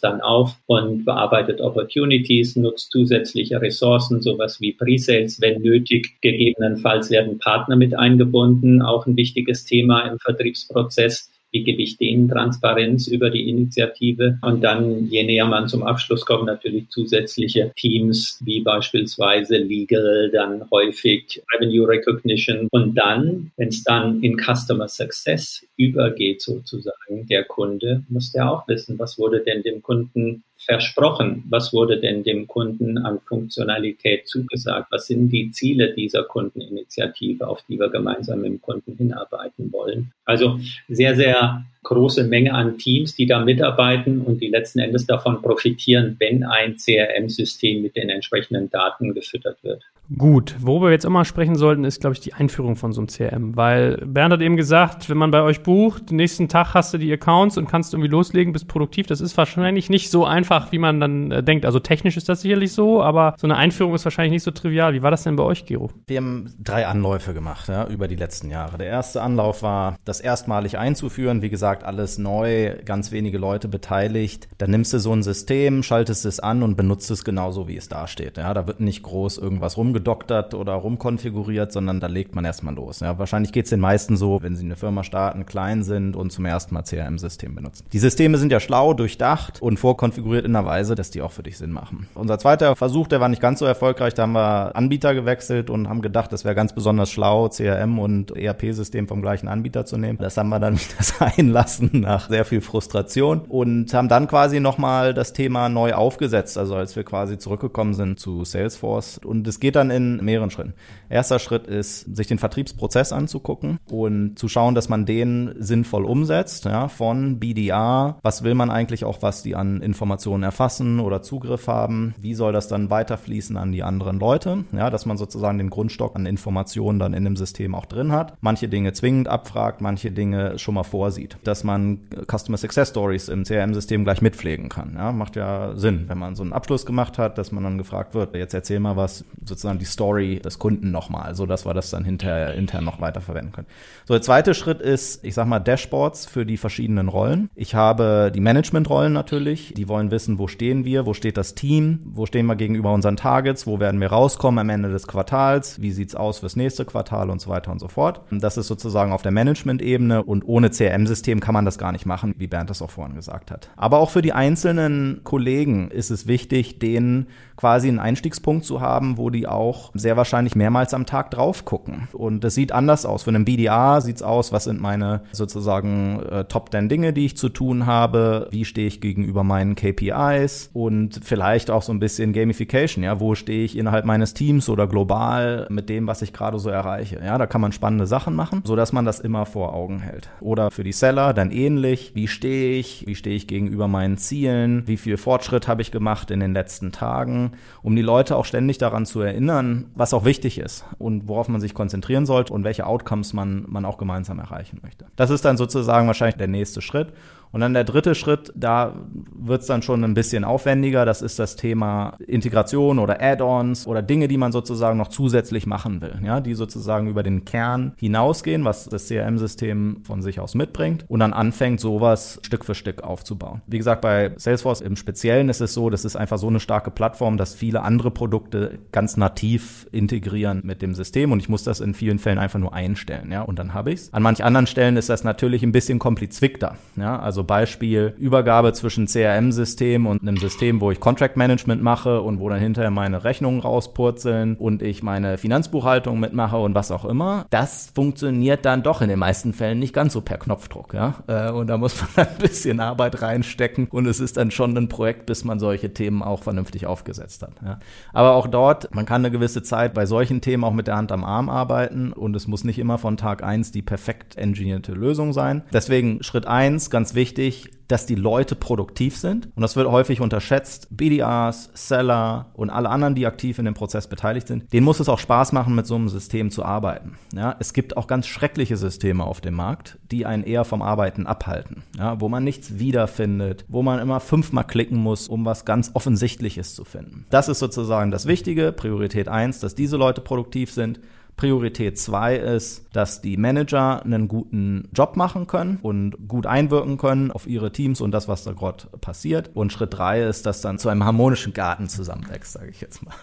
dann 0.00 0.20
auf 0.20 0.56
und 0.66 1.04
bearbeitet 1.04 1.60
Opportunities, 1.60 2.56
nutzt 2.56 2.90
zusätzliche 2.90 3.62
Ressourcen, 3.62 4.20
sowas 4.20 4.60
wie 4.60 4.72
Pre-Sales, 4.72 5.40
wenn 5.40 5.62
nötig. 5.62 6.20
Gegebenenfalls 6.20 7.08
werden 7.10 7.38
Partner 7.38 7.76
mit 7.76 7.96
eingebunden, 7.96 8.82
auch 8.82 9.06
ein 9.06 9.16
wichtiges 9.16 9.64
Thema 9.64 10.00
im 10.10 10.18
Vertriebsprozess 10.18 11.30
wie 11.58 11.64
gebe 11.64 11.82
ich 11.82 11.96
denen 11.96 12.28
Transparenz 12.28 13.08
über 13.08 13.30
die 13.30 13.48
Initiative? 13.48 14.38
Und 14.42 14.62
dann, 14.62 15.08
je 15.08 15.24
näher 15.24 15.46
man 15.46 15.66
zum 15.66 15.82
Abschluss 15.82 16.24
kommt, 16.24 16.46
natürlich 16.46 16.88
zusätzliche 16.88 17.72
Teams, 17.74 18.40
wie 18.44 18.60
beispielsweise 18.60 19.56
Legal, 19.56 20.30
dann 20.30 20.70
häufig 20.70 21.42
Revenue 21.52 21.88
Recognition. 21.88 22.68
Und 22.70 22.94
dann, 22.94 23.50
wenn 23.56 23.68
es 23.68 23.82
dann 23.82 24.22
in 24.22 24.38
Customer 24.38 24.86
Success 24.86 25.66
übergeht, 25.76 26.42
sozusagen, 26.42 27.26
der 27.28 27.42
Kunde, 27.42 28.04
muss 28.08 28.30
der 28.30 28.50
auch 28.50 28.68
wissen, 28.68 28.96
was 29.00 29.18
wurde 29.18 29.40
denn 29.40 29.62
dem 29.62 29.82
Kunden 29.82 30.44
versprochen? 30.68 31.44
Was 31.48 31.72
wurde 31.72 31.98
denn 31.98 32.22
dem 32.22 32.46
Kunden 32.46 32.98
an 32.98 33.20
Funktionalität 33.20 34.28
zugesagt? 34.28 34.88
Was 34.90 35.06
sind 35.06 35.30
die 35.30 35.50
Ziele 35.50 35.94
dieser 35.94 36.24
Kundeninitiative, 36.24 37.48
auf 37.48 37.62
die 37.66 37.80
wir 37.80 37.88
gemeinsam 37.88 38.42
mit 38.42 38.52
dem 38.52 38.60
Kunden 38.60 38.94
hinarbeiten 38.94 39.72
wollen? 39.72 40.12
Also 40.26 40.60
sehr, 40.88 41.16
sehr 41.16 41.64
große 41.84 42.24
Menge 42.24 42.52
an 42.52 42.76
Teams, 42.76 43.14
die 43.14 43.24
da 43.24 43.42
mitarbeiten 43.42 44.20
und 44.20 44.42
die 44.42 44.48
letzten 44.48 44.80
Endes 44.80 45.06
davon 45.06 45.40
profitieren, 45.40 46.16
wenn 46.18 46.44
ein 46.44 46.76
CRM-System 46.76 47.80
mit 47.80 47.96
den 47.96 48.10
entsprechenden 48.10 48.68
Daten 48.68 49.14
gefüttert 49.14 49.64
wird. 49.64 49.82
Gut, 50.16 50.56
worüber 50.60 50.86
wir 50.86 50.92
jetzt 50.92 51.04
immer 51.04 51.26
sprechen 51.26 51.56
sollten, 51.56 51.84
ist, 51.84 52.00
glaube 52.00 52.14
ich, 52.14 52.20
die 52.20 52.32
Einführung 52.32 52.76
von 52.76 52.92
so 52.92 53.00
einem 53.02 53.08
CRM. 53.08 53.56
Weil 53.56 53.98
Bernd 54.06 54.32
hat 54.32 54.40
eben 54.40 54.56
gesagt, 54.56 55.10
wenn 55.10 55.18
man 55.18 55.30
bei 55.30 55.42
euch 55.42 55.62
bucht, 55.62 56.08
den 56.08 56.16
nächsten 56.16 56.48
Tag 56.48 56.72
hast 56.72 56.94
du 56.94 56.98
die 56.98 57.12
Accounts 57.12 57.58
und 57.58 57.68
kannst 57.68 57.92
irgendwie 57.92 58.08
loslegen, 58.08 58.54
bist 58.54 58.68
produktiv. 58.68 59.06
Das 59.06 59.20
ist 59.20 59.36
wahrscheinlich 59.36 59.90
nicht 59.90 60.10
so 60.10 60.24
einfach, 60.24 60.72
wie 60.72 60.78
man 60.78 60.98
dann 60.98 61.30
äh, 61.30 61.42
denkt. 61.42 61.66
Also 61.66 61.78
technisch 61.78 62.16
ist 62.16 62.28
das 62.28 62.40
sicherlich 62.40 62.72
so, 62.72 63.02
aber 63.02 63.34
so 63.36 63.46
eine 63.46 63.56
Einführung 63.56 63.94
ist 63.94 64.04
wahrscheinlich 64.06 64.32
nicht 64.32 64.44
so 64.44 64.50
trivial. 64.50 64.94
Wie 64.94 65.02
war 65.02 65.10
das 65.10 65.24
denn 65.24 65.36
bei 65.36 65.42
euch, 65.42 65.66
Gero? 65.66 65.90
Wir 66.06 66.16
haben 66.16 66.54
drei 66.58 66.86
Anläufe 66.86 67.34
gemacht 67.34 67.68
ja, 67.68 67.86
über 67.86 68.08
die 68.08 68.16
letzten 68.16 68.48
Jahre. 68.48 68.78
Der 68.78 68.86
erste 68.86 69.20
Anlauf 69.20 69.62
war, 69.62 69.96
das 70.06 70.20
erstmalig 70.20 70.78
einzuführen. 70.78 71.42
Wie 71.42 71.50
gesagt, 71.50 71.84
alles 71.84 72.16
neu, 72.16 72.76
ganz 72.82 73.12
wenige 73.12 73.36
Leute 73.36 73.68
beteiligt. 73.68 74.48
Dann 74.56 74.70
nimmst 74.70 74.94
du 74.94 75.00
so 75.00 75.12
ein 75.12 75.22
System, 75.22 75.82
schaltest 75.82 76.24
es 76.24 76.40
an 76.40 76.62
und 76.62 76.76
benutzt 76.76 77.10
es 77.10 77.24
genauso, 77.24 77.68
wie 77.68 77.76
es 77.76 77.90
da 77.90 78.06
steht. 78.06 78.38
Ja, 78.38 78.54
da 78.54 78.66
wird 78.66 78.80
nicht 78.80 79.02
groß 79.02 79.36
irgendwas 79.36 79.76
rumgegangen 79.76 79.97
rumgedoktert 79.98 80.54
oder 80.54 80.74
rumkonfiguriert, 80.74 81.72
sondern 81.72 82.00
da 82.00 82.06
legt 82.06 82.34
man 82.34 82.44
erstmal 82.44 82.74
los. 82.74 83.00
Ja, 83.00 83.18
wahrscheinlich 83.18 83.52
geht 83.52 83.64
es 83.64 83.70
den 83.70 83.80
meisten 83.80 84.16
so, 84.16 84.42
wenn 84.42 84.56
sie 84.56 84.64
eine 84.64 84.76
Firma 84.76 85.02
starten, 85.04 85.46
klein 85.46 85.82
sind 85.82 86.16
und 86.16 86.30
zum 86.30 86.44
ersten 86.44 86.74
Mal 86.74 86.82
CRM-System 86.82 87.54
benutzen. 87.54 87.84
Die 87.92 87.98
Systeme 87.98 88.38
sind 88.38 88.52
ja 88.52 88.60
schlau, 88.60 88.94
durchdacht 88.94 89.60
und 89.60 89.78
vorkonfiguriert 89.78 90.44
in 90.44 90.54
einer 90.54 90.66
Weise, 90.66 90.94
dass 90.94 91.10
die 91.10 91.22
auch 91.22 91.32
für 91.32 91.42
dich 91.42 91.58
Sinn 91.58 91.72
machen. 91.72 92.08
Unser 92.14 92.38
zweiter 92.38 92.76
Versuch, 92.76 93.08
der 93.08 93.20
war 93.20 93.28
nicht 93.28 93.42
ganz 93.42 93.58
so 93.58 93.64
erfolgreich. 93.64 94.14
Da 94.14 94.22
haben 94.22 94.32
wir 94.32 94.76
Anbieter 94.76 95.14
gewechselt 95.14 95.70
und 95.70 95.88
haben 95.88 96.02
gedacht, 96.02 96.32
das 96.32 96.44
wäre 96.44 96.54
ganz 96.54 96.72
besonders 96.72 97.10
schlau, 97.10 97.48
CRM 97.48 97.98
und 97.98 98.36
ERP-System 98.36 99.08
vom 99.08 99.22
gleichen 99.22 99.48
Anbieter 99.48 99.84
zu 99.84 99.98
nehmen. 99.98 100.18
Das 100.18 100.36
haben 100.36 100.48
wir 100.48 100.60
dann 100.60 100.74
wieder 100.78 101.02
sein 101.02 101.48
lassen 101.48 101.90
nach 101.92 102.28
sehr 102.28 102.44
viel 102.44 102.60
Frustration 102.60 103.40
und 103.48 103.92
haben 103.92 104.08
dann 104.08 104.28
quasi 104.28 104.60
nochmal 104.60 105.14
das 105.14 105.32
Thema 105.32 105.68
neu 105.68 105.94
aufgesetzt, 105.94 106.58
also 106.58 106.76
als 106.76 106.96
wir 106.96 107.04
quasi 107.04 107.38
zurückgekommen 107.38 107.94
sind 107.94 108.20
zu 108.20 108.44
Salesforce. 108.44 109.18
Und 109.24 109.46
es 109.48 109.60
geht 109.60 109.76
dann 109.76 109.87
dann 109.88 110.18
in 110.18 110.24
mehreren 110.24 110.50
Schritten. 110.50 110.74
Erster 111.08 111.38
Schritt 111.38 111.66
ist, 111.66 112.14
sich 112.14 112.26
den 112.26 112.38
Vertriebsprozess 112.38 113.12
anzugucken 113.12 113.78
und 113.90 114.38
zu 114.38 114.48
schauen, 114.48 114.74
dass 114.74 114.88
man 114.88 115.06
den 115.06 115.54
sinnvoll 115.58 116.04
umsetzt, 116.04 116.66
ja, 116.66 116.88
von 116.88 117.38
BDA, 117.38 118.18
was 118.22 118.44
will 118.44 118.54
man 118.54 118.70
eigentlich 118.70 119.04
auch, 119.04 119.22
was 119.22 119.42
die 119.42 119.56
an 119.56 119.80
Informationen 119.80 120.42
erfassen 120.42 121.00
oder 121.00 121.22
Zugriff 121.22 121.66
haben, 121.66 122.14
wie 122.20 122.34
soll 122.34 122.52
das 122.52 122.68
dann 122.68 122.90
weiterfließen 122.90 123.56
an 123.56 123.72
die 123.72 123.82
anderen 123.82 124.18
Leute, 124.18 124.64
ja, 124.72 124.90
dass 124.90 125.06
man 125.06 125.16
sozusagen 125.16 125.58
den 125.58 125.70
Grundstock 125.70 126.14
an 126.14 126.26
Informationen 126.26 126.98
dann 126.98 127.14
in 127.14 127.24
dem 127.24 127.36
System 127.36 127.74
auch 127.74 127.86
drin 127.86 128.12
hat, 128.12 128.36
manche 128.40 128.68
Dinge 128.68 128.92
zwingend 128.92 129.28
abfragt, 129.28 129.80
manche 129.80 130.10
Dinge 130.10 130.58
schon 130.58 130.74
mal 130.74 130.82
vorsieht, 130.82 131.36
dass 131.44 131.64
man 131.64 132.00
Customer 132.30 132.58
Success 132.58 132.90
Stories 132.90 133.28
im 133.28 133.44
CRM-System 133.44 134.04
gleich 134.04 134.20
mitpflegen 134.20 134.68
kann, 134.68 134.94
ja, 134.94 135.12
macht 135.12 135.36
ja 135.36 135.74
Sinn, 135.76 136.04
wenn 136.08 136.18
man 136.18 136.34
so 136.34 136.42
einen 136.42 136.52
Abschluss 136.52 136.84
gemacht 136.84 137.18
hat, 137.18 137.38
dass 137.38 137.52
man 137.52 137.64
dann 137.64 137.78
gefragt 137.78 138.14
wird, 138.14 138.34
jetzt 138.34 138.54
erzähl 138.54 138.80
mal 138.80 138.96
was 138.96 139.24
sozusagen 139.44 139.77
die 139.78 139.84
Story 139.84 140.40
des 140.40 140.58
Kunden 140.58 140.90
nochmal, 140.90 141.34
so 141.34 141.46
dass 141.46 141.64
wir 141.64 141.74
das 141.74 141.90
dann 141.90 142.04
hinterher 142.04 142.54
intern 142.54 142.84
noch 142.84 143.00
weiter 143.00 143.20
verwenden 143.20 143.52
können. 143.52 143.66
So, 144.06 144.14
der 144.14 144.22
zweite 144.22 144.54
Schritt 144.54 144.80
ist, 144.80 145.24
ich 145.24 145.34
sag 145.34 145.46
mal, 145.46 145.60
Dashboards 145.60 146.26
für 146.26 146.44
die 146.44 146.56
verschiedenen 146.56 147.08
Rollen. 147.08 147.50
Ich 147.54 147.74
habe 147.74 148.30
die 148.34 148.40
Management-Rollen 148.40 149.12
natürlich, 149.12 149.74
die 149.74 149.88
wollen 149.88 150.10
wissen, 150.10 150.38
wo 150.38 150.48
stehen 150.48 150.84
wir, 150.84 151.06
wo 151.06 151.14
steht 151.14 151.36
das 151.36 151.54
Team, 151.54 152.00
wo 152.04 152.26
stehen 152.26 152.46
wir 152.46 152.56
gegenüber 152.56 152.92
unseren 152.92 153.16
Targets, 153.16 153.66
wo 153.66 153.80
werden 153.80 154.00
wir 154.00 154.08
rauskommen 154.08 154.58
am 154.58 154.70
Ende 154.70 154.90
des 154.90 155.06
Quartals, 155.06 155.80
wie 155.80 155.90
sieht's 155.90 156.14
aus 156.14 156.40
fürs 156.40 156.56
nächste 156.56 156.84
Quartal 156.84 157.30
und 157.30 157.40
so 157.40 157.50
weiter 157.50 157.72
und 157.72 157.78
so 157.78 157.88
fort. 157.88 158.22
Das 158.30 158.56
ist 158.56 158.66
sozusagen 158.66 159.12
auf 159.12 159.22
der 159.22 159.32
Management-Ebene 159.32 160.22
und 160.22 160.46
ohne 160.46 160.70
CRM-System 160.70 161.40
kann 161.40 161.54
man 161.54 161.64
das 161.64 161.78
gar 161.78 161.92
nicht 161.92 162.06
machen, 162.06 162.34
wie 162.38 162.46
Bernd 162.46 162.70
das 162.70 162.82
auch 162.82 162.90
vorhin 162.90 163.14
gesagt 163.14 163.50
hat. 163.50 163.70
Aber 163.76 163.98
auch 163.98 164.10
für 164.10 164.22
die 164.22 164.32
einzelnen 164.32 165.20
Kollegen 165.24 165.90
ist 165.90 166.10
es 166.10 166.26
wichtig, 166.26 166.78
denen 166.78 167.28
quasi 167.56 167.88
einen 167.88 167.98
Einstiegspunkt 167.98 168.64
zu 168.64 168.80
haben, 168.80 169.18
wo 169.18 169.30
die 169.30 169.46
auch 169.46 169.57
sehr 169.94 170.16
wahrscheinlich 170.16 170.54
mehrmals 170.54 170.94
am 170.94 171.06
Tag 171.06 171.30
drauf 171.30 171.64
gucken. 171.64 172.08
Und 172.12 172.44
das 172.44 172.54
sieht 172.54 172.72
anders 172.72 173.06
aus. 173.06 173.24
Für 173.24 173.30
einen 173.30 173.44
BDA 173.44 174.00
sieht's 174.00 174.22
aus, 174.22 174.52
was 174.52 174.64
sind 174.64 174.80
meine 174.80 175.22
sozusagen 175.32 176.20
äh, 176.30 176.44
Top 176.44 176.70
10 176.70 176.88
Dinge, 176.88 177.12
die 177.12 177.26
ich 177.26 177.36
zu 177.36 177.48
tun 177.48 177.86
habe, 177.86 178.48
wie 178.50 178.64
stehe 178.64 178.86
ich 178.86 179.00
gegenüber 179.00 179.44
meinen 179.44 179.74
KPIs 179.74 180.70
und 180.72 181.20
vielleicht 181.22 181.70
auch 181.70 181.82
so 181.82 181.92
ein 181.92 182.00
bisschen 182.00 182.32
Gamification, 182.32 183.04
ja, 183.04 183.20
wo 183.20 183.34
stehe 183.34 183.64
ich 183.64 183.76
innerhalb 183.76 184.04
meines 184.04 184.34
Teams 184.34 184.68
oder 184.68 184.86
global 184.86 185.66
mit 185.70 185.88
dem, 185.88 186.06
was 186.06 186.22
ich 186.22 186.32
gerade 186.32 186.58
so 186.58 186.70
erreiche. 186.70 187.20
Ja, 187.24 187.38
da 187.38 187.46
kann 187.46 187.60
man 187.60 187.72
spannende 187.72 188.06
Sachen 188.06 188.34
machen, 188.34 188.62
so 188.64 188.76
dass 188.76 188.92
man 188.92 189.04
das 189.04 189.20
immer 189.20 189.46
vor 189.46 189.74
Augen 189.74 190.00
hält. 190.00 190.30
Oder 190.40 190.70
für 190.70 190.84
die 190.84 190.92
Seller 190.92 191.34
dann 191.34 191.50
ähnlich, 191.50 192.12
wie 192.14 192.28
stehe 192.28 192.78
ich, 192.78 193.04
wie 193.06 193.14
stehe 193.14 193.36
ich 193.36 193.46
gegenüber 193.46 193.88
meinen 193.88 194.18
Zielen, 194.18 194.86
wie 194.86 194.96
viel 194.96 195.16
Fortschritt 195.16 195.68
habe 195.68 195.82
ich 195.82 195.90
gemacht 195.90 196.30
in 196.30 196.40
den 196.40 196.52
letzten 196.52 196.92
Tagen 196.92 197.52
um 197.82 197.96
die 197.96 198.02
Leute 198.02 198.36
auch 198.36 198.44
ständig 198.44 198.78
daran 198.78 199.06
zu 199.06 199.20
erinnern, 199.20 199.47
was 199.94 200.14
auch 200.14 200.24
wichtig 200.24 200.58
ist 200.58 200.84
und 200.98 201.28
worauf 201.28 201.48
man 201.48 201.60
sich 201.60 201.74
konzentrieren 201.74 202.26
sollte 202.26 202.52
und 202.52 202.64
welche 202.64 202.86
Outcomes 202.86 203.32
man, 203.32 203.64
man 203.68 203.84
auch 203.84 203.98
gemeinsam 203.98 204.38
erreichen 204.38 204.80
möchte. 204.82 205.06
Das 205.16 205.30
ist 205.30 205.44
dann 205.44 205.56
sozusagen 205.56 206.06
wahrscheinlich 206.06 206.36
der 206.36 206.48
nächste 206.48 206.80
Schritt. 206.80 207.12
Und 207.52 207.60
dann 207.60 207.74
der 207.74 207.84
dritte 207.84 208.14
Schritt, 208.14 208.52
da 208.54 208.94
wird 209.34 209.62
es 209.62 209.66
dann 209.66 209.82
schon 209.82 210.04
ein 210.04 210.14
bisschen 210.14 210.44
aufwendiger. 210.44 211.04
Das 211.04 211.22
ist 211.22 211.38
das 211.38 211.56
Thema 211.56 212.14
Integration 212.26 212.98
oder 212.98 213.22
Add-ons 213.22 213.86
oder 213.86 214.02
Dinge, 214.02 214.28
die 214.28 214.36
man 214.36 214.52
sozusagen 214.52 214.98
noch 214.98 215.08
zusätzlich 215.08 215.66
machen 215.66 216.00
will, 216.00 216.20
ja, 216.24 216.40
die 216.40 216.54
sozusagen 216.54 217.08
über 217.08 217.22
den 217.22 217.44
Kern 217.44 217.92
hinausgehen, 217.96 218.64
was 218.64 218.86
das 218.86 219.08
CRM-System 219.08 220.02
von 220.04 220.22
sich 220.22 220.40
aus 220.40 220.54
mitbringt 220.54 221.04
und 221.08 221.20
dann 221.20 221.32
anfängt, 221.32 221.80
sowas 221.80 222.40
Stück 222.42 222.64
für 222.64 222.74
Stück 222.74 223.02
aufzubauen. 223.02 223.62
Wie 223.66 223.78
gesagt, 223.78 224.02
bei 224.02 224.32
Salesforce 224.36 224.80
im 224.80 224.96
Speziellen 224.96 225.48
ist 225.48 225.60
es 225.60 225.74
so, 225.74 225.90
das 225.90 226.04
ist 226.04 226.16
einfach 226.16 226.38
so 226.38 226.48
eine 226.48 226.60
starke 226.60 226.90
Plattform, 226.90 227.36
dass 227.36 227.54
viele 227.54 227.82
andere 227.82 228.10
Produkte 228.10 228.78
ganz 228.92 229.16
nativ 229.16 229.86
integrieren 229.92 230.60
mit 230.64 230.82
dem 230.82 230.94
System 230.94 231.32
und 231.32 231.40
ich 231.40 231.48
muss 231.48 231.64
das 231.64 231.80
in 231.80 231.94
vielen 231.94 232.18
Fällen 232.18 232.38
einfach 232.38 232.58
nur 232.58 232.72
einstellen, 232.72 233.30
ja, 233.32 233.42
und 233.42 233.58
dann 233.58 233.74
habe 233.74 233.92
ich's. 233.92 234.12
An 234.12 234.22
manch 234.22 234.44
anderen 234.44 234.66
Stellen 234.66 234.96
ist 234.96 235.08
das 235.08 235.24
natürlich 235.24 235.62
ein 235.62 235.72
bisschen 235.72 235.98
komplizierter, 235.98 236.76
ja, 236.96 237.18
also 237.18 237.37
also 237.38 237.46
Beispiel 237.46 238.14
Übergabe 238.18 238.72
zwischen 238.72 239.06
CRM-System 239.06 240.08
und 240.08 240.22
einem 240.22 240.38
System, 240.38 240.80
wo 240.80 240.90
ich 240.90 240.98
Contract 240.98 241.36
Management 241.36 241.80
mache 241.80 242.20
und 242.20 242.40
wo 242.40 242.48
dann 242.48 242.58
hinterher 242.58 242.90
meine 242.90 243.22
Rechnungen 243.22 243.60
rauspurzeln 243.60 244.56
und 244.56 244.82
ich 244.82 245.04
meine 245.04 245.38
Finanzbuchhaltung 245.38 246.18
mitmache 246.18 246.56
und 246.56 246.74
was 246.74 246.90
auch 246.90 247.04
immer. 247.04 247.46
Das 247.50 247.92
funktioniert 247.94 248.64
dann 248.64 248.82
doch 248.82 249.02
in 249.02 249.08
den 249.08 249.20
meisten 249.20 249.52
Fällen 249.52 249.78
nicht 249.78 249.94
ganz 249.94 250.14
so 250.14 250.20
per 250.20 250.38
Knopfdruck, 250.38 250.94
ja. 250.94 251.14
Äh, 251.28 251.52
und 251.52 251.68
da 251.68 251.78
muss 251.78 251.94
man 252.16 252.26
ein 252.26 252.38
bisschen 252.38 252.80
Arbeit 252.80 253.22
reinstecken 253.22 253.86
und 253.86 254.06
es 254.06 254.18
ist 254.18 254.36
dann 254.36 254.50
schon 254.50 254.76
ein 254.76 254.88
Projekt, 254.88 255.26
bis 255.26 255.44
man 255.44 255.60
solche 255.60 255.94
Themen 255.94 256.24
auch 256.24 256.42
vernünftig 256.42 256.86
aufgesetzt 256.86 257.44
hat. 257.44 257.52
Ja. 257.64 257.78
Aber 258.12 258.32
auch 258.32 258.48
dort, 258.48 258.92
man 258.92 259.06
kann 259.06 259.24
eine 259.24 259.30
gewisse 259.30 259.62
Zeit 259.62 259.94
bei 259.94 260.06
solchen 260.06 260.40
Themen 260.40 260.64
auch 260.64 260.72
mit 260.72 260.88
der 260.88 260.96
Hand 260.96 261.12
am 261.12 261.22
Arm 261.22 261.48
arbeiten 261.48 262.12
und 262.12 262.34
es 262.34 262.48
muss 262.48 262.64
nicht 262.64 262.80
immer 262.80 262.98
von 262.98 263.16
Tag 263.16 263.44
eins 263.44 263.70
die 263.70 263.82
perfekt 263.82 264.36
engineierte 264.36 264.90
Lösung 264.92 265.32
sein. 265.32 265.62
Deswegen 265.72 266.20
Schritt 266.24 266.48
eins, 266.48 266.90
ganz 266.90 267.14
wichtig, 267.14 267.27
wichtig, 267.28 267.70
dass 267.88 268.06
die 268.06 268.14
Leute 268.14 268.54
produktiv 268.54 269.16
sind. 269.16 269.48
Und 269.54 269.62
das 269.62 269.76
wird 269.76 269.90
häufig 269.90 270.20
unterschätzt. 270.20 270.88
BDRs, 270.90 271.70
Seller 271.74 272.50
und 272.54 272.70
alle 272.70 272.88
anderen, 272.88 273.14
die 273.14 273.26
aktiv 273.26 273.58
in 273.58 273.64
dem 273.66 273.74
Prozess 273.74 274.06
beteiligt 274.06 274.46
sind, 274.48 274.72
denen 274.72 274.84
muss 274.84 275.00
es 275.00 275.08
auch 275.08 275.18
Spaß 275.18 275.52
machen, 275.52 275.74
mit 275.74 275.86
so 275.86 275.94
einem 275.94 276.08
System 276.08 276.50
zu 276.50 276.64
arbeiten. 276.64 277.18
Ja, 277.34 277.56
es 277.58 277.72
gibt 277.72 277.96
auch 277.96 278.06
ganz 278.06 278.26
schreckliche 278.26 278.76
Systeme 278.76 279.24
auf 279.24 279.40
dem 279.40 279.54
Markt, 279.54 279.98
die 280.10 280.26
einen 280.26 280.42
eher 280.42 280.64
vom 280.64 280.80
Arbeiten 280.80 281.26
abhalten. 281.26 281.82
Ja, 281.98 282.20
wo 282.20 282.28
man 282.28 282.44
nichts 282.44 282.78
wiederfindet, 282.78 283.64
wo 283.68 283.82
man 283.82 283.98
immer 283.98 284.20
fünfmal 284.20 284.64
klicken 284.64 284.98
muss, 284.98 285.28
um 285.28 285.44
was 285.44 285.64
ganz 285.64 285.90
Offensichtliches 285.94 286.74
zu 286.74 286.84
finden. 286.84 287.26
Das 287.30 287.48
ist 287.48 287.58
sozusagen 287.58 288.10
das 288.10 288.26
Wichtige. 288.26 288.72
Priorität 288.72 289.28
eins, 289.28 289.60
dass 289.60 289.74
diese 289.74 289.96
Leute 289.96 290.20
produktiv 290.20 290.72
sind. 290.72 291.00
Priorität 291.38 291.98
zwei 291.98 292.36
ist, 292.36 292.84
dass 292.92 293.22
die 293.22 293.38
Manager 293.38 294.04
einen 294.04 294.28
guten 294.28 294.90
Job 294.92 295.16
machen 295.16 295.46
können 295.46 295.78
und 295.80 296.28
gut 296.28 296.46
einwirken 296.46 296.98
können 296.98 297.30
auf 297.30 297.46
ihre 297.46 297.72
Teams 297.72 298.02
und 298.02 298.10
das, 298.10 298.28
was 298.28 298.44
da 298.44 298.52
gerade 298.52 298.86
passiert. 299.00 299.50
Und 299.54 299.72
Schritt 299.72 299.94
drei 299.96 300.22
ist, 300.22 300.44
dass 300.44 300.60
dann 300.60 300.78
zu 300.78 300.90
einem 300.90 301.04
harmonischen 301.04 301.54
Garten 301.54 301.88
zusammenwächst, 301.88 302.52
sage 302.52 302.68
ich 302.68 302.80
jetzt 302.80 303.02
mal. 303.02 303.14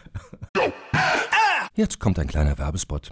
Jetzt 1.75 1.99
kommt 1.99 2.17
ein 2.17 2.27
kleiner 2.27 2.57
Werbespot. 2.57 3.11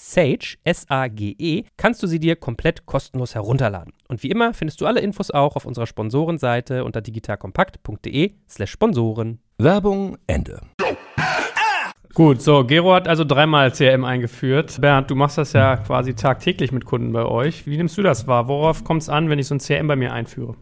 Sage, 0.00 0.58
S-A-G-E, 0.62 1.64
kannst 1.76 2.04
du 2.04 2.06
sie 2.06 2.20
dir 2.20 2.36
komplett 2.36 2.86
kostenlos 2.86 3.34
herunterladen. 3.34 3.92
Und 4.06 4.22
wie 4.22 4.30
immer 4.30 4.54
findest 4.54 4.80
du 4.80 4.86
alle 4.86 5.00
Infos 5.00 5.32
auch 5.32 5.56
auf 5.56 5.66
unserer 5.66 5.88
Sponsorenseite 5.88 6.84
unter 6.84 7.00
digitalkompakt.de 7.00 8.30
slash 8.48 8.70
Sponsoren. 8.70 9.40
Werbung 9.58 10.16
Ende. 10.28 10.60
Gut, 12.14 12.40
so, 12.40 12.64
Gero 12.64 12.94
hat 12.94 13.08
also 13.08 13.24
dreimal 13.24 13.72
CRM 13.72 14.04
eingeführt. 14.04 14.80
Bernd, 14.80 15.10
du 15.10 15.16
machst 15.16 15.36
das 15.36 15.52
ja 15.52 15.76
quasi 15.76 16.14
tagtäglich 16.14 16.70
mit 16.70 16.84
Kunden 16.84 17.12
bei 17.12 17.24
euch. 17.24 17.66
Wie 17.66 17.76
nimmst 17.76 17.98
du 17.98 18.02
das 18.02 18.28
wahr? 18.28 18.46
Worauf 18.46 18.84
kommt 18.84 19.02
es 19.02 19.08
an, 19.08 19.28
wenn 19.28 19.40
ich 19.40 19.48
so 19.48 19.56
ein 19.56 19.58
CRM 19.58 19.88
bei 19.88 19.96
mir 19.96 20.12
einführe? 20.12 20.54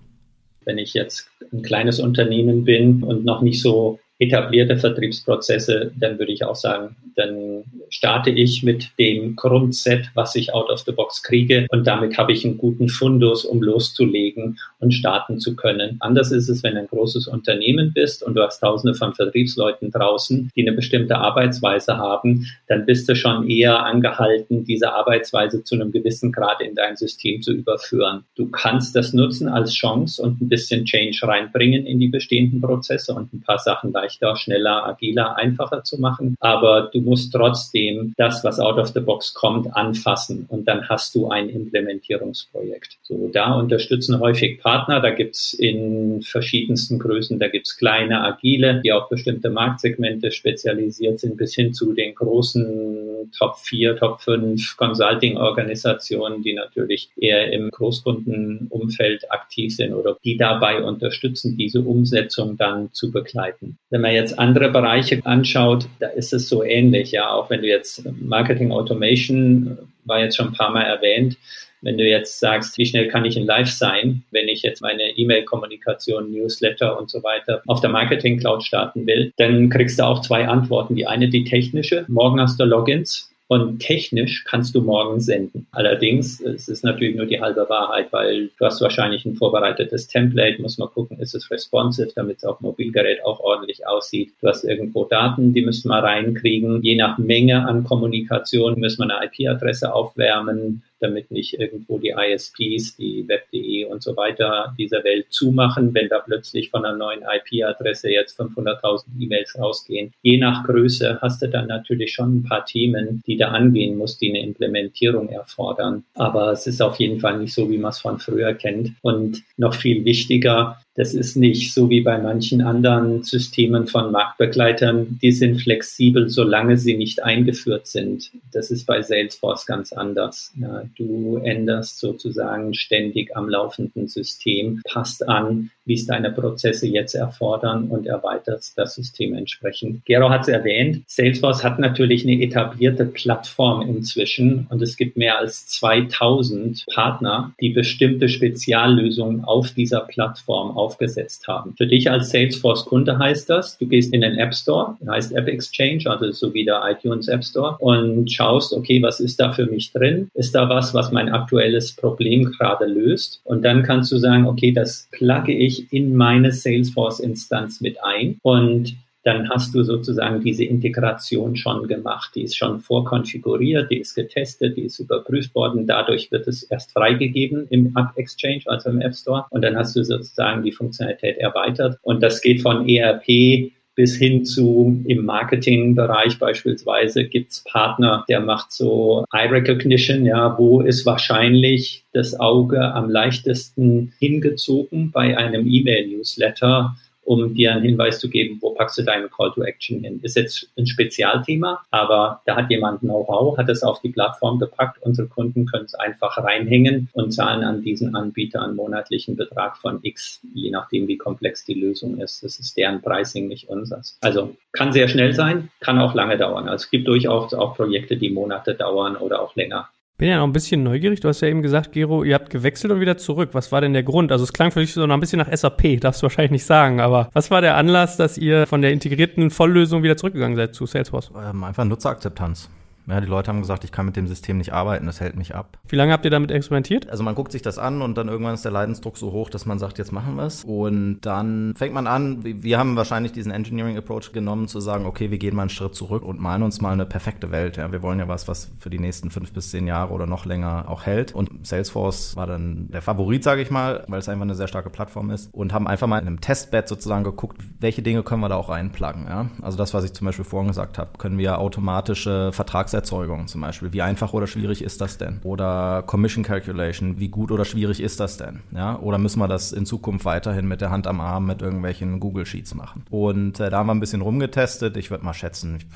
Wenn 0.65 0.79
ich 0.79 0.95
jetzt 0.95 1.31
ein 1.53 1.61
kleines 1.61 2.01
Unternehmen 2.01 2.65
bin 2.65 3.03
und 3.03 3.27
noch 3.27 3.43
nicht 3.43 3.61
so 3.61 4.01
etablierte 4.19 4.77
Vertriebsprozesse, 4.77 5.93
dann 5.99 6.19
würde 6.19 6.33
ich 6.33 6.45
auch 6.45 6.57
sagen, 6.57 6.97
dann 7.17 7.65
starte 7.89 8.31
ich 8.31 8.63
mit 8.63 8.91
dem 8.99 9.37
Grundset, 9.37 10.11
was 10.15 10.35
ich 10.35 10.53
out 10.53 10.71
of 10.71 10.81
the 10.81 10.93
box 10.93 11.23
kriege 11.23 11.67
und 11.71 11.87
damit 11.87 12.19
habe 12.19 12.33
ich 12.33 12.45
einen 12.45 12.59
guten 12.59 12.89
Fundus, 12.89 13.45
um 13.45 13.63
loszulegen 13.63 14.59
und 14.81 14.93
starten 14.93 15.41
zu 15.41 15.57
können. 15.57 15.97
Anders 16.01 16.33
ist 16.33 16.49
es, 16.49 16.63
wenn 16.63 16.75
du 16.75 16.81
ein 16.81 16.87
großes 16.89 17.27
Unternehmen 17.27 17.93
bist 17.95 18.23
und 18.23 18.35
du 18.35 18.43
hast 18.43 18.61
tausende 18.61 18.95
von 18.95 19.15
Vertriebsleuten 19.15 19.91
draußen, 19.91 20.51
die 20.55 20.67
eine 20.67 20.77
bestimmte 20.77 21.17
Arbeitsweise 21.17 21.97
haben, 21.97 22.47
dann 22.69 22.87
bist 22.87 23.09
du 23.09 23.15
schon 23.15 23.49
eher 23.49 23.85
angehalten, 23.85 24.65
diese 24.65 24.93
Arbeitsweise 24.93 25.63
zu 25.63 25.75
einem 25.75 25.93
gewissen 25.93 26.33
Grad 26.33 26.61
in 26.61 26.75
dein 26.75 26.97
System 26.97 27.43
zu 27.43 27.53
überführen. 27.53 28.25
Du 28.35 28.49
kannst 28.49 28.95
das 28.97 29.13
nutzen 29.13 29.49
als 29.49 29.73
Chance 29.73 30.21
und 30.23 30.41
ein 30.41 30.49
bisschen 30.49 30.85
Change 30.85 31.19
reinbringen 31.23 31.87
in 31.87 31.99
die 31.99 32.09
bestehenden 32.09 32.61
Prozesse 32.61 33.15
und 33.15 33.33
ein 33.33 33.41
paar 33.41 33.59
Sachen 33.59 33.93
leichter, 34.07 34.37
schneller, 34.37 34.87
agiler, 34.87 35.37
einfacher 35.37 35.83
zu 35.83 36.01
machen. 36.01 36.37
Aber 36.41 36.91
du 36.93 37.01
musst 37.01 37.33
trotzdem 37.33 38.15
das, 38.17 38.45
was 38.45 38.61
out 38.61 38.79
of 38.79 38.89
the 38.89 39.01
box 39.01 39.35
kommt, 39.35 39.75
anfassen 39.75 40.47
und 40.49 40.67
dann 40.69 40.89
hast 40.89 41.15
du 41.15 41.29
ein 41.29 41.49
Implementierungsprojekt. 41.49 42.99
So, 43.03 43.29
da 43.33 43.55
unterstützen 43.55 44.21
häufig 44.21 44.61
Partner. 44.61 45.01
Da 45.01 45.11
gibt's 45.11 45.53
in 45.53 46.23
verschiedensten 46.23 46.99
Größen, 46.99 47.39
da 47.39 47.49
gibt's 47.49 47.77
kleine, 47.77 48.23
agile, 48.23 48.81
die 48.83 48.93
auf 48.93 49.09
bestimmte 49.09 49.51
Marktsegmente 49.51 50.31
spezialisiert 50.31 51.21
sind, 51.21 51.37
bis 51.37 51.55
hin 51.55 51.73
zu 51.75 51.93
den 51.93 52.15
großen 52.15 53.17
Top 53.37 53.59
4, 53.59 53.97
Top 53.97 54.21
5 54.21 54.77
Consulting-Organisationen, 54.77 56.43
die 56.43 56.55
natürlich 56.55 57.11
eher 57.17 57.53
im 57.53 57.71
Großkundenumfeld 57.71 59.31
aktiv 59.31 59.75
sind 59.75 59.95
oder 59.95 60.17
die 60.25 60.37
dabei 60.37 60.83
unterstützen, 60.83 61.57
diese 61.57 61.81
Umsetzung 61.81 62.57
dann 62.57 62.93
zu 62.93 63.11
begleiten. 63.11 63.79
Wenn 63.97 64.03
man 64.03 64.13
jetzt 64.13 64.39
andere 64.39 64.71
Bereiche 64.71 65.23
anschaut, 65.25 65.89
da 66.01 66.09
ist 66.09 66.35
es 66.35 66.51
so 66.51 66.63
ähnlich, 66.63 67.13
ja, 67.13 67.31
auch 67.31 67.49
wenn 67.49 67.63
du 67.63 67.67
jetzt 67.67 68.07
Marketing 68.21 68.71
Automation 68.71 69.79
war 70.05 70.21
jetzt 70.21 70.37
schon 70.37 70.49
ein 70.49 70.53
paar 70.53 70.71
Mal 70.71 70.83
erwähnt, 70.83 71.39
wenn 71.81 71.97
du 71.97 72.05
jetzt 72.05 72.39
sagst, 72.39 72.77
wie 72.77 72.85
schnell 72.85 73.09
kann 73.09 73.25
ich 73.25 73.39
in 73.39 73.47
Live 73.47 73.71
sein, 73.71 74.23
wenn 74.33 74.49
ich 74.49 74.61
jetzt 74.61 74.83
meine 74.83 75.17
E-Mail-Kommunikation, 75.17 76.31
Newsletter 76.31 77.01
und 77.01 77.09
so 77.09 77.23
weiter 77.23 77.63
auf 77.67 77.81
der 77.81 77.89
Marketing 77.89 78.39
Cloud 78.39 78.65
starten 78.65 79.07
will, 79.07 79.33
dann 79.39 79.71
kriegst 79.71 79.99
du 79.99 80.03
auch 80.03 80.21
zwei 80.21 80.47
Antworten. 80.47 80.95
Die 80.95 81.07
eine, 81.07 81.31
die 81.31 81.45
technische, 81.45 82.05
morgen 82.07 82.39
hast 82.39 82.61
du 82.61 82.65
Logins 82.65 83.33
und 83.49 83.79
technisch 83.79 84.45
kannst 84.45 84.75
du 84.75 84.81
morgen 84.81 85.21
senden. 85.21 85.67
Allerdings, 85.71 86.41
es 86.41 86.69
ist 86.69 86.85
natürlich 86.85 87.17
nur 87.17 87.27
die 87.27 87.41
halbe 87.41 87.69
Wahrheit, 87.69 88.13
weil 88.13 88.51
du 88.59 88.65
hast 88.65 88.81
wahrscheinlich 88.81 89.25
ein 89.25 89.37
vorbereitetes 89.37 90.09
Template, 90.09 90.61
muss 90.61 90.79
man 90.79 90.89
gucken, 90.89 91.21
ist 91.21 91.35
es 91.35 91.51
responsive, 91.51 92.11
damit 92.15 92.39
es 92.39 92.45
auf 92.45 92.61
Mobilgerät 92.61 93.25
auch 93.25 93.41
ordentlich 93.41 93.87
aussieht. 93.87 94.33
Du 94.41 94.49
hast 94.49 94.65
irgendwo 94.65 95.05
Daten, 95.05 95.55
die 95.55 95.63
müssen 95.63 95.89
wir 95.89 96.03
reinkriegen. 96.03 96.83
Je 96.83 96.97
nach 96.97 97.19
Menge 97.19 97.67
an 97.67 97.85
Kommunikation 97.85 98.79
müssen 98.81 99.07
wir 99.07 99.17
eine 99.17 99.27
IP-Adresse 99.27 99.95
aufwärmen 99.95 100.83
damit 101.01 101.31
nicht 101.31 101.59
irgendwo 101.59 101.99
die 101.99 102.15
ISPs, 102.17 102.97
die 102.97 103.27
Web.de 103.29 103.85
und 103.85 104.03
so 104.03 104.17
weiter 104.17 104.75
dieser 104.79 105.05
Welt 105.05 105.27
zumachen, 105.31 105.95
wenn 105.95 106.09
da 106.09 106.21
plötzlich 106.21 106.71
von 106.71 106.85
einer 106.85 106.97
neuen 106.97 107.23
IP-Adresse 107.23 108.11
jetzt 108.11 108.41
500.000 108.41 109.05
E-Mails 109.21 109.59
rausgehen. 109.59 110.13
Je 110.23 110.39
nach 110.39 110.65
Größe 110.65 111.19
hast 111.21 111.43
du 111.43 111.49
dann 111.49 111.69
natürlich 111.69 112.13
schon 112.13 112.37
ein 112.37 112.43
paar 112.45 112.65
Themen, 112.65 113.23
die 113.27 113.36
da 113.37 113.49
angehen 113.49 113.97
muss, 113.97 114.19
die 114.19 114.31
eine 114.31 114.41
Implementierung 114.41 115.29
erfordern. 115.29 116.05
Aber 116.15 116.53
es 116.53 116.67
ist 116.67 116.81
auf 116.81 116.97
jeden 116.97 117.21
Fall 117.21 117.39
nicht 117.39 117.55
so, 117.55 117.71
wie 117.71 117.79
man 117.79 117.91
es 117.91 117.99
von 117.99 118.19
früher 118.19 118.55
kennt. 118.55 118.93
Und 119.03 119.43
noch 119.57 119.75
viel 119.75 120.05
wichtiger, 120.05 120.81
das 120.97 121.15
ist 121.15 121.37
nicht 121.37 121.75
so 121.75 121.91
wie 121.91 122.01
bei 122.01 122.19
manchen 122.19 122.63
anderen 122.63 123.23
Systemen 123.23 123.87
von 123.87 124.11
Marktbegleitern. 124.11 125.19
Die 125.21 125.33
sind 125.33 125.61
flexibel, 125.61 126.29
solange 126.29 126.79
sie 126.79 126.97
nicht 126.97 127.23
eingeführt 127.23 127.87
sind. 127.87 128.31
Das 128.53 128.71
ist 128.71 128.87
bei 128.87 129.03
Salesforce 129.03 129.67
ganz 129.67 129.93
anders. 129.93 130.53
Ja, 130.59 130.85
du 130.97 131.37
änderst 131.37 132.01
sozusagen 132.01 132.75
ständig 132.75 133.37
am 133.37 133.49
laufenden 133.49 134.09
System, 134.09 134.81
passt 134.85 135.29
an, 135.29 135.71
wie 135.85 135.95
es 135.95 136.07
deine 136.07 136.33
Prozesse 136.33 136.87
jetzt 136.89 137.15
erfordern 137.15 137.89
und 137.89 138.07
erweiterst 138.07 138.77
das 138.77 138.95
System 138.95 139.35
entsprechend. 139.35 140.05
Gero 140.05 140.31
hat 140.31 140.43
es 140.43 140.49
erwähnt. 140.49 141.05
Salesforce 141.07 141.63
hat 141.63 141.79
natürlich 141.79 142.25
eine 142.25 142.43
etablierte 142.43 143.05
Plattform 143.05 143.83
inzwischen 143.83 144.67
und 144.71 144.83
es 144.83 144.97
gibt 144.97 145.17
mehr 145.17 145.39
als 145.39 145.67
2000 145.69 146.87
Partner, 146.93 147.53
die 147.61 147.71
bestimmte 147.71 148.29
Speziallösungen 148.29 149.45
auf 149.45 149.71
dieser 149.73 150.01
Plattform 150.01 150.77
aufgesetzt 150.87 151.49
haben. 151.49 151.75
Für 151.77 151.87
dich 151.87 152.11
als 152.11 152.31
Salesforce-Kunde 152.31 153.19
heißt 153.19 153.51
das, 153.51 153.77
du 153.79 153.87
gehst 153.87 154.15
in 154.15 154.21
den 154.21 154.39
App 154.39 154.55
Store, 154.55 154.97
heißt 155.09 155.33
App 155.33 155.49
Exchange, 155.49 156.05
also 156.07 156.31
so 156.31 156.55
wie 156.55 156.65
der 156.65 156.81
iTunes 156.89 157.27
App 157.27 157.45
Store 157.45 157.77
und 157.79 158.31
schaust, 158.31 158.73
okay, 158.73 159.03
was 159.03 159.19
ist 159.19 159.41
da 159.41 159.53
für 159.53 159.67
mich 159.67 159.93
drin? 159.93 160.31
Ist 160.35 160.55
da 160.55 160.69
was, 160.69 160.95
was 160.95 161.11
mein 161.11 161.29
aktuelles 161.29 161.93
Problem 161.93 162.53
gerade 162.53 162.87
löst? 162.87 163.41
Und 163.45 163.65
dann 163.65 163.83
kannst 163.83 164.13
du 164.13 164.19
sagen, 164.19 164.47
okay, 164.47 164.71
das 164.71 165.09
plugge 165.11 165.53
ich 165.53 165.93
in 165.93 166.15
meine 166.15 166.53
Salesforce-Instanz 166.53 167.81
mit 167.81 168.03
ein 168.05 168.39
und 168.43 168.97
dann 169.27 169.51
hast 169.51 169.75
du 169.75 169.83
sozusagen 169.83 170.41
diese 170.41 170.65
Integration 170.65 171.57
schon 171.57 171.89
gemacht. 171.89 172.37
Die 172.37 172.43
ist 172.43 172.57
schon 172.57 172.79
vorkonfiguriert, 172.79 173.91
die 173.91 173.99
ist 173.99 174.15
getestet, 174.15 174.77
die 174.77 174.83
ist 174.83 175.01
überprüft 175.01 175.53
worden. 175.57 175.85
Dadurch 175.85 176.31
wird 176.31 176.47
es 176.47 176.63
erst 176.63 176.93
freigegeben 176.93 177.67
im 177.71 177.93
App 177.97 178.17
Exchange, 178.17 178.63
also 178.67 178.89
im 178.89 179.01
App 179.01 179.17
Store. 179.17 179.47
Und 179.51 179.63
dann 179.63 179.77
hast 179.77 179.97
du 179.97 180.05
sozusagen 180.05 180.63
die 180.63 180.71
Funktionalität 180.71 181.39
erweitert. 181.39 181.99
Und 182.03 182.23
das 182.23 182.41
geht 182.41 182.63
von 182.63 182.89
ERP 182.89 183.73
bis 183.97 184.15
hin 184.15 184.45
zu 184.45 185.03
im 185.09 185.25
Marketingbereich 185.25 186.39
beispielsweise 186.39 187.25
gibt's 187.25 187.65
Partner, 187.65 188.25
der 188.29 188.41
macht 188.41 188.71
so 188.71 189.25
Eye 189.33 189.51
Recognition, 189.51 190.25
ja, 190.25 190.57
wo 190.57 190.83
ist 190.83 191.05
wahrscheinlich 191.05 192.05
das 192.13 192.39
Auge 192.39 192.95
am 192.95 193.11
leichtesten 193.11 194.13
hingezogen 194.21 195.11
bei 195.11 195.37
einem 195.37 195.67
E-Mail-Newsletter 195.67 196.95
um 197.27 197.55
dir 197.55 197.73
einen 197.73 197.83
Hinweis 197.83 198.21
zu 198.21 198.31
geben, 198.31 198.59
wo 198.61 198.71
packst 198.71 198.99
du 198.99 199.03
deinen 199.03 199.29
Call 199.31 199.53
to 199.53 199.63
Action 199.63 200.03
hin. 200.03 200.21
Ist 200.23 200.37
jetzt 200.37 200.71
ein 200.79 200.87
Spezialthema, 200.87 201.85
aber 201.91 202.41
da 202.47 202.57
hat 202.57 202.71
jemand 202.71 203.01
Know-how, 203.01 203.59
hat 203.59 203.69
es 203.69 203.83
auf 203.83 204.01
die 204.01 204.11
Plattform 204.11 204.59
gepackt. 204.59 205.03
Unsere 205.03 205.27
Kunden 205.27 205.67
können 205.67 205.87
es 205.87 205.95
einfach 205.95 206.39
reinhängen 206.39 207.09
und 207.13 207.33
zahlen 207.33 207.65
an 207.65 207.83
diesen 207.83 208.15
Anbieter 208.15 208.63
einen 208.63 208.77
monatlichen 208.77 209.37
Betrag 209.37 209.77
von 209.77 209.99
X, 210.03 210.41
je 210.55 210.71
nachdem, 210.71 211.09
wie 211.09 211.17
komplex 211.17 211.65
die 211.65 211.75
Lösung 211.75 212.19
ist. 212.19 212.45
Das 212.45 212.59
ist 212.59 212.77
deren 212.77 213.03
Pricing, 213.03 213.49
nicht 213.49 213.69
unseres. 213.69 214.17
Also 214.21 214.57
kann 214.73 214.93
sehr 214.93 215.09
schnell 215.09 215.33
sein, 215.33 215.71
kann 215.81 215.99
auch 215.99 216.15
lange 216.15 216.39
dauern. 216.39 216.69
Also 216.69 216.85
es 216.85 216.91
gibt 216.91 217.09
durchaus 217.09 217.53
auch 217.55 217.75
Projekte, 217.75 218.17
die 218.17 218.31
Monate 218.31 218.75
dauern 218.75 219.17
oder 219.17 219.43
auch 219.43 219.57
länger. 219.57 219.89
Bin 220.19 220.31
ja 220.31 220.39
noch 220.39 220.47
ein 220.47 220.53
bisschen 220.55 220.83
neugierig. 220.83 221.21
Du 221.21 221.29
hast 221.29 221.43
ja 221.43 221.49
eben 221.49 221.61
gesagt, 221.61 221.93
Gero, 221.93 222.25
ihr 222.25 222.35
habt 222.35 222.49
gewechselt 222.49 222.91
und 222.91 223.01
wieder 223.01 223.19
zurück. 223.19 223.51
Was 223.53 223.71
war 223.71 223.83
denn 223.83 223.93
der 223.93 224.03
Grund? 224.03 224.33
Also 224.33 224.45
es 224.45 224.53
klang 224.55 224.71
für 224.71 224.81
dich 224.81 224.95
so 224.95 225.07
noch 225.07 225.13
ein 225.13 225.21
bisschen 225.21 225.39
nach 225.39 225.55
SAP, 225.55 226.01
darfst 226.01 226.23
du 226.23 226.25
wahrscheinlich 226.25 226.53
nicht 226.53 226.65
sagen, 226.65 227.01
aber 227.01 227.29
was 227.35 227.51
war 227.51 227.61
der 227.61 227.77
Anlass, 227.77 228.17
dass 228.17 228.39
ihr 228.39 228.67
von 228.67 228.81
der 228.81 228.93
integrierten 228.93 229.51
Volllösung 229.51 230.03
wieder 230.03 230.17
zurückgegangen 230.17 230.57
seid 230.57 230.75
zu 230.75 230.87
Salesforce? 230.87 231.33
Ähm, 231.37 231.63
einfach 231.65 231.85
Nutzerakzeptanz. 231.85 232.71
Ja, 233.09 233.21
die 233.21 233.27
Leute 233.27 233.49
haben 233.49 233.61
gesagt, 233.61 233.85
ich 233.85 233.93
kann 233.93 234.07
mit 234.07 234.17
dem 234.17 234.27
System 234.27 234.59
nicht 234.59 234.73
arbeiten, 234.73 235.07
das 235.07 235.21
hält 235.21 235.37
mich 235.37 235.55
ab. 235.55 235.79
Wie 235.89 235.97
lange 235.97 236.13
habt 236.13 236.25
ihr 236.25 236.31
damit 236.31 236.51
experimentiert? 236.51 237.09
Also 237.09 237.23
man 237.23 237.35
guckt 237.35 237.53
sich 237.53 237.63
das 237.63 237.79
an 237.79 238.03
und 238.03 238.19
dann 238.19 238.29
irgendwann 238.29 238.55
ist 238.55 238.65
der 238.65 238.73
Leidensdruck 238.73 239.17
so 239.17 239.33
hoch, 239.33 239.49
dass 239.49 239.65
man 239.65 239.79
sagt, 239.79 239.99
jetzt 239.99 240.13
machen 240.13 240.37
wir 240.37 240.45
es. 240.45 240.65
Und 240.65 241.21
dann 241.21 241.75
fängt 241.77 241.95
man 241.95 242.07
an, 242.07 242.41
wir 242.43 242.79
haben 242.79 242.97
wahrscheinlich 242.97 243.33
diesen 243.33 243.53
Engineering 243.53 243.97
Approach 243.97 244.33
genommen, 244.33 244.67
zu 244.67 244.81
sagen, 244.81 245.07
okay, 245.07 245.31
wir 245.31 245.39
gehen 245.39 245.55
mal 245.55 245.63
einen 245.63 245.71
Schritt 245.71 245.95
zurück 245.95 246.25
und 246.25 246.41
malen 246.41 246.63
uns 246.63 246.81
mal 246.81 246.93
eine 246.93 247.07
perfekte 247.07 247.51
Welt. 247.51 247.77
Ja, 247.77 247.93
wir 247.93 248.03
wollen 248.03 248.19
ja 248.19 248.29
was, 248.29 248.49
was 248.49 248.73
für 248.79 248.91
die 248.91 248.99
nächsten 248.99 249.31
fünf 249.31 249.53
bis 249.53 249.71
zehn 249.71 249.87
Jahre 249.87 250.13
oder 250.13 250.27
noch 250.27 250.45
länger 250.45 250.87
auch 250.89 251.07
hält. 251.07 251.35
Und 251.35 251.67
Salesforce 251.67 252.35
war 252.37 252.47
dann 252.47 252.89
der 252.91 253.03
Favorit, 253.03 253.45
sage 253.45 253.63
ich 253.63 253.71
mal, 253.71 254.05
weil 254.09 254.19
es 254.19 254.29
einfach 254.29 254.43
eine 254.43 254.55
sehr 254.55 254.69
starke 254.69 254.91
Plattform 254.91 255.31
ist. 255.31 255.55
Und 255.55 255.73
haben 255.73 255.87
einfach 255.87 256.09
mal 256.09 256.19
in 256.19 256.27
einem 256.27 256.41
Testbed 256.41 256.89
sozusagen 256.89 257.23
geguckt, 257.23 257.63
welche 257.79 258.03
Dinge 258.03 258.23
können 258.25 258.41
wir 258.41 258.49
da 258.49 258.57
auch 258.57 258.69
reinpluggen. 258.69 259.27
Ja? 259.27 259.47
Also 259.63 259.79
das, 259.79 259.95
was 259.95 260.05
ich 260.05 260.13
zum 260.13 260.25
Beispiel 260.25 260.45
vorhin 260.45 260.69
gesagt 260.69 260.99
habe, 260.99 261.11
können 261.19 261.39
wir 261.39 261.59
automatische 261.59 262.51
Vertragserzeugung 262.97 263.47
zum 263.47 263.61
Beispiel. 263.61 263.93
Wie 263.93 264.03
einfach 264.03 264.33
oder 264.33 264.47
schwierig 264.47 264.83
ist 264.83 265.01
das 265.01 265.19
denn? 265.19 265.41
Oder 265.45 266.03
Commission 266.07 266.45
Calculation, 266.45 267.19
wie 267.19 267.29
gut 267.29 267.51
oder 267.51 267.65
schwierig 267.65 268.01
ist 268.01 268.21
das 268.21 268.37
denn? 268.37 268.61
Ja? 268.73 268.99
Oder 268.99 269.19
müssen 269.19 269.39
wir 269.39 269.49
das 269.49 269.73
in 269.73 269.87
Zukunft 269.87 270.25
weiterhin 270.25 270.67
mit 270.67 270.81
der 270.81 270.91
Hand 270.91 271.07
am 271.07 271.21
Arm 271.21 271.47
mit 271.47 271.63
irgendwelchen 271.63 272.21
Google 272.21 272.47
Sheets 272.47 272.75
machen? 272.75 273.05
Und 273.11 273.61
äh, 273.61 273.71
da 273.71 273.79
haben 273.79 273.87
wir 273.87 273.95
ein 273.95 274.01
bisschen 274.01 274.23
rumgetestet. 274.23 274.97
Ich 274.97 275.11
würde 275.11 275.25
mal 275.25 275.35
schätzen, 275.35 275.77
ich, 275.77 275.87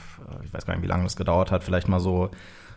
ich 0.45 0.53
weiß 0.53 0.67
gar 0.67 0.75
nicht, 0.75 0.83
wie 0.83 0.89
lange 0.89 1.05
das 1.05 1.17
gedauert 1.17 1.51
hat, 1.51 1.65
vielleicht 1.65 1.89
mal 1.89 2.01
so 2.01 2.31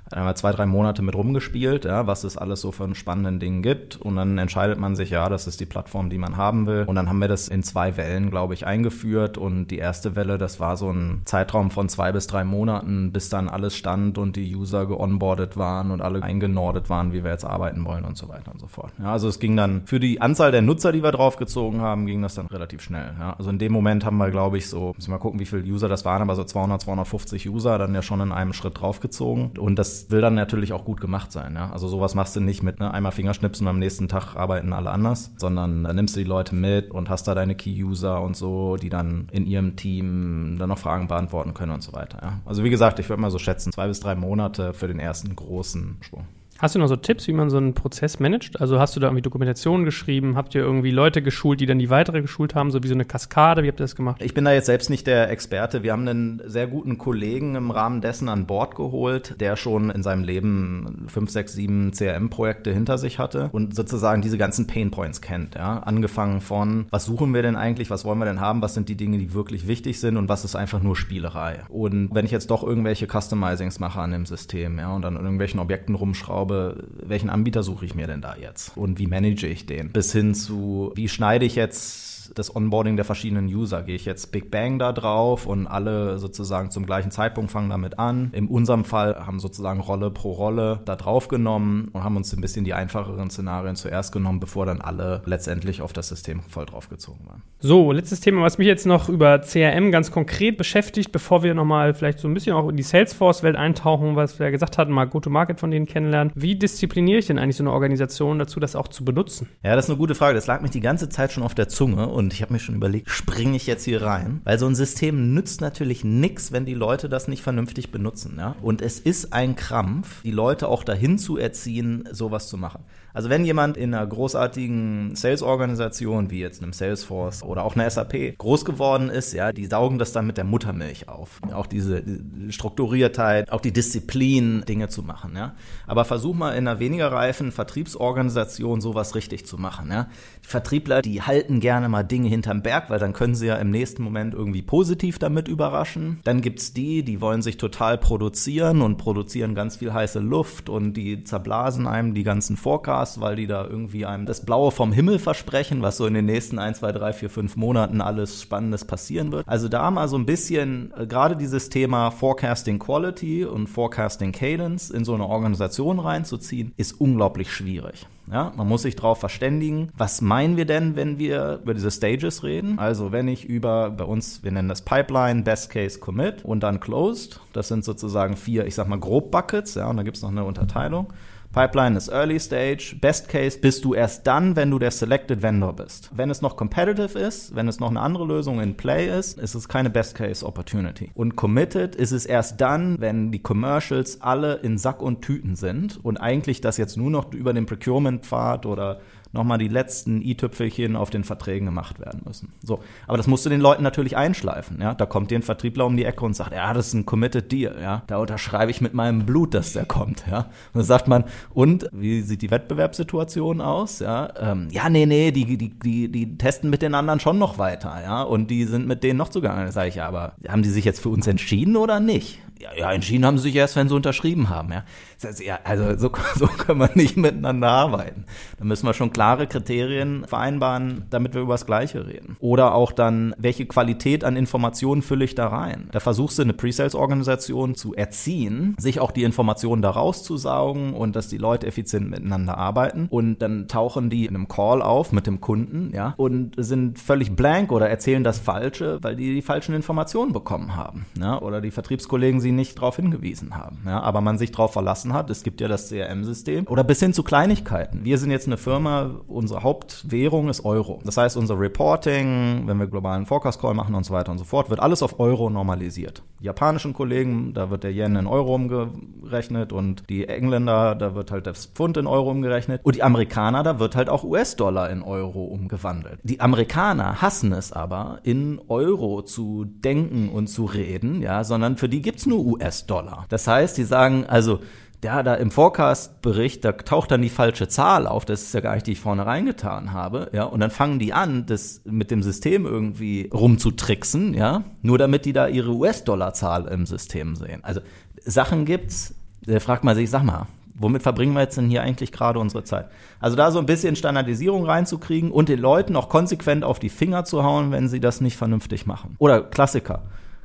dann 0.09 0.19
haben 0.19 0.27
wir 0.27 0.35
zwei, 0.35 0.51
drei 0.51 0.65
Monate 0.65 1.01
mit 1.01 1.15
rumgespielt, 1.15 1.85
ja, 1.85 2.07
was 2.07 2.23
es 2.23 2.37
alles 2.37 2.61
so 2.61 2.73
einen 2.79 2.95
spannenden 2.95 3.39
Dingen 3.39 3.63
gibt. 3.63 3.95
Und 3.95 4.15
dann 4.15 4.37
entscheidet 4.37 4.79
man 4.79 4.95
sich, 4.95 5.09
ja, 5.09 5.29
das 5.29 5.47
ist 5.47 5.59
die 5.59 5.65
Plattform, 5.65 6.09
die 6.09 6.17
man 6.17 6.37
haben 6.37 6.67
will. 6.67 6.83
Und 6.85 6.95
dann 6.95 7.09
haben 7.09 7.19
wir 7.19 7.27
das 7.27 7.47
in 7.47 7.63
zwei 7.63 7.97
Wellen, 7.97 8.29
glaube 8.29 8.53
ich, 8.53 8.65
eingeführt. 8.65 9.37
Und 9.37 9.67
die 9.67 9.77
erste 9.77 10.15
Welle, 10.15 10.37
das 10.37 10.59
war 10.59 10.77
so 10.77 10.91
ein 10.91 11.21
Zeitraum 11.25 11.71
von 11.71 11.89
zwei 11.89 12.11
bis 12.11 12.27
drei 12.27 12.43
Monaten, 12.43 13.11
bis 13.11 13.29
dann 13.29 13.49
alles 13.49 13.75
stand 13.75 14.17
und 14.17 14.35
die 14.35 14.55
User 14.55 14.85
geonboardet 14.85 15.57
waren 15.57 15.91
und 15.91 16.01
alle 16.01 16.21
eingenordet 16.21 16.89
waren, 16.89 17.13
wie 17.13 17.23
wir 17.23 17.31
jetzt 17.31 17.45
arbeiten 17.45 17.85
wollen 17.85 18.05
und 18.05 18.17
so 18.17 18.29
weiter 18.29 18.51
und 18.51 18.59
so 18.59 18.67
fort. 18.67 18.91
Ja, 18.99 19.13
also 19.13 19.27
es 19.27 19.39
ging 19.39 19.55
dann 19.55 19.83
für 19.85 19.99
die 19.99 20.21
Anzahl 20.21 20.51
der 20.51 20.61
Nutzer, 20.61 20.91
die 20.91 21.03
wir 21.03 21.11
draufgezogen 21.11 21.81
haben, 21.81 22.05
ging 22.05 22.21
das 22.21 22.35
dann 22.35 22.47
relativ 22.47 22.81
schnell. 22.81 23.13
Ja. 23.19 23.35
Also 23.37 23.49
in 23.49 23.59
dem 23.59 23.71
Moment 23.71 24.05
haben 24.05 24.17
wir, 24.17 24.29
glaube 24.29 24.57
ich, 24.57 24.69
so, 24.69 24.93
müssen 24.95 25.09
wir 25.09 25.15
mal 25.15 25.21
gucken, 25.21 25.39
wie 25.39 25.45
viele 25.45 25.63
User 25.63 25.87
das 25.87 26.05
waren, 26.05 26.21
aber 26.21 26.35
so 26.35 26.43
200, 26.43 26.81
250 26.81 27.49
User 27.49 27.77
dann 27.77 27.95
ja 27.95 28.01
schon 28.01 28.21
in 28.21 28.31
einem 28.31 28.53
Schritt 28.53 28.79
draufgezogen. 28.79 29.51
Und 29.57 29.77
das 29.77 29.92
will 30.09 30.21
dann 30.21 30.35
natürlich 30.35 30.73
auch 30.73 30.85
gut 30.85 31.01
gemacht 31.01 31.31
sein. 31.31 31.55
Ja? 31.55 31.71
Also 31.71 31.87
sowas 31.87 32.15
machst 32.15 32.35
du 32.35 32.41
nicht 32.41 32.63
mit 32.63 32.79
ne, 32.79 32.93
einmal 32.93 33.11
Fingerschnipsen 33.11 33.67
und 33.67 33.71
am 33.71 33.79
nächsten 33.79 34.07
Tag 34.07 34.35
arbeiten 34.35 34.73
alle 34.73 34.91
anders, 34.91 35.33
sondern 35.37 35.83
da 35.83 35.93
nimmst 35.93 36.15
du 36.15 36.19
die 36.19 36.27
Leute 36.27 36.55
mit 36.55 36.91
und 36.91 37.09
hast 37.09 37.27
da 37.27 37.35
deine 37.35 37.55
Key-User 37.55 38.21
und 38.21 38.35
so, 38.35 38.77
die 38.77 38.89
dann 38.89 39.27
in 39.31 39.45
ihrem 39.45 39.75
Team 39.75 40.57
dann 40.59 40.69
noch 40.69 40.79
Fragen 40.79 41.07
beantworten 41.07 41.53
können 41.53 41.71
und 41.71 41.83
so 41.83 41.93
weiter. 41.93 42.19
Ja? 42.21 42.39
Also 42.45 42.63
wie 42.63 42.69
gesagt, 42.69 42.99
ich 42.99 43.09
würde 43.09 43.21
mal 43.21 43.31
so 43.31 43.39
schätzen, 43.39 43.71
zwei 43.71 43.87
bis 43.87 43.99
drei 43.99 44.15
Monate 44.15 44.73
für 44.73 44.87
den 44.87 44.99
ersten 44.99 45.35
großen 45.35 45.97
Sprung. 46.01 46.27
Hast 46.59 46.75
du 46.75 46.79
noch 46.79 46.87
so 46.87 46.95
Tipps, 46.95 47.27
wie 47.27 47.33
man 47.33 47.49
so 47.49 47.57
einen 47.57 47.73
Prozess 47.73 48.19
managt? 48.19 48.61
Also 48.61 48.79
hast 48.79 48.95
du 48.95 48.99
da 48.99 49.07
irgendwie 49.07 49.23
Dokumentationen 49.23 49.85
geschrieben? 49.85 50.35
Habt 50.35 50.55
ihr 50.55 50.61
irgendwie 50.61 50.91
Leute 50.91 51.21
geschult, 51.21 51.59
die 51.59 51.65
dann 51.65 51.79
die 51.79 51.89
weitere 51.89 52.21
geschult 52.21 52.55
haben, 52.55 52.71
so 52.71 52.81
wie 52.83 52.87
so 52.87 52.93
eine 52.93 53.05
Kaskade? 53.05 53.63
Wie 53.63 53.67
habt 53.67 53.79
ihr 53.79 53.83
das 53.83 53.95
gemacht? 53.95 54.21
Ich 54.21 54.33
bin 54.33 54.45
da 54.45 54.53
jetzt 54.53 54.67
selbst 54.67 54.89
nicht 54.89 55.07
der 55.07 55.29
Experte. 55.29 55.83
Wir 55.83 55.91
haben 55.91 56.07
einen 56.07 56.41
sehr 56.45 56.67
guten 56.67 56.97
Kollegen 56.97 57.55
im 57.55 57.71
Rahmen 57.71 58.01
dessen 58.01 58.29
an 58.29 58.45
Bord 58.45 58.75
geholt, 58.75 59.35
der 59.41 59.55
schon 59.55 59.89
in 59.89 60.03
seinem 60.03 60.23
Leben 60.23 61.07
fünf, 61.07 61.31
sechs, 61.31 61.53
sieben 61.53 61.91
CRM-Projekte 61.91 62.71
hinter 62.71 62.97
sich 62.97 63.19
hatte 63.19 63.49
und 63.51 63.75
sozusagen 63.75 64.21
diese 64.21 64.37
ganzen 64.37 64.67
Painpoints 64.67 65.21
kennt. 65.21 65.55
Ja? 65.55 65.79
Angefangen 65.79 66.39
von, 66.39 66.85
was 66.91 67.05
suchen 67.05 67.33
wir 67.33 67.41
denn 67.41 67.55
eigentlich, 67.55 67.89
was 67.89 68.05
wollen 68.05 68.19
wir 68.19 68.25
denn 68.25 68.39
haben, 68.39 68.61
was 68.61 68.73
sind 68.73 68.89
die 68.89 68.95
Dinge, 68.95 69.17
die 69.17 69.33
wirklich 69.33 69.67
wichtig 69.67 69.99
sind 69.99 70.17
und 70.17 70.29
was 70.29 70.45
ist 70.45 70.55
einfach 70.55 70.81
nur 70.81 70.95
Spielerei. 70.95 71.61
Und 71.67 72.13
wenn 72.13 72.25
ich 72.25 72.31
jetzt 72.31 72.51
doch 72.51 72.63
irgendwelche 72.63 73.07
Customizings 73.07 73.79
mache 73.79 73.99
an 73.99 74.11
dem 74.11 74.25
System 74.25 74.79
ja, 74.79 74.93
und 74.95 75.03
an 75.03 75.15
irgendwelchen 75.15 75.59
Objekten 75.59 75.95
rumschraube, 75.95 76.42
habe, 76.43 76.83
welchen 77.01 77.29
Anbieter 77.29 77.63
suche 77.63 77.85
ich 77.85 77.95
mir 77.95 78.07
denn 78.07 78.21
da 78.21 78.35
jetzt? 78.35 78.77
Und 78.77 78.99
wie 78.99 79.07
manage 79.07 79.47
ich 79.47 79.65
den? 79.65 79.91
Bis 79.91 80.11
hin 80.11 80.35
zu, 80.35 80.91
wie 80.95 81.09
schneide 81.09 81.45
ich 81.45 81.55
jetzt 81.55 82.12
das 82.35 82.55
Onboarding 82.55 82.95
der 82.95 83.05
verschiedenen 83.05 83.47
User. 83.47 83.83
Gehe 83.83 83.95
ich 83.95 84.05
jetzt 84.05 84.31
Big 84.31 84.51
Bang 84.51 84.79
da 84.79 84.91
drauf 84.91 85.45
und 85.45 85.67
alle 85.67 86.17
sozusagen 86.17 86.71
zum 86.71 86.85
gleichen 86.85 87.11
Zeitpunkt 87.11 87.51
fangen 87.51 87.69
damit 87.69 87.99
an. 87.99 88.29
In 88.33 88.47
unserem 88.47 88.85
Fall 88.85 89.25
haben 89.25 89.39
sozusagen 89.39 89.79
Rolle 89.79 90.11
pro 90.11 90.31
Rolle 90.31 90.81
da 90.85 90.95
drauf 90.95 91.27
genommen 91.27 91.89
und 91.93 92.03
haben 92.03 92.17
uns 92.17 92.33
ein 92.33 92.41
bisschen 92.41 92.65
die 92.65 92.73
einfacheren 92.73 93.29
Szenarien 93.29 93.75
zuerst 93.75 94.11
genommen, 94.11 94.39
bevor 94.39 94.65
dann 94.65 94.81
alle 94.81 95.21
letztendlich 95.25 95.81
auf 95.81 95.93
das 95.93 96.07
System 96.09 96.41
voll 96.41 96.65
draufgezogen 96.65 97.25
waren. 97.27 97.43
So, 97.59 97.91
letztes 97.91 98.19
Thema, 98.19 98.41
was 98.41 98.57
mich 98.57 98.67
jetzt 98.67 98.85
noch 98.85 99.09
über 99.09 99.39
CRM 99.39 99.91
ganz 99.91 100.11
konkret 100.11 100.57
beschäftigt, 100.57 101.11
bevor 101.11 101.43
wir 101.43 101.53
nochmal 101.53 101.93
vielleicht 101.93 102.19
so 102.19 102.27
ein 102.27 102.33
bisschen 102.33 102.55
auch 102.55 102.69
in 102.69 102.77
die 102.77 102.83
Salesforce-Welt 102.83 103.55
eintauchen, 103.55 104.15
was 104.15 104.39
wir 104.39 104.47
ja 104.47 104.51
gesagt 104.51 104.77
hatten, 104.77 104.91
mal 104.91 105.05
Go-to-Market 105.05 105.59
von 105.59 105.71
denen 105.71 105.85
kennenlernen. 105.85 106.31
Wie 106.35 106.55
diszipliniere 106.55 107.19
ich 107.19 107.27
denn 107.27 107.39
eigentlich 107.39 107.57
so 107.57 107.63
eine 107.63 107.71
Organisation 107.71 108.39
dazu, 108.39 108.59
das 108.59 108.75
auch 108.75 108.87
zu 108.87 109.05
benutzen? 109.05 109.49
Ja, 109.63 109.75
das 109.75 109.85
ist 109.85 109.91
eine 109.91 109.97
gute 109.97 110.15
Frage. 110.15 110.35
Das 110.35 110.47
lag 110.47 110.61
mich 110.61 110.71
die 110.71 110.79
ganze 110.79 111.09
Zeit 111.09 111.31
schon 111.31 111.43
auf 111.43 111.55
der 111.55 111.67
Zunge 111.67 112.07
und 112.07 112.22
ich 112.31 112.41
habe 112.41 112.53
mir 112.53 112.59
schon 112.59 112.75
überlegt, 112.75 113.09
springe 113.09 113.55
ich 113.55 113.67
jetzt 113.67 113.83
hier 113.83 114.03
rein? 114.03 114.41
Weil 114.43 114.59
so 114.59 114.67
ein 114.67 114.75
System 114.75 115.33
nützt 115.33 115.59
natürlich 115.59 116.03
nichts, 116.03 116.51
wenn 116.51 116.65
die 116.65 116.75
Leute 116.75 117.09
das 117.09 117.27
nicht 117.27 117.41
vernünftig 117.41 117.91
benutzen. 117.91 118.35
Ja? 118.37 118.55
Und 118.61 118.81
es 118.81 118.99
ist 118.99 119.33
ein 119.33 119.55
Krampf, 119.55 120.21
die 120.21 120.31
Leute 120.31 120.67
auch 120.67 120.83
dahin 120.83 121.17
zu 121.17 121.37
erziehen, 121.37 122.07
sowas 122.11 122.47
zu 122.47 122.57
machen. 122.57 122.83
Also 123.13 123.29
wenn 123.29 123.45
jemand 123.45 123.77
in 123.77 123.93
einer 123.93 124.05
großartigen 124.05 125.15
Sales-Organisation 125.15 126.31
wie 126.31 126.39
jetzt 126.39 126.63
einem 126.63 126.73
Salesforce 126.73 127.43
oder 127.43 127.63
auch 127.63 127.75
einer 127.75 127.87
SAP 127.87 128.37
groß 128.39 128.65
geworden 128.65 129.09
ist, 129.09 129.33
ja, 129.33 129.51
die 129.51 129.67
saugen 129.67 129.99
das 129.99 130.11
dann 130.13 130.25
mit 130.25 130.37
der 130.37 130.45
Muttermilch 130.45 131.07
auf. 131.09 131.39
Auch 131.53 131.67
diese 131.67 132.03
Strukturiertheit, 132.49 133.51
auch 133.51 133.61
die 133.61 133.71
Disziplin, 133.71 134.63
Dinge 134.67 134.89
zu 134.89 135.03
machen. 135.03 135.35
Ja. 135.35 135.53
Aber 135.85 136.05
versuch 136.05 136.33
mal 136.33 136.51
in 136.53 136.67
einer 136.67 136.79
weniger 136.79 137.11
reifen 137.11 137.51
Vertriebsorganisation 137.51 138.81
sowas 138.81 139.13
richtig 139.13 139.45
zu 139.45 139.57
machen. 139.57 139.91
Ja. 139.91 140.07
Die 140.43 140.47
Vertriebler, 140.47 141.03
die 141.03 141.21
halten 141.21 141.59
gerne 141.59 141.89
mal 141.89 142.03
Dinge 142.03 142.29
hinterm 142.29 142.63
Berg, 142.63 142.89
weil 142.89 142.99
dann 142.99 143.13
können 143.13 143.35
sie 143.35 143.45
ja 143.45 143.57
im 143.57 143.69
nächsten 143.69 144.01
Moment 144.01 144.33
irgendwie 144.33 144.63
positiv 144.63 145.19
damit 145.19 145.47
überraschen. 145.47 146.19
Dann 146.23 146.41
gibt's 146.41 146.73
die, 146.73 147.03
die 147.03 147.21
wollen 147.21 147.43
sich 147.43 147.57
total 147.57 147.99
produzieren 147.99 148.81
und 148.81 148.97
produzieren 148.97 149.53
ganz 149.53 149.75
viel 149.75 149.93
heiße 149.93 150.19
Luft 150.19 150.67
und 150.67 150.93
die 150.93 151.23
zerblasen 151.23 151.85
einem 151.85 152.15
die 152.15 152.23
ganzen 152.23 152.57
Forecasts 152.57 153.02
Podcast, 153.03 153.19
weil 153.19 153.35
die 153.35 153.47
da 153.47 153.65
irgendwie 153.65 154.05
einem 154.05 154.25
das 154.25 154.45
Blaue 154.45 154.71
vom 154.71 154.91
Himmel 154.91 155.19
versprechen, 155.19 155.81
was 155.81 155.97
so 155.97 156.05
in 156.05 156.13
den 156.13 156.25
nächsten 156.25 156.59
1, 156.59 156.79
2, 156.79 156.91
3, 156.93 157.13
4, 157.13 157.29
5 157.29 157.55
Monaten 157.57 158.01
alles 158.01 158.41
Spannendes 158.41 158.85
passieren 158.85 159.31
wird. 159.31 159.47
Also 159.47 159.67
da 159.67 159.91
mal 159.91 160.07
so 160.07 160.17
ein 160.17 160.25
bisschen 160.25 160.93
äh, 160.97 161.05
gerade 161.05 161.35
dieses 161.35 161.69
Thema 161.69 162.11
Forecasting 162.11 162.79
Quality 162.79 163.45
und 163.45 163.67
Forecasting 163.67 164.31
Cadence 164.31 164.89
in 164.89 165.03
so 165.03 165.13
eine 165.13 165.27
Organisation 165.27 165.99
reinzuziehen, 165.99 166.73
ist 166.77 166.99
unglaublich 166.99 167.51
schwierig. 167.51 168.07
Ja, 168.31 168.53
man 168.55 168.69
muss 168.69 168.83
sich 168.83 168.95
darauf 168.95 169.19
verständigen, 169.19 169.89
was 169.97 170.21
meinen 170.21 170.55
wir 170.55 170.63
denn, 170.63 170.95
wenn 170.95 171.19
wir 171.19 171.59
über 171.61 171.73
diese 171.73 171.91
Stages 171.91 172.43
reden? 172.43 172.79
Also 172.79 173.11
wenn 173.11 173.27
ich 173.27 173.43
über, 173.43 173.89
bei 173.91 174.05
uns, 174.05 174.43
wir 174.43 174.51
nennen 174.53 174.69
das 174.69 174.81
Pipeline, 174.81 175.41
Best 175.41 175.69
Case 175.69 175.99
Commit 175.99 176.45
und 176.45 176.61
dann 176.61 176.79
Closed, 176.79 177.41
das 177.51 177.67
sind 177.67 177.83
sozusagen 177.83 178.37
vier, 178.37 178.65
ich 178.65 178.75
sag 178.75 178.87
mal 178.87 178.99
grob 178.99 179.29
Buckets, 179.29 179.75
ja, 179.75 179.89
und 179.89 179.97
da 179.97 180.03
gibt 180.03 180.15
es 180.15 180.23
noch 180.23 180.31
eine 180.31 180.45
Unterteilung. 180.45 181.11
Pipeline 181.53 181.95
ist 181.95 182.07
Early 182.07 182.39
Stage. 182.39 182.95
Best 182.99 183.29
Case 183.29 183.59
bist 183.59 183.85
du 183.85 183.93
erst 183.93 184.25
dann, 184.25 184.55
wenn 184.55 184.71
du 184.71 184.79
der 184.79 184.89
Selected 184.89 185.43
Vendor 185.43 185.73
bist. 185.73 186.09
Wenn 186.11 186.31
es 186.31 186.41
noch 186.41 186.57
competitive 186.57 187.19
ist, 187.19 187.55
wenn 187.55 187.67
es 187.67 187.79
noch 187.79 187.91
eine 187.91 188.01
andere 188.01 188.25
Lösung 188.25 188.59
in 188.59 188.75
Play 188.75 189.07
ist, 189.15 189.37
ist 189.37 189.53
es 189.53 189.69
keine 189.69 189.91
Best 189.91 190.15
Case 190.15 190.43
Opportunity. 190.43 191.11
Und 191.13 191.35
Committed 191.35 191.95
ist 191.95 192.11
es 192.11 192.25
erst 192.25 192.59
dann, 192.59 192.99
wenn 192.99 193.31
die 193.31 193.43
Commercials 193.43 194.19
alle 194.19 194.55
in 194.55 194.79
Sack 194.79 195.03
und 195.03 195.21
Tüten 195.21 195.55
sind 195.55 196.03
und 196.03 196.17
eigentlich 196.17 196.59
das 196.59 196.77
jetzt 196.77 196.97
nur 196.97 197.11
noch 197.11 197.31
über 197.33 197.53
den 197.53 197.67
Procurement-Pfad 197.67 198.65
oder 198.65 198.99
nochmal 199.33 199.57
die 199.57 199.67
letzten 199.67 200.21
i-Tüpfelchen 200.21 200.95
auf 200.95 201.09
den 201.09 201.23
Verträgen 201.23 201.65
gemacht 201.65 201.99
werden 201.99 202.21
müssen. 202.25 202.53
So, 202.63 202.79
aber 203.07 203.17
das 203.17 203.27
musst 203.27 203.45
du 203.45 203.49
den 203.49 203.59
Leuten 203.59 203.83
natürlich 203.83 204.15
einschleifen. 204.15 204.79
Ja, 204.79 204.93
da 204.93 205.05
kommt 205.05 205.31
dir 205.31 205.39
ein 205.39 205.43
Vertriebler 205.43 205.85
um 205.85 205.97
die 205.97 206.05
Ecke 206.05 206.23
und 206.23 206.35
sagt, 206.35 206.53
ja, 206.53 206.73
das 206.73 206.87
ist 206.87 206.93
ein 206.93 207.05
committed 207.05 207.51
Deal. 207.51 207.75
Ja, 207.81 208.03
da 208.07 208.17
unterschreibe 208.17 208.71
ich 208.71 208.79
mit 208.79 208.93
meinem 208.93 209.25
Blut, 209.25 209.53
dass 209.53 209.73
der 209.73 209.85
kommt. 209.85 210.23
Ja, 210.29 210.39
und 210.39 210.75
dann 210.75 210.83
sagt 210.83 211.07
man, 211.07 211.25
und 211.49 211.89
wie 211.91 212.21
sieht 212.21 212.41
die 212.41 212.51
Wettbewerbssituation 212.51 213.59
aus? 213.59 213.99
Ja, 213.99 214.29
ähm, 214.39 214.67
ja, 214.71 214.89
nee, 214.89 215.05
nee, 215.05 215.31
die, 215.31 215.57
die, 215.57 215.69
die, 215.69 216.11
die 216.11 216.37
testen 216.37 216.69
mit 216.69 216.81
den 216.81 216.93
anderen 216.93 217.19
schon 217.19 217.39
noch 217.39 217.57
weiter. 217.57 218.01
Ja, 218.03 218.21
und 218.21 218.51
die 218.51 218.65
sind 218.65 218.87
mit 218.87 219.03
denen 219.03 219.17
noch 219.17 219.29
zugegangen. 219.29 219.65
Da 219.65 219.71
sage 219.71 219.89
ich, 219.89 220.01
aber 220.01 220.33
haben 220.47 220.61
die 220.61 220.69
sich 220.69 220.85
jetzt 220.85 221.01
für 221.01 221.09
uns 221.09 221.25
entschieden 221.25 221.75
oder 221.75 221.99
nicht? 221.99 222.39
Ja, 222.77 222.91
entschieden 222.91 223.25
haben 223.25 223.37
sie 223.37 223.43
sich 223.43 223.55
erst, 223.55 223.75
wenn 223.75 223.89
sie 223.89 223.95
unterschrieben 223.95 224.49
haben. 224.49 224.71
Ja, 224.71 225.59
also 225.63 225.97
so, 225.97 226.11
so 226.35 226.47
können 226.47 226.79
wir 226.79 226.89
nicht 226.95 227.17
miteinander 227.17 227.69
arbeiten. 227.69 228.25
Da 228.57 228.65
müssen 228.65 228.85
wir 228.85 228.93
schon 228.93 229.11
klare 229.11 229.47
Kriterien 229.47 230.25
vereinbaren, 230.25 231.05
damit 231.09 231.33
wir 231.33 231.41
über 231.41 231.53
das 231.53 231.65
Gleiche 231.65 232.07
reden. 232.07 232.37
Oder 232.39 232.73
auch 232.75 232.91
dann, 232.91 233.33
welche 233.37 233.65
Qualität 233.65 234.23
an 234.23 234.35
Informationen 234.35 235.01
fülle 235.01 235.25
ich 235.25 235.35
da 235.35 235.47
rein? 235.47 235.89
Da 235.91 235.99
versuchst 235.99 236.37
du 236.39 236.43
eine 236.43 236.53
Pre-Sales-Organisation 236.53 237.75
zu 237.75 237.93
erziehen, 237.93 238.75
sich 238.79 238.99
auch 238.99 239.11
die 239.11 239.23
Informationen 239.23 239.81
da 239.81 239.91
rauszusaugen 239.91 240.93
und 240.93 241.15
dass 241.15 241.27
die 241.27 241.37
Leute 241.37 241.67
effizient 241.67 242.09
miteinander 242.09 242.57
arbeiten. 242.57 243.07
Und 243.09 243.41
dann 243.41 243.67
tauchen 243.67 244.09
die 244.09 244.25
in 244.25 244.35
einem 244.35 244.47
Call 244.47 244.81
auf 244.81 245.11
mit 245.11 245.27
dem 245.27 245.41
Kunden, 245.41 245.91
ja, 245.93 246.13
und 246.17 246.55
sind 246.57 246.99
völlig 246.99 247.35
blank 247.35 247.71
oder 247.71 247.89
erzählen 247.89 248.23
das 248.23 248.39
Falsche, 248.39 248.99
weil 249.01 249.15
die 249.15 249.33
die 249.33 249.41
falschen 249.41 249.75
Informationen 249.75 250.33
bekommen 250.33 250.75
haben. 250.75 251.05
Ja? 251.19 251.41
Oder 251.41 251.61
die 251.61 251.71
Vertriebskollegen 251.71 252.39
sie 252.39 252.51
nicht 252.55 252.77
darauf 252.77 252.95
hingewiesen 252.95 253.55
haben. 253.55 253.79
Ja, 253.85 254.01
aber 254.01 254.21
man 254.21 254.37
sich 254.37 254.51
darauf 254.51 254.73
verlassen 254.73 255.13
hat, 255.13 255.29
es 255.29 255.43
gibt 255.43 255.61
ja 255.61 255.67
das 255.67 255.89
CRM-System 255.89 256.67
oder 256.67 256.83
bis 256.83 256.99
hin 256.99 257.13
zu 257.13 257.23
Kleinigkeiten. 257.23 258.03
Wir 258.03 258.17
sind 258.17 258.31
jetzt 258.31 258.47
eine 258.47 258.57
Firma, 258.57 259.11
unsere 259.27 259.63
Hauptwährung 259.63 260.49
ist 260.49 260.65
Euro. 260.65 261.01
Das 261.03 261.17
heißt, 261.17 261.37
unser 261.37 261.59
Reporting, 261.59 262.63
wenn 262.65 262.77
wir 262.77 262.87
globalen 262.87 263.25
Forecast-Call 263.25 263.73
machen 263.73 263.95
und 263.95 264.05
so 264.05 264.13
weiter 264.13 264.31
und 264.31 264.37
so 264.37 264.43
fort, 264.43 264.69
wird 264.69 264.79
alles 264.79 265.03
auf 265.03 265.19
Euro 265.19 265.49
normalisiert. 265.49 266.23
Die 266.39 266.45
japanischen 266.45 266.93
Kollegen, 266.93 267.53
da 267.53 267.69
wird 267.69 267.83
der 267.83 267.91
Yen 267.91 268.15
in 268.15 268.27
Euro 268.27 268.55
umgerechnet 268.55 269.71
und 269.71 270.09
die 270.09 270.27
Engländer, 270.27 270.95
da 270.95 271.15
wird 271.15 271.31
halt 271.31 271.47
das 271.47 271.67
Pfund 271.67 271.97
in 271.97 272.07
Euro 272.07 272.31
umgerechnet 272.31 272.81
und 272.83 272.95
die 272.95 273.03
Amerikaner, 273.03 273.63
da 273.63 273.79
wird 273.79 273.95
halt 273.95 274.09
auch 274.09 274.23
US-Dollar 274.23 274.89
in 274.89 275.03
Euro 275.03 275.45
umgewandelt. 275.45 276.19
Die 276.23 276.41
Amerikaner 276.41 277.21
hassen 277.21 277.53
es 277.53 277.71
aber, 277.71 278.19
in 278.23 278.59
Euro 278.67 279.21
zu 279.21 279.65
denken 279.65 280.29
und 280.29 280.47
zu 280.47 280.65
reden, 280.65 281.21
ja, 281.21 281.43
sondern 281.43 281.77
für 281.77 281.89
die 281.89 282.01
gibt's 282.01 282.25
nur 282.25 282.42
US-Dollar. 282.43 283.25
Das 283.29 283.47
heißt, 283.47 283.77
die 283.77 283.83
sagen, 283.83 284.25
also 284.27 284.59
ja, 285.03 285.21
da 285.21 285.35
im 285.35 285.51
Forecast-Bericht, 285.51 286.63
da 286.63 286.71
taucht 286.71 287.11
dann 287.11 287.21
die 287.21 287.29
falsche 287.29 287.67
Zahl 287.67 288.07
auf, 288.07 288.25
das 288.25 288.41
ist 288.43 288.53
ja 288.53 288.61
gar 288.61 288.75
nicht, 288.75 288.87
die 288.87 288.93
ich 288.93 288.99
vorne 288.99 289.25
reingetan 289.25 289.91
habe, 289.91 290.29
ja, 290.33 290.43
und 290.45 290.61
dann 290.61 290.71
fangen 290.71 290.97
die 290.97 291.13
an, 291.13 291.45
das 291.45 291.81
mit 291.83 292.09
dem 292.09 292.23
System 292.23 292.65
irgendwie 292.65 293.29
rumzutricksen, 293.33 294.33
ja, 294.33 294.63
nur 294.81 294.97
damit 294.97 295.25
die 295.25 295.33
da 295.33 295.47
ihre 295.47 295.71
US-Dollar-Zahl 295.71 296.67
im 296.67 296.85
System 296.85 297.35
sehen. 297.35 297.59
Also 297.63 297.81
Sachen 298.23 298.65
gibt's, 298.65 299.13
da 299.45 299.59
fragt 299.59 299.83
man 299.83 299.95
sich, 299.95 300.09
sag 300.09 300.23
mal, 300.23 300.47
womit 300.75 301.03
verbringen 301.03 301.33
wir 301.33 301.41
jetzt 301.41 301.57
denn 301.57 301.69
hier 301.69 301.83
eigentlich 301.83 302.11
gerade 302.11 302.39
unsere 302.39 302.63
Zeit? 302.63 302.87
Also 303.19 303.35
da 303.35 303.51
so 303.51 303.59
ein 303.59 303.65
bisschen 303.65 303.95
Standardisierung 303.95 304.65
reinzukriegen 304.65 305.31
und 305.31 305.49
den 305.49 305.59
Leuten 305.59 305.95
auch 305.95 306.09
konsequent 306.09 306.63
auf 306.63 306.79
die 306.79 306.89
Finger 306.89 307.25
zu 307.25 307.43
hauen, 307.43 307.71
wenn 307.71 307.89
sie 307.89 307.99
das 307.99 308.21
nicht 308.21 308.37
vernünftig 308.37 308.85
machen. 308.85 309.15
Oder 309.19 309.41
Klassiker. 309.41 310.03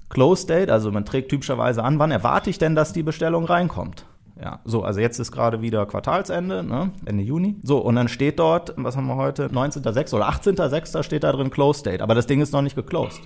Close 0.08 0.46
Date, 0.46 0.70
also 0.70 0.90
man 0.90 1.04
trägt 1.04 1.30
typischerweise 1.30 1.84
an, 1.84 1.98
wann 1.98 2.10
erwarte 2.10 2.50
ich 2.50 2.58
denn, 2.58 2.74
dass 2.74 2.92
die 2.92 3.02
Bestellung 3.02 3.44
reinkommt? 3.44 4.06
Ja, 4.40 4.60
so, 4.64 4.82
also 4.82 5.00
jetzt 5.00 5.18
ist 5.18 5.32
gerade 5.32 5.62
wieder 5.62 5.84
Quartalsende, 5.86 6.62
ne? 6.62 6.92
Ende 7.04 7.24
Juni. 7.24 7.56
So, 7.62 7.78
und 7.78 7.96
dann 7.96 8.06
steht 8.06 8.38
dort, 8.38 8.72
was 8.76 8.96
haben 8.96 9.06
wir 9.06 9.16
heute? 9.16 9.48
19.06. 9.48 10.14
oder 10.14 10.28
18.06. 10.28 11.02
steht 11.02 11.24
da 11.24 11.32
drin 11.32 11.50
Close 11.50 11.82
Date, 11.82 12.02
aber 12.02 12.14
das 12.14 12.26
Ding 12.26 12.40
ist 12.40 12.52
noch 12.52 12.62
nicht 12.62 12.76
geclosed. 12.76 13.20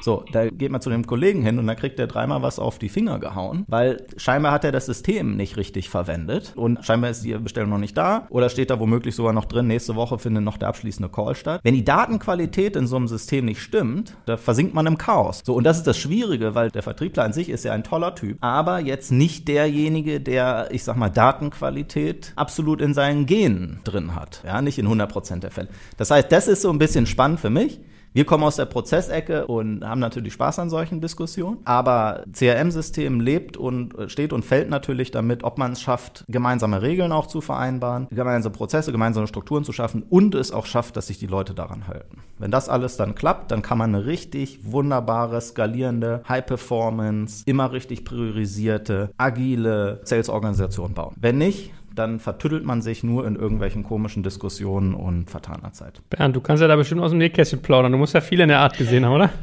So, 0.00 0.24
da 0.32 0.48
geht 0.48 0.70
man 0.70 0.80
zu 0.80 0.90
dem 0.90 1.06
Kollegen 1.06 1.42
hin 1.42 1.58
und 1.58 1.66
dann 1.66 1.76
kriegt 1.76 1.98
er 1.98 2.06
dreimal 2.06 2.42
was 2.42 2.58
auf 2.58 2.78
die 2.78 2.88
Finger 2.88 3.18
gehauen, 3.18 3.64
weil 3.68 4.06
scheinbar 4.16 4.52
hat 4.52 4.64
er 4.64 4.72
das 4.72 4.86
System 4.86 5.36
nicht 5.36 5.56
richtig 5.56 5.90
verwendet 5.90 6.52
und 6.56 6.84
scheinbar 6.84 7.10
ist 7.10 7.24
die 7.24 7.34
Bestellung 7.34 7.70
noch 7.70 7.78
nicht 7.78 7.96
da 7.96 8.26
oder 8.30 8.48
steht 8.48 8.70
da 8.70 8.78
womöglich 8.78 9.14
sogar 9.14 9.32
noch 9.32 9.44
drin, 9.44 9.66
nächste 9.66 9.96
Woche 9.96 10.18
findet 10.18 10.44
noch 10.44 10.56
der 10.56 10.68
abschließende 10.68 11.08
Call 11.08 11.34
statt. 11.34 11.60
Wenn 11.64 11.74
die 11.74 11.84
Datenqualität 11.84 12.76
in 12.76 12.86
so 12.86 12.96
einem 12.96 13.08
System 13.08 13.44
nicht 13.44 13.60
stimmt, 13.60 14.16
da 14.26 14.36
versinkt 14.36 14.74
man 14.74 14.86
im 14.86 14.98
Chaos. 14.98 15.42
So, 15.44 15.54
und 15.54 15.64
das 15.64 15.78
ist 15.78 15.86
das 15.86 15.98
Schwierige, 15.98 16.54
weil 16.54 16.70
der 16.70 16.82
Vertriebler 16.82 17.24
an 17.24 17.32
sich 17.32 17.48
ist 17.48 17.64
ja 17.64 17.72
ein 17.72 17.84
toller 17.84 18.14
Typ, 18.14 18.38
aber 18.40 18.78
jetzt 18.78 19.10
nicht 19.10 19.48
derjenige, 19.48 20.20
der, 20.20 20.68
ich 20.70 20.84
sag 20.84 20.96
mal, 20.96 21.10
Datenqualität 21.10 22.32
absolut 22.36 22.80
in 22.80 22.94
seinen 22.94 23.26
Genen 23.26 23.80
drin 23.84 24.14
hat. 24.14 24.42
Ja, 24.44 24.62
nicht 24.62 24.78
in 24.78 24.86
100% 24.86 25.40
der 25.40 25.50
Fälle. 25.50 25.68
Das 25.96 26.10
heißt, 26.10 26.30
das 26.30 26.48
ist 26.48 26.62
so 26.62 26.70
ein 26.70 26.78
bisschen 26.78 27.06
spannend 27.06 27.40
für 27.40 27.50
mich. 27.50 27.80
Wir 28.12 28.24
kommen 28.24 28.44
aus 28.44 28.56
der 28.56 28.64
Prozessecke 28.64 29.46
und 29.46 29.84
haben 29.84 30.00
natürlich 30.00 30.32
Spaß 30.32 30.58
an 30.58 30.70
solchen 30.70 31.00
Diskussionen. 31.00 31.58
Aber 31.64 32.24
CRM-System 32.32 33.20
lebt 33.20 33.56
und 33.56 33.96
äh, 33.98 34.08
steht 34.08 34.32
und 34.32 34.44
fällt 34.44 34.70
natürlich 34.70 35.10
damit, 35.10 35.44
ob 35.44 35.58
man 35.58 35.72
es 35.72 35.80
schafft, 35.80 36.24
gemeinsame 36.28 36.82
Regeln 36.82 37.12
auch 37.12 37.26
zu 37.26 37.40
vereinbaren, 37.40 38.08
gemeinsame 38.10 38.54
Prozesse, 38.54 38.92
gemeinsame 38.92 39.26
Strukturen 39.26 39.64
zu 39.64 39.72
schaffen 39.72 40.04
und 40.08 40.34
es 40.34 40.52
auch 40.52 40.66
schafft, 40.66 40.96
dass 40.96 41.08
sich 41.08 41.18
die 41.18 41.26
Leute 41.26 41.54
daran 41.54 41.86
halten. 41.86 42.18
Wenn 42.38 42.50
das 42.50 42.68
alles 42.68 42.96
dann 42.96 43.14
klappt, 43.14 43.50
dann 43.50 43.62
kann 43.62 43.78
man 43.78 43.94
eine 43.94 44.06
richtig 44.06 44.60
wunderbare, 44.62 45.40
skalierende, 45.40 46.22
High-Performance, 46.28 47.42
immer 47.46 47.72
richtig 47.72 48.04
priorisierte, 48.04 49.10
agile 49.16 50.00
Sales-Organisation 50.04 50.94
bauen. 50.94 51.14
Wenn 51.20 51.38
nicht, 51.38 51.72
dann 51.98 52.20
vertüttelt 52.20 52.64
man 52.64 52.80
sich 52.80 53.02
nur 53.02 53.26
in 53.26 53.36
irgendwelchen 53.36 53.82
komischen 53.82 54.22
Diskussionen 54.22 54.94
und 54.94 55.30
vertaner 55.30 55.72
Zeit. 55.72 56.00
Bernd, 56.10 56.36
du 56.36 56.40
kannst 56.40 56.60
ja 56.60 56.68
da 56.68 56.76
bestimmt 56.76 57.00
aus 57.00 57.10
dem 57.10 57.18
Nähkästchen 57.18 57.60
plaudern. 57.60 57.92
Du 57.92 57.98
musst 57.98 58.14
ja 58.14 58.20
viel 58.20 58.40
in 58.40 58.48
der 58.48 58.60
Art 58.60 58.78
gesehen 58.78 59.04
haben, 59.04 59.14
oder? 59.14 59.30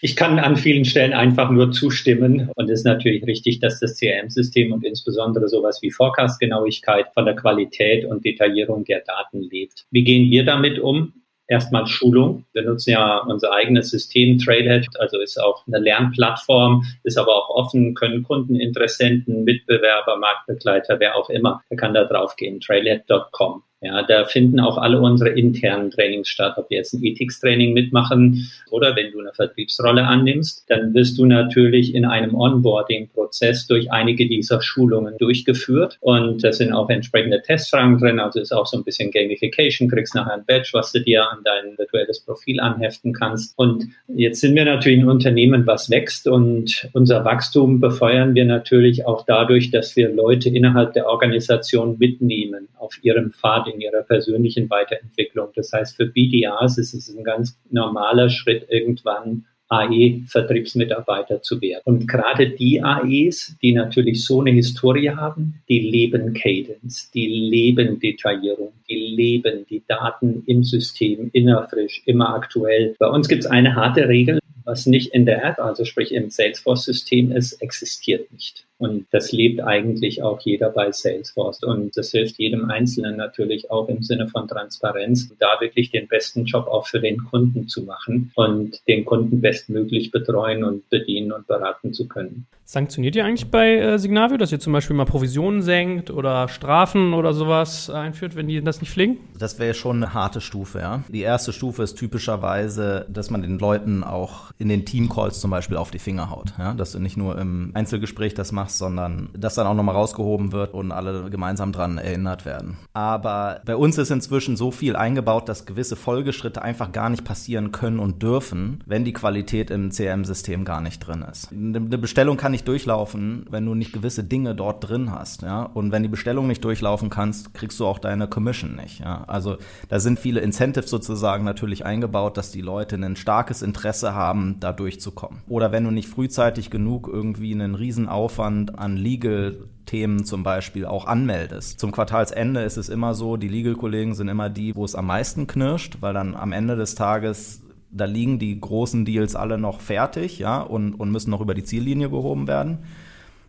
Ich 0.00 0.16
kann 0.16 0.38
an 0.38 0.56
vielen 0.56 0.84
Stellen 0.84 1.12
einfach 1.12 1.50
nur 1.50 1.70
zustimmen. 1.70 2.50
Und 2.56 2.70
es 2.70 2.80
ist 2.80 2.84
natürlich 2.86 3.24
richtig, 3.24 3.60
dass 3.60 3.78
das 3.78 3.98
CRM-System 3.98 4.72
und 4.72 4.84
insbesondere 4.84 5.48
sowas 5.48 5.80
wie 5.82 5.90
Forecast-Genauigkeit 5.90 7.06
von 7.12 7.26
der 7.26 7.36
Qualität 7.36 8.04
und 8.04 8.24
Detaillierung 8.24 8.84
der 8.84 9.00
Daten 9.00 9.42
lebt. 9.42 9.86
Wie 9.90 10.02
gehen 10.02 10.30
wir 10.30 10.44
damit 10.44 10.78
um? 10.78 11.12
Erstmal 11.46 11.86
Schulung. 11.86 12.44
Wir 12.52 12.62
nutzen 12.62 12.90
ja 12.90 13.18
unser 13.26 13.52
eigenes 13.52 13.90
System, 13.90 14.38
Trailhead, 14.38 14.88
also 14.98 15.20
ist 15.20 15.38
auch 15.38 15.66
eine 15.66 15.78
Lernplattform, 15.78 16.84
ist 17.04 17.18
aber 17.18 17.34
auch 17.34 17.50
offen, 17.50 17.94
können 17.94 18.22
Kunden, 18.22 18.56
Interessenten, 18.56 19.44
Mitbewerber, 19.44 20.16
Marktbegleiter, 20.16 21.00
wer 21.00 21.16
auch 21.16 21.30
immer, 21.30 21.62
der 21.70 21.76
kann 21.76 21.94
da 21.94 22.04
drauf 22.04 22.36
gehen, 22.36 22.60
trailhead.com. 22.60 23.62
Ja, 23.82 24.04
da 24.04 24.24
finden 24.26 24.60
auch 24.60 24.78
alle 24.78 25.00
unsere 25.00 25.30
internen 25.30 25.90
Trainings 25.90 26.28
statt, 26.28 26.54
ob 26.56 26.70
wir 26.70 26.76
jetzt 26.76 26.92
ein 26.92 27.02
Ethics-Training 27.02 27.72
mitmachen 27.72 28.48
oder 28.70 28.94
wenn 28.94 29.10
du 29.10 29.18
eine 29.18 29.32
Vertriebsrolle 29.32 30.04
annimmst, 30.04 30.64
dann 30.68 30.94
wirst 30.94 31.18
du 31.18 31.26
natürlich 31.26 31.92
in 31.92 32.04
einem 32.04 32.36
Onboarding-Prozess 32.36 33.66
durch 33.66 33.90
einige 33.90 34.28
dieser 34.28 34.62
Schulungen 34.62 35.18
durchgeführt. 35.18 35.98
Und 36.00 36.44
da 36.44 36.52
sind 36.52 36.72
auch 36.72 36.88
entsprechende 36.90 37.42
Testfragen 37.42 37.98
drin, 37.98 38.20
also 38.20 38.38
ist 38.38 38.52
auch 38.52 38.66
so 38.66 38.76
ein 38.76 38.84
bisschen 38.84 39.10
Gamification, 39.10 39.88
kriegst 39.88 40.14
nachher 40.14 40.34
ein 40.34 40.44
Badge, 40.46 40.70
was 40.74 40.92
du 40.92 41.00
dir 41.00 41.28
an 41.28 41.38
dein 41.42 41.76
virtuelles 41.76 42.20
Profil 42.20 42.60
anheften 42.60 43.12
kannst. 43.12 43.58
Und 43.58 43.88
jetzt 44.06 44.40
sind 44.40 44.54
wir 44.54 44.64
natürlich 44.64 45.00
ein 45.00 45.08
Unternehmen, 45.08 45.66
was 45.66 45.90
wächst. 45.90 46.28
Und 46.28 46.88
unser 46.92 47.24
Wachstum 47.24 47.80
befeuern 47.80 48.36
wir 48.36 48.44
natürlich 48.44 49.06
auch 49.06 49.24
dadurch, 49.26 49.72
dass 49.72 49.96
wir 49.96 50.08
Leute 50.08 50.50
innerhalb 50.50 50.92
der 50.92 51.08
Organisation 51.08 51.96
mitnehmen 51.98 52.68
auf 52.78 52.98
ihrem 53.02 53.32
Pfad 53.32 53.71
in 53.72 53.80
ihrer 53.80 54.02
persönlichen 54.02 54.68
Weiterentwicklung. 54.70 55.48
Das 55.54 55.72
heißt, 55.72 55.96
für 55.96 56.06
BDAs 56.06 56.78
ist 56.78 56.94
es 56.94 57.08
ein 57.08 57.24
ganz 57.24 57.58
normaler 57.70 58.28
Schritt, 58.30 58.66
irgendwann 58.68 59.46
AE-Vertriebsmitarbeiter 59.72 61.40
zu 61.40 61.60
werden. 61.62 61.82
Und 61.84 62.06
gerade 62.06 62.50
die 62.50 62.82
AEs, 62.82 63.56
die 63.62 63.72
natürlich 63.72 64.24
so 64.24 64.40
eine 64.40 64.50
Historie 64.50 65.10
haben, 65.10 65.62
die 65.68 65.80
leben 65.80 66.34
Cadence, 66.34 67.10
die 67.10 67.26
leben 67.26 67.98
Detaillierung, 67.98 68.74
die 68.88 68.96
leben 68.96 69.64
die 69.68 69.82
Daten 69.88 70.42
im 70.46 70.62
System, 70.62 71.30
immer 71.32 71.66
frisch, 71.68 72.02
immer 72.04 72.34
aktuell. 72.34 72.94
Bei 72.98 73.08
uns 73.08 73.28
gibt 73.28 73.44
es 73.44 73.50
eine 73.50 73.74
harte 73.74 74.08
Regel, 74.08 74.40
was 74.64 74.86
nicht 74.86 75.12
in 75.14 75.26
der 75.26 75.42
App, 75.44 75.58
also 75.58 75.84
sprich 75.84 76.12
im 76.12 76.30
Salesforce-System 76.30 77.32
ist, 77.32 77.54
existiert 77.54 78.30
nicht. 78.30 78.66
Und 78.82 79.06
das 79.12 79.30
lebt 79.30 79.60
eigentlich 79.60 80.24
auch 80.24 80.40
jeder 80.40 80.70
bei 80.70 80.90
Salesforce. 80.90 81.62
Und 81.62 81.96
das 81.96 82.10
hilft 82.10 82.38
jedem 82.38 82.68
Einzelnen 82.68 83.16
natürlich 83.16 83.70
auch 83.70 83.88
im 83.88 84.02
Sinne 84.02 84.26
von 84.26 84.48
Transparenz, 84.48 85.32
da 85.38 85.60
wirklich 85.60 85.92
den 85.92 86.08
besten 86.08 86.46
Job 86.46 86.66
auch 86.66 86.88
für 86.88 86.98
den 86.98 87.22
Kunden 87.24 87.68
zu 87.68 87.84
machen 87.84 88.32
und 88.34 88.80
den 88.88 89.04
Kunden 89.04 89.40
bestmöglich 89.40 90.10
betreuen 90.10 90.64
und 90.64 90.90
bedienen 90.90 91.30
und 91.30 91.46
beraten 91.46 91.92
zu 91.92 92.08
können. 92.08 92.48
Sanktioniert 92.64 93.14
ihr 93.14 93.24
eigentlich 93.24 93.50
bei 93.50 93.76
äh, 93.76 93.98
Signavio, 93.98 94.36
dass 94.36 94.50
ihr 94.50 94.58
zum 94.58 94.72
Beispiel 94.72 94.96
mal 94.96 95.04
Provisionen 95.04 95.62
senkt 95.62 96.10
oder 96.10 96.48
Strafen 96.48 97.12
oder 97.12 97.34
sowas 97.34 97.90
einführt, 97.90 98.34
wenn 98.34 98.48
die 98.48 98.62
das 98.62 98.80
nicht 98.80 98.90
pflegen? 98.90 99.18
Das 99.38 99.58
wäre 99.58 99.74
schon 99.74 99.96
eine 99.96 100.14
harte 100.14 100.40
Stufe, 100.40 100.78
ja. 100.78 101.04
Die 101.08 101.20
erste 101.20 101.52
Stufe 101.52 101.82
ist 101.82 101.94
typischerweise, 101.94 103.06
dass 103.10 103.30
man 103.30 103.42
den 103.42 103.58
Leuten 103.58 104.02
auch 104.02 104.52
in 104.58 104.68
den 104.68 104.86
Teamcalls 104.86 105.40
zum 105.40 105.50
Beispiel 105.50 105.76
auf 105.76 105.90
die 105.90 105.98
Finger 105.98 106.30
haut. 106.30 106.54
Ja? 106.58 106.72
Dass 106.74 106.92
du 106.92 106.98
nicht 106.98 107.16
nur 107.16 107.38
im 107.38 107.72
Einzelgespräch 107.74 108.34
das 108.34 108.52
machst, 108.52 108.71
sondern 108.78 109.30
dass 109.36 109.54
dann 109.54 109.66
auch 109.66 109.74
nochmal 109.74 109.94
rausgehoben 109.94 110.52
wird 110.52 110.74
und 110.74 110.92
alle 110.92 111.30
gemeinsam 111.30 111.72
dran 111.72 111.98
erinnert 111.98 112.44
werden. 112.44 112.76
Aber 112.92 113.60
bei 113.64 113.76
uns 113.76 113.98
ist 113.98 114.10
inzwischen 114.10 114.56
so 114.56 114.70
viel 114.70 114.96
eingebaut, 114.96 115.48
dass 115.48 115.66
gewisse 115.66 115.96
Folgeschritte 115.96 116.62
einfach 116.62 116.92
gar 116.92 117.10
nicht 117.10 117.24
passieren 117.24 117.72
können 117.72 117.98
und 117.98 118.22
dürfen, 118.22 118.82
wenn 118.86 119.04
die 119.04 119.12
Qualität 119.12 119.70
im 119.70 119.90
CRM-System 119.90 120.64
gar 120.64 120.80
nicht 120.80 121.00
drin 121.00 121.24
ist. 121.30 121.50
Eine 121.52 121.80
Bestellung 121.98 122.36
kann 122.36 122.52
nicht 122.52 122.68
durchlaufen, 122.68 123.46
wenn 123.50 123.66
du 123.66 123.74
nicht 123.74 123.92
gewisse 123.92 124.24
Dinge 124.24 124.54
dort 124.54 124.88
drin 124.88 125.10
hast. 125.10 125.42
Ja? 125.42 125.62
Und 125.62 125.92
wenn 125.92 126.02
die 126.02 126.08
Bestellung 126.08 126.46
nicht 126.46 126.64
durchlaufen 126.64 127.10
kannst, 127.10 127.54
kriegst 127.54 127.78
du 127.80 127.86
auch 127.86 127.98
deine 127.98 128.28
Commission 128.28 128.76
nicht. 128.76 129.00
Ja? 129.00 129.24
Also 129.26 129.56
da 129.88 130.00
sind 130.00 130.18
viele 130.18 130.40
Incentives 130.40 130.90
sozusagen 130.90 131.44
natürlich 131.44 131.84
eingebaut, 131.84 132.36
dass 132.36 132.50
die 132.50 132.60
Leute 132.60 132.96
ein 132.96 133.16
starkes 133.16 133.62
Interesse 133.62 134.14
haben, 134.14 134.56
da 134.60 134.72
durchzukommen. 134.72 135.42
Oder 135.48 135.72
wenn 135.72 135.84
du 135.84 135.90
nicht 135.90 136.08
frühzeitig 136.08 136.70
genug 136.70 137.08
irgendwie 137.08 137.52
einen 137.52 137.74
Riesenaufwand 137.74 138.61
an 138.70 138.96
Legal 138.96 139.68
Themen 139.86 140.24
zum 140.24 140.42
Beispiel 140.42 140.86
auch 140.86 141.06
anmeldest. 141.06 141.80
Zum 141.80 141.92
Quartalsende 141.92 142.62
ist 142.62 142.76
es 142.76 142.88
immer 142.88 143.14
so, 143.14 143.36
die 143.36 143.48
Legal-Kollegen 143.48 144.14
sind 144.14 144.28
immer 144.28 144.48
die, 144.48 144.74
wo 144.76 144.84
es 144.84 144.94
am 144.94 145.06
meisten 145.06 145.46
knirscht, 145.46 145.98
weil 146.00 146.14
dann 146.14 146.34
am 146.34 146.52
Ende 146.52 146.76
des 146.76 146.94
Tages 146.94 147.62
da 147.92 148.06
liegen 148.06 148.38
die 148.38 148.58
großen 148.58 149.04
Deals 149.04 149.36
alle 149.36 149.58
noch 149.58 149.80
fertig, 149.80 150.38
ja, 150.38 150.60
und, 150.60 150.94
und 150.94 151.10
müssen 151.12 151.30
noch 151.30 151.42
über 151.42 151.54
die 151.54 151.64
Ziellinie 151.64 152.08
gehoben 152.08 152.48
werden. 152.48 152.78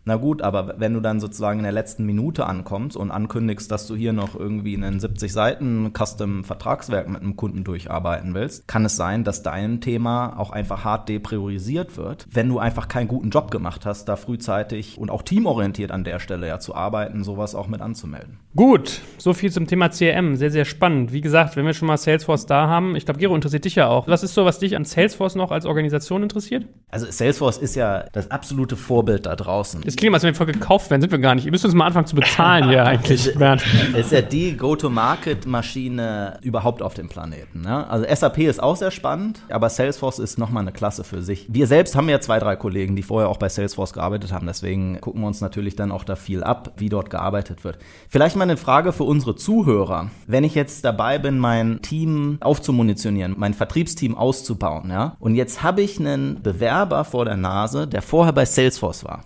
Na 0.06 0.16
gut, 0.16 0.42
aber 0.42 0.74
wenn 0.78 0.92
du 0.92 1.00
dann 1.00 1.20
sozusagen 1.20 1.60
in 1.60 1.64
der 1.64 1.72
letzten 1.72 2.04
Minute 2.04 2.46
ankommst 2.46 2.96
und 2.96 3.10
ankündigst, 3.10 3.70
dass 3.70 3.86
du 3.86 3.96
hier 3.96 4.12
noch 4.12 4.38
irgendwie 4.38 4.76
einen 4.76 5.00
70 5.00 5.32
Seiten 5.32 5.92
Custom 5.96 6.44
Vertragswerk 6.44 7.08
mit 7.08 7.22
einem 7.22 7.36
Kunden 7.36 7.64
durcharbeiten 7.64 8.34
willst, 8.34 8.68
kann 8.68 8.84
es 8.84 8.96
sein, 8.96 9.24
dass 9.24 9.42
dein 9.42 9.80
Thema 9.80 10.38
auch 10.38 10.50
einfach 10.50 10.84
hart 10.84 11.08
depriorisiert 11.08 11.96
wird, 11.96 12.26
wenn 12.30 12.48
du 12.48 12.58
einfach 12.58 12.88
keinen 12.88 13.08
guten 13.08 13.30
Job 13.30 13.50
gemacht 13.50 13.86
hast, 13.86 14.06
da 14.06 14.16
frühzeitig 14.16 14.98
und 14.98 15.10
auch 15.10 15.22
teamorientiert 15.22 15.90
an 15.90 16.04
der 16.04 16.18
Stelle 16.18 16.48
ja 16.48 16.58
zu 16.58 16.74
arbeiten, 16.74 17.24
sowas 17.24 17.54
auch 17.54 17.68
mit 17.68 17.80
anzumelden. 17.80 18.38
Gut, 18.56 19.00
so 19.18 19.32
viel 19.32 19.50
zum 19.50 19.66
Thema 19.66 19.88
CRM. 19.88 20.36
Sehr, 20.36 20.50
sehr 20.50 20.64
spannend. 20.64 21.12
Wie 21.12 21.20
gesagt, 21.20 21.56
wenn 21.56 21.66
wir 21.66 21.74
schon 21.74 21.88
mal 21.88 21.96
Salesforce 21.96 22.46
da 22.46 22.68
haben, 22.68 22.94
ich 22.94 23.04
glaube, 23.04 23.18
Gero 23.18 23.34
interessiert 23.34 23.64
dich 23.64 23.74
ja 23.74 23.88
auch. 23.88 24.06
Was 24.06 24.22
ist 24.22 24.34
so, 24.34 24.44
was 24.44 24.58
dich 24.58 24.76
an 24.76 24.84
Salesforce 24.84 25.34
noch 25.34 25.50
als 25.50 25.66
Organisation 25.66 26.22
interessiert? 26.22 26.66
Also 26.90 27.06
Salesforce 27.10 27.58
ist 27.58 27.74
ja 27.74 28.04
das 28.12 28.30
absolute 28.30 28.76
Vorbild 28.76 29.26
da 29.26 29.34
draußen. 29.34 29.82
Das 29.94 30.00
klingt, 30.00 30.12
als 30.12 30.24
wenn 30.24 30.32
wir 30.32 30.36
voll 30.36 30.46
gekauft 30.46 30.90
werden, 30.90 31.02
sind 31.02 31.12
wir 31.12 31.20
gar 31.20 31.36
nicht. 31.36 31.44
Ihr 31.44 31.52
müsst 31.52 31.64
uns 31.64 31.72
mal 31.72 31.86
anfangen 31.86 32.06
zu 32.06 32.16
bezahlen 32.16 32.68
hier 32.68 32.84
eigentlich, 32.86 33.32
Bernd. 33.38 33.64
Es 33.92 34.06
ist 34.06 34.12
ja 34.12 34.22
die 34.22 34.56
Go-to-Market-Maschine 34.56 36.40
überhaupt 36.42 36.82
auf 36.82 36.94
dem 36.94 37.08
Planeten. 37.08 37.60
Ne? 37.60 37.88
Also 37.88 38.04
SAP 38.12 38.38
ist 38.38 38.60
auch 38.60 38.74
sehr 38.74 38.90
spannend, 38.90 39.42
aber 39.50 39.68
Salesforce 39.68 40.18
ist 40.18 40.36
nochmal 40.36 40.62
eine 40.62 40.72
Klasse 40.72 41.04
für 41.04 41.22
sich. 41.22 41.46
Wir 41.48 41.68
selbst 41.68 41.94
haben 41.94 42.08
ja 42.08 42.18
zwei, 42.20 42.40
drei 42.40 42.56
Kollegen, 42.56 42.96
die 42.96 43.04
vorher 43.04 43.28
auch 43.28 43.36
bei 43.36 43.48
Salesforce 43.48 43.92
gearbeitet 43.92 44.32
haben. 44.32 44.48
Deswegen 44.48 45.00
gucken 45.00 45.20
wir 45.20 45.28
uns 45.28 45.40
natürlich 45.40 45.76
dann 45.76 45.92
auch 45.92 46.02
da 46.02 46.16
viel 46.16 46.42
ab, 46.42 46.72
wie 46.76 46.88
dort 46.88 47.08
gearbeitet 47.08 47.62
wird. 47.62 47.78
Vielleicht 48.08 48.34
mal 48.34 48.42
eine 48.42 48.56
Frage 48.56 48.92
für 48.92 49.04
unsere 49.04 49.36
Zuhörer. 49.36 50.10
Wenn 50.26 50.42
ich 50.42 50.56
jetzt 50.56 50.84
dabei 50.84 51.20
bin, 51.20 51.38
mein 51.38 51.82
Team 51.82 52.38
aufzumunitionieren, 52.40 53.36
mein 53.38 53.54
Vertriebsteam 53.54 54.16
auszubauen, 54.16 54.90
ja, 54.90 55.14
und 55.20 55.36
jetzt 55.36 55.62
habe 55.62 55.82
ich 55.82 56.00
einen 56.00 56.42
Bewerber 56.42 57.04
vor 57.04 57.26
der 57.26 57.36
Nase, 57.36 57.86
der 57.86 58.02
vorher 58.02 58.32
bei 58.32 58.44
Salesforce 58.44 59.04
war. 59.04 59.22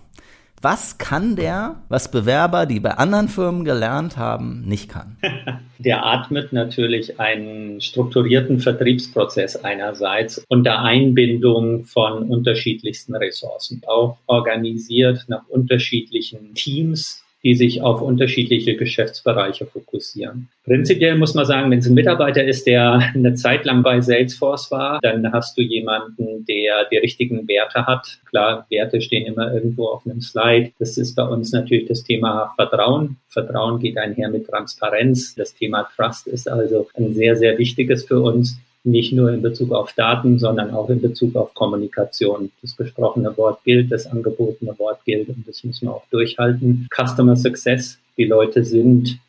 Was 0.61 0.97
kann 0.97 1.37
der, 1.37 1.77
was 1.87 2.11
Bewerber, 2.11 2.65
die 2.65 2.81
bei 2.81 2.91
anderen 2.91 3.29
Firmen 3.29 3.63
gelernt 3.63 4.17
haben, 4.17 4.61
nicht 4.67 4.89
kann? 4.89 5.15
Der 5.77 6.05
atmet 6.05 6.51
natürlich 6.51 7.21
einen 7.21 7.79
strukturierten 7.79 8.59
Vertriebsprozess 8.59 9.55
einerseits 9.55 10.43
unter 10.49 10.79
Einbindung 10.79 11.85
von 11.85 12.23
unterschiedlichsten 12.23 13.15
Ressourcen, 13.15 13.81
auch 13.87 14.17
organisiert 14.27 15.23
nach 15.29 15.47
unterschiedlichen 15.47 16.53
Teams, 16.53 17.23
die 17.43 17.55
sich 17.55 17.81
auf 17.81 18.01
unterschiedliche 18.01 18.75
Geschäftsbereiche 18.75 19.65
fokussieren. 19.65 20.49
Prinzipiell 20.65 21.17
muss 21.17 21.33
man 21.33 21.45
sagen, 21.45 21.71
wenn 21.71 21.79
es 21.79 21.87
ein 21.87 21.93
Mitarbeiter 21.93 22.43
ist, 22.43 22.67
der 22.67 23.11
eine 23.13 23.33
Zeit 23.35 23.65
lang 23.65 23.81
bei 23.81 24.01
Salesforce 24.01 24.71
war, 24.71 24.99
dann 25.01 25.31
hast 25.31 25.57
du 25.57 25.61
jemanden, 25.61 26.45
der 26.45 26.85
die 26.91 26.97
richtigen 26.97 27.47
Werte 27.47 27.85
hat. 27.85 28.19
Klar, 28.29 28.65
Werte 28.69 29.01
stehen 29.01 29.25
immer 29.25 29.53
irgendwo 29.53 29.87
auf 29.87 30.05
einem 30.05 30.21
Slide. 30.21 30.71
Das 30.79 30.97
ist 30.97 31.15
bei 31.15 31.23
uns 31.23 31.51
natürlich 31.51 31.87
das 31.87 32.03
Thema 32.03 32.53
Vertrauen. 32.55 33.17
Vertrauen 33.29 33.79
geht 33.79 33.97
einher 33.97 34.29
mit 34.29 34.47
Transparenz. 34.47 35.35
Das 35.35 35.53
Thema 35.53 35.89
Trust 35.95 36.27
ist 36.27 36.49
also 36.49 36.87
ein 36.95 37.13
sehr, 37.13 37.35
sehr 37.35 37.57
wichtiges 37.57 38.05
für 38.05 38.19
uns 38.19 38.59
nicht 38.83 39.13
nur 39.13 39.31
in 39.31 39.41
Bezug 39.41 39.71
auf 39.73 39.93
Daten, 39.93 40.39
sondern 40.39 40.71
auch 40.71 40.89
in 40.89 41.01
Bezug 41.01 41.35
auf 41.35 41.53
Kommunikation. 41.53 42.51
Das 42.61 42.75
gesprochene 42.75 43.35
Wort 43.37 43.63
gilt, 43.63 43.91
das 43.91 44.07
angebotene 44.07 44.77
Wort 44.79 45.03
gilt 45.05 45.29
und 45.29 45.47
das 45.47 45.63
müssen 45.63 45.87
wir 45.87 45.95
auch 45.95 46.05
durchhalten. 46.11 46.87
Customer 46.95 47.35
Success, 47.35 47.99
die 48.17 48.25
Leute 48.25 48.63
sind 48.63 49.19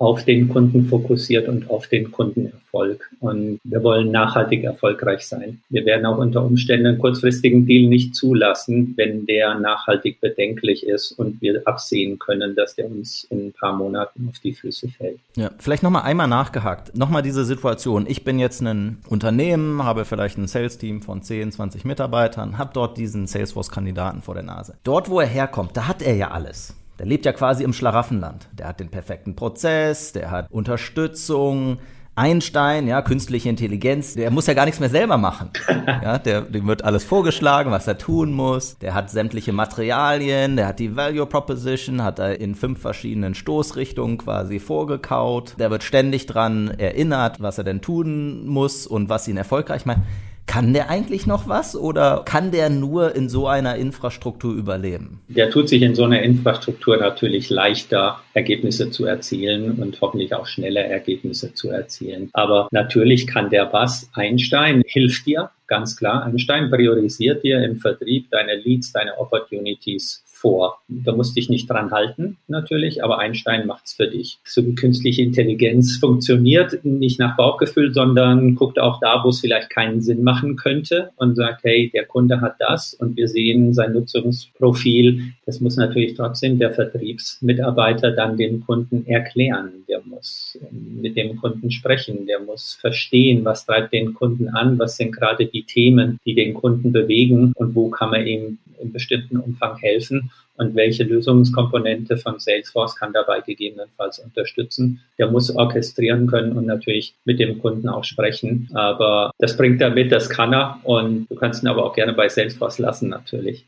auf 0.00 0.24
den 0.24 0.48
Kunden 0.48 0.86
fokussiert 0.86 1.46
und 1.46 1.68
auf 1.68 1.86
den 1.86 2.10
Kundenerfolg. 2.10 3.10
Und 3.20 3.60
wir 3.64 3.82
wollen 3.82 4.10
nachhaltig 4.10 4.64
erfolgreich 4.64 5.26
sein. 5.26 5.60
Wir 5.68 5.84
werden 5.84 6.06
auch 6.06 6.16
unter 6.16 6.42
Umständen 6.42 6.86
einen 6.86 6.98
kurzfristigen 6.98 7.66
Deal 7.66 7.86
nicht 7.86 8.14
zulassen, 8.14 8.94
wenn 8.96 9.26
der 9.26 9.56
nachhaltig 9.56 10.18
bedenklich 10.22 10.86
ist 10.86 11.12
und 11.12 11.42
wir 11.42 11.60
absehen 11.66 12.18
können, 12.18 12.56
dass 12.56 12.76
der 12.76 12.86
uns 12.86 13.24
in 13.24 13.48
ein 13.48 13.52
paar 13.52 13.76
Monaten 13.76 14.26
auf 14.30 14.38
die 14.38 14.54
Füße 14.54 14.88
fällt. 14.88 15.20
Ja, 15.36 15.50
vielleicht 15.58 15.82
nochmal 15.82 16.04
einmal 16.04 16.28
nachgehakt. 16.28 16.96
Nochmal 16.96 17.20
diese 17.20 17.44
Situation. 17.44 18.06
Ich 18.08 18.24
bin 18.24 18.38
jetzt 18.38 18.62
ein 18.62 19.02
Unternehmen, 19.06 19.84
habe 19.84 20.06
vielleicht 20.06 20.38
ein 20.38 20.48
Sales-Team 20.48 21.02
von 21.02 21.20
10, 21.20 21.52
20 21.52 21.84
Mitarbeitern, 21.84 22.56
habe 22.56 22.70
dort 22.72 22.96
diesen 22.96 23.26
Salesforce-Kandidaten 23.26 24.22
vor 24.22 24.32
der 24.32 24.44
Nase. 24.44 24.78
Dort, 24.82 25.10
wo 25.10 25.20
er 25.20 25.26
herkommt, 25.26 25.76
da 25.76 25.88
hat 25.88 26.00
er 26.00 26.16
ja 26.16 26.30
alles. 26.30 26.74
Der 27.00 27.06
lebt 27.06 27.24
ja 27.24 27.32
quasi 27.32 27.64
im 27.64 27.72
Schlaraffenland. 27.72 28.46
Der 28.52 28.68
hat 28.68 28.78
den 28.78 28.90
perfekten 28.90 29.34
Prozess, 29.34 30.12
der 30.12 30.30
hat 30.30 30.50
Unterstützung. 30.50 31.78
Einstein, 32.14 32.86
ja, 32.86 33.00
künstliche 33.00 33.48
Intelligenz, 33.48 34.12
der 34.14 34.30
muss 34.30 34.46
ja 34.46 34.52
gar 34.52 34.66
nichts 34.66 34.80
mehr 34.80 34.90
selber 34.90 35.16
machen. 35.16 35.48
Ja, 35.86 36.18
der, 36.18 36.42
dem 36.42 36.66
wird 36.66 36.84
alles 36.84 37.04
vorgeschlagen, 37.04 37.70
was 37.70 37.86
er 37.86 37.96
tun 37.96 38.32
muss. 38.32 38.76
Der 38.78 38.92
hat 38.92 39.10
sämtliche 39.10 39.52
Materialien, 39.52 40.56
der 40.56 40.66
hat 40.66 40.78
die 40.78 40.94
Value 40.94 41.24
Proposition, 41.24 42.02
hat 42.02 42.18
er 42.18 42.38
in 42.38 42.54
fünf 42.54 42.80
verschiedenen 42.80 43.34
Stoßrichtungen 43.34 44.18
quasi 44.18 44.58
vorgekaut. 44.58 45.54
Der 45.58 45.70
wird 45.70 45.82
ständig 45.82 46.26
dran 46.26 46.68
erinnert, 46.68 47.40
was 47.40 47.56
er 47.56 47.64
denn 47.64 47.80
tun 47.80 48.46
muss 48.46 48.86
und 48.86 49.08
was 49.08 49.26
ihn 49.26 49.38
erfolgreich 49.38 49.86
macht. 49.86 50.00
Kann 50.46 50.72
der 50.72 50.90
eigentlich 50.90 51.26
noch 51.26 51.48
was 51.48 51.76
oder 51.76 52.22
kann 52.24 52.50
der 52.50 52.70
nur 52.70 53.14
in 53.14 53.28
so 53.28 53.46
einer 53.46 53.76
Infrastruktur 53.76 54.52
überleben? 54.52 55.20
Der 55.28 55.48
tut 55.50 55.68
sich 55.68 55.82
in 55.82 55.94
so 55.94 56.04
einer 56.04 56.22
Infrastruktur 56.22 56.96
natürlich 56.96 57.50
leichter, 57.50 58.20
Ergebnisse 58.34 58.90
zu 58.90 59.06
erzielen 59.06 59.80
und 59.80 60.00
hoffentlich 60.00 60.34
auch 60.34 60.46
schneller 60.46 60.84
Ergebnisse 60.84 61.54
zu 61.54 61.70
erzielen. 61.70 62.30
Aber 62.32 62.68
natürlich 62.72 63.28
kann 63.28 63.50
der 63.50 63.72
was. 63.72 64.10
Einstein 64.12 64.82
hilft 64.86 65.26
dir, 65.26 65.50
ganz 65.68 65.96
klar. 65.96 66.24
Einstein 66.24 66.68
priorisiert 66.68 67.44
dir 67.44 67.62
im 67.64 67.76
Vertrieb 67.76 68.30
deine 68.30 68.56
Leads, 68.56 68.92
deine 68.92 69.18
Opportunities 69.18 70.24
vor. 70.40 70.80
Da 70.88 71.12
musst 71.12 71.36
dich 71.36 71.50
nicht 71.50 71.68
dran 71.68 71.90
halten, 71.90 72.38
natürlich, 72.48 73.04
aber 73.04 73.18
Einstein 73.18 73.66
macht's 73.66 73.92
für 73.92 74.08
dich. 74.08 74.38
So 74.44 74.62
künstliche 74.74 75.22
Intelligenz 75.22 75.98
funktioniert, 75.98 76.84
nicht 76.84 77.18
nach 77.18 77.36
Bauchgefühl, 77.36 77.92
sondern 77.92 78.54
guckt 78.54 78.78
auch 78.78 79.00
da, 79.00 79.22
wo 79.22 79.28
es 79.28 79.40
vielleicht 79.40 79.70
keinen 79.70 80.00
Sinn 80.00 80.22
machen 80.22 80.56
könnte 80.56 81.10
und 81.16 81.36
sagt, 81.36 81.64
hey, 81.64 81.90
der 81.92 82.06
Kunde 82.06 82.40
hat 82.40 82.56
das 82.58 82.94
und 82.94 83.16
wir 83.16 83.28
sehen 83.28 83.74
sein 83.74 83.92
Nutzungsprofil. 83.92 85.32
Das 85.44 85.60
muss 85.60 85.76
natürlich 85.76 86.14
trotzdem 86.14 86.58
der 86.58 86.72
Vertriebsmitarbeiter 86.72 88.12
dann 88.12 88.36
dem 88.36 88.64
Kunden 88.64 89.06
erklären. 89.06 89.84
Der 89.88 90.00
muss 90.04 90.58
mit 90.70 91.16
dem 91.16 91.36
Kunden 91.36 91.70
sprechen, 91.70 92.26
der 92.26 92.40
muss 92.40 92.74
verstehen, 92.80 93.44
was 93.44 93.66
treibt 93.66 93.92
den 93.92 94.14
Kunden 94.14 94.48
an, 94.48 94.78
was 94.78 94.96
sind 94.96 95.12
gerade 95.12 95.46
die 95.46 95.64
Themen, 95.64 96.18
die 96.24 96.34
den 96.34 96.54
Kunden 96.54 96.92
bewegen 96.92 97.52
und 97.56 97.74
wo 97.74 97.90
kann 97.90 98.10
man 98.10 98.26
ihm 98.26 98.58
in 98.80 98.92
bestimmten 98.92 99.36
Umfang 99.36 99.76
helfen 99.76 100.29
und 100.56 100.74
welche 100.74 101.04
Lösungskomponente 101.04 102.18
von 102.18 102.38
Salesforce 102.38 102.94
kann 102.94 103.14
dabei 103.14 103.40
gegebenenfalls 103.40 104.18
unterstützen. 104.18 105.00
Der 105.18 105.30
muss 105.30 105.50
orchestrieren 105.54 106.26
können 106.26 106.52
und 106.52 106.66
natürlich 106.66 107.14
mit 107.24 107.40
dem 107.40 107.58
Kunden 107.58 107.88
auch 107.88 108.04
sprechen. 108.04 108.68
Aber 108.74 109.30
das 109.38 109.56
bringt 109.56 109.80
er 109.80 109.90
mit, 109.90 110.12
das 110.12 110.28
kann 110.28 110.52
er 110.52 110.78
und 110.82 111.26
du 111.30 111.34
kannst 111.34 111.62
ihn 111.62 111.68
aber 111.68 111.84
auch 111.84 111.94
gerne 111.94 112.12
bei 112.12 112.28
Salesforce 112.28 112.78
lassen 112.78 113.08
natürlich. 113.08 113.64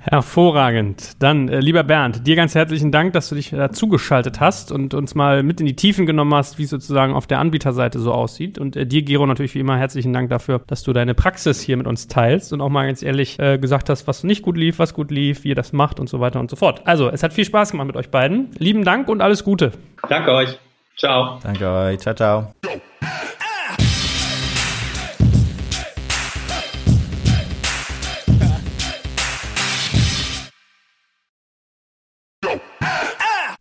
Hervorragend. 0.00 1.22
Dann, 1.22 1.48
äh, 1.48 1.60
lieber 1.60 1.82
Bernd, 1.82 2.26
dir 2.26 2.36
ganz 2.36 2.54
herzlichen 2.54 2.92
Dank, 2.92 3.14
dass 3.14 3.28
du 3.28 3.34
dich 3.34 3.50
dazu 3.50 3.88
geschaltet 3.88 4.40
hast 4.40 4.70
und 4.70 4.94
uns 4.94 5.14
mal 5.14 5.42
mit 5.42 5.60
in 5.60 5.66
die 5.66 5.76
Tiefen 5.76 6.06
genommen 6.06 6.34
hast, 6.34 6.58
wie 6.58 6.64
es 6.64 6.70
sozusagen 6.70 7.14
auf 7.14 7.26
der 7.26 7.40
Anbieterseite 7.40 7.98
so 7.98 8.12
aussieht. 8.12 8.58
Und 8.58 8.76
äh, 8.76 8.86
dir, 8.86 9.02
Gero, 9.02 9.26
natürlich 9.26 9.54
wie 9.54 9.60
immer 9.60 9.76
herzlichen 9.76 10.12
Dank 10.12 10.30
dafür, 10.30 10.60
dass 10.66 10.82
du 10.82 10.92
deine 10.92 11.14
Praxis 11.14 11.60
hier 11.60 11.76
mit 11.76 11.86
uns 11.86 12.06
teilst 12.06 12.52
und 12.52 12.60
auch 12.60 12.68
mal 12.68 12.86
ganz 12.86 13.02
ehrlich 13.02 13.38
äh, 13.38 13.58
gesagt 13.58 13.88
hast, 13.88 14.06
was 14.06 14.24
nicht 14.24 14.42
gut 14.42 14.56
lief, 14.56 14.78
was 14.78 14.94
gut 14.94 15.10
lief, 15.10 15.44
wie 15.44 15.48
ihr 15.48 15.54
das 15.54 15.72
macht 15.72 15.98
und 15.98 16.08
so 16.08 16.20
weiter 16.20 16.38
und 16.38 16.50
so 16.50 16.56
fort. 16.56 16.82
Also, 16.84 17.10
es 17.10 17.22
hat 17.22 17.32
viel 17.32 17.44
Spaß 17.44 17.72
gemacht 17.72 17.86
mit 17.86 17.96
euch 17.96 18.10
beiden. 18.10 18.50
Lieben 18.58 18.84
Dank 18.84 19.08
und 19.08 19.20
alles 19.20 19.42
Gute. 19.42 19.72
Danke 20.08 20.32
euch. 20.32 20.58
Ciao. 20.96 21.38
Danke 21.42 21.68
euch. 21.68 21.98
Ciao, 21.98 22.14
ciao. 22.14 22.54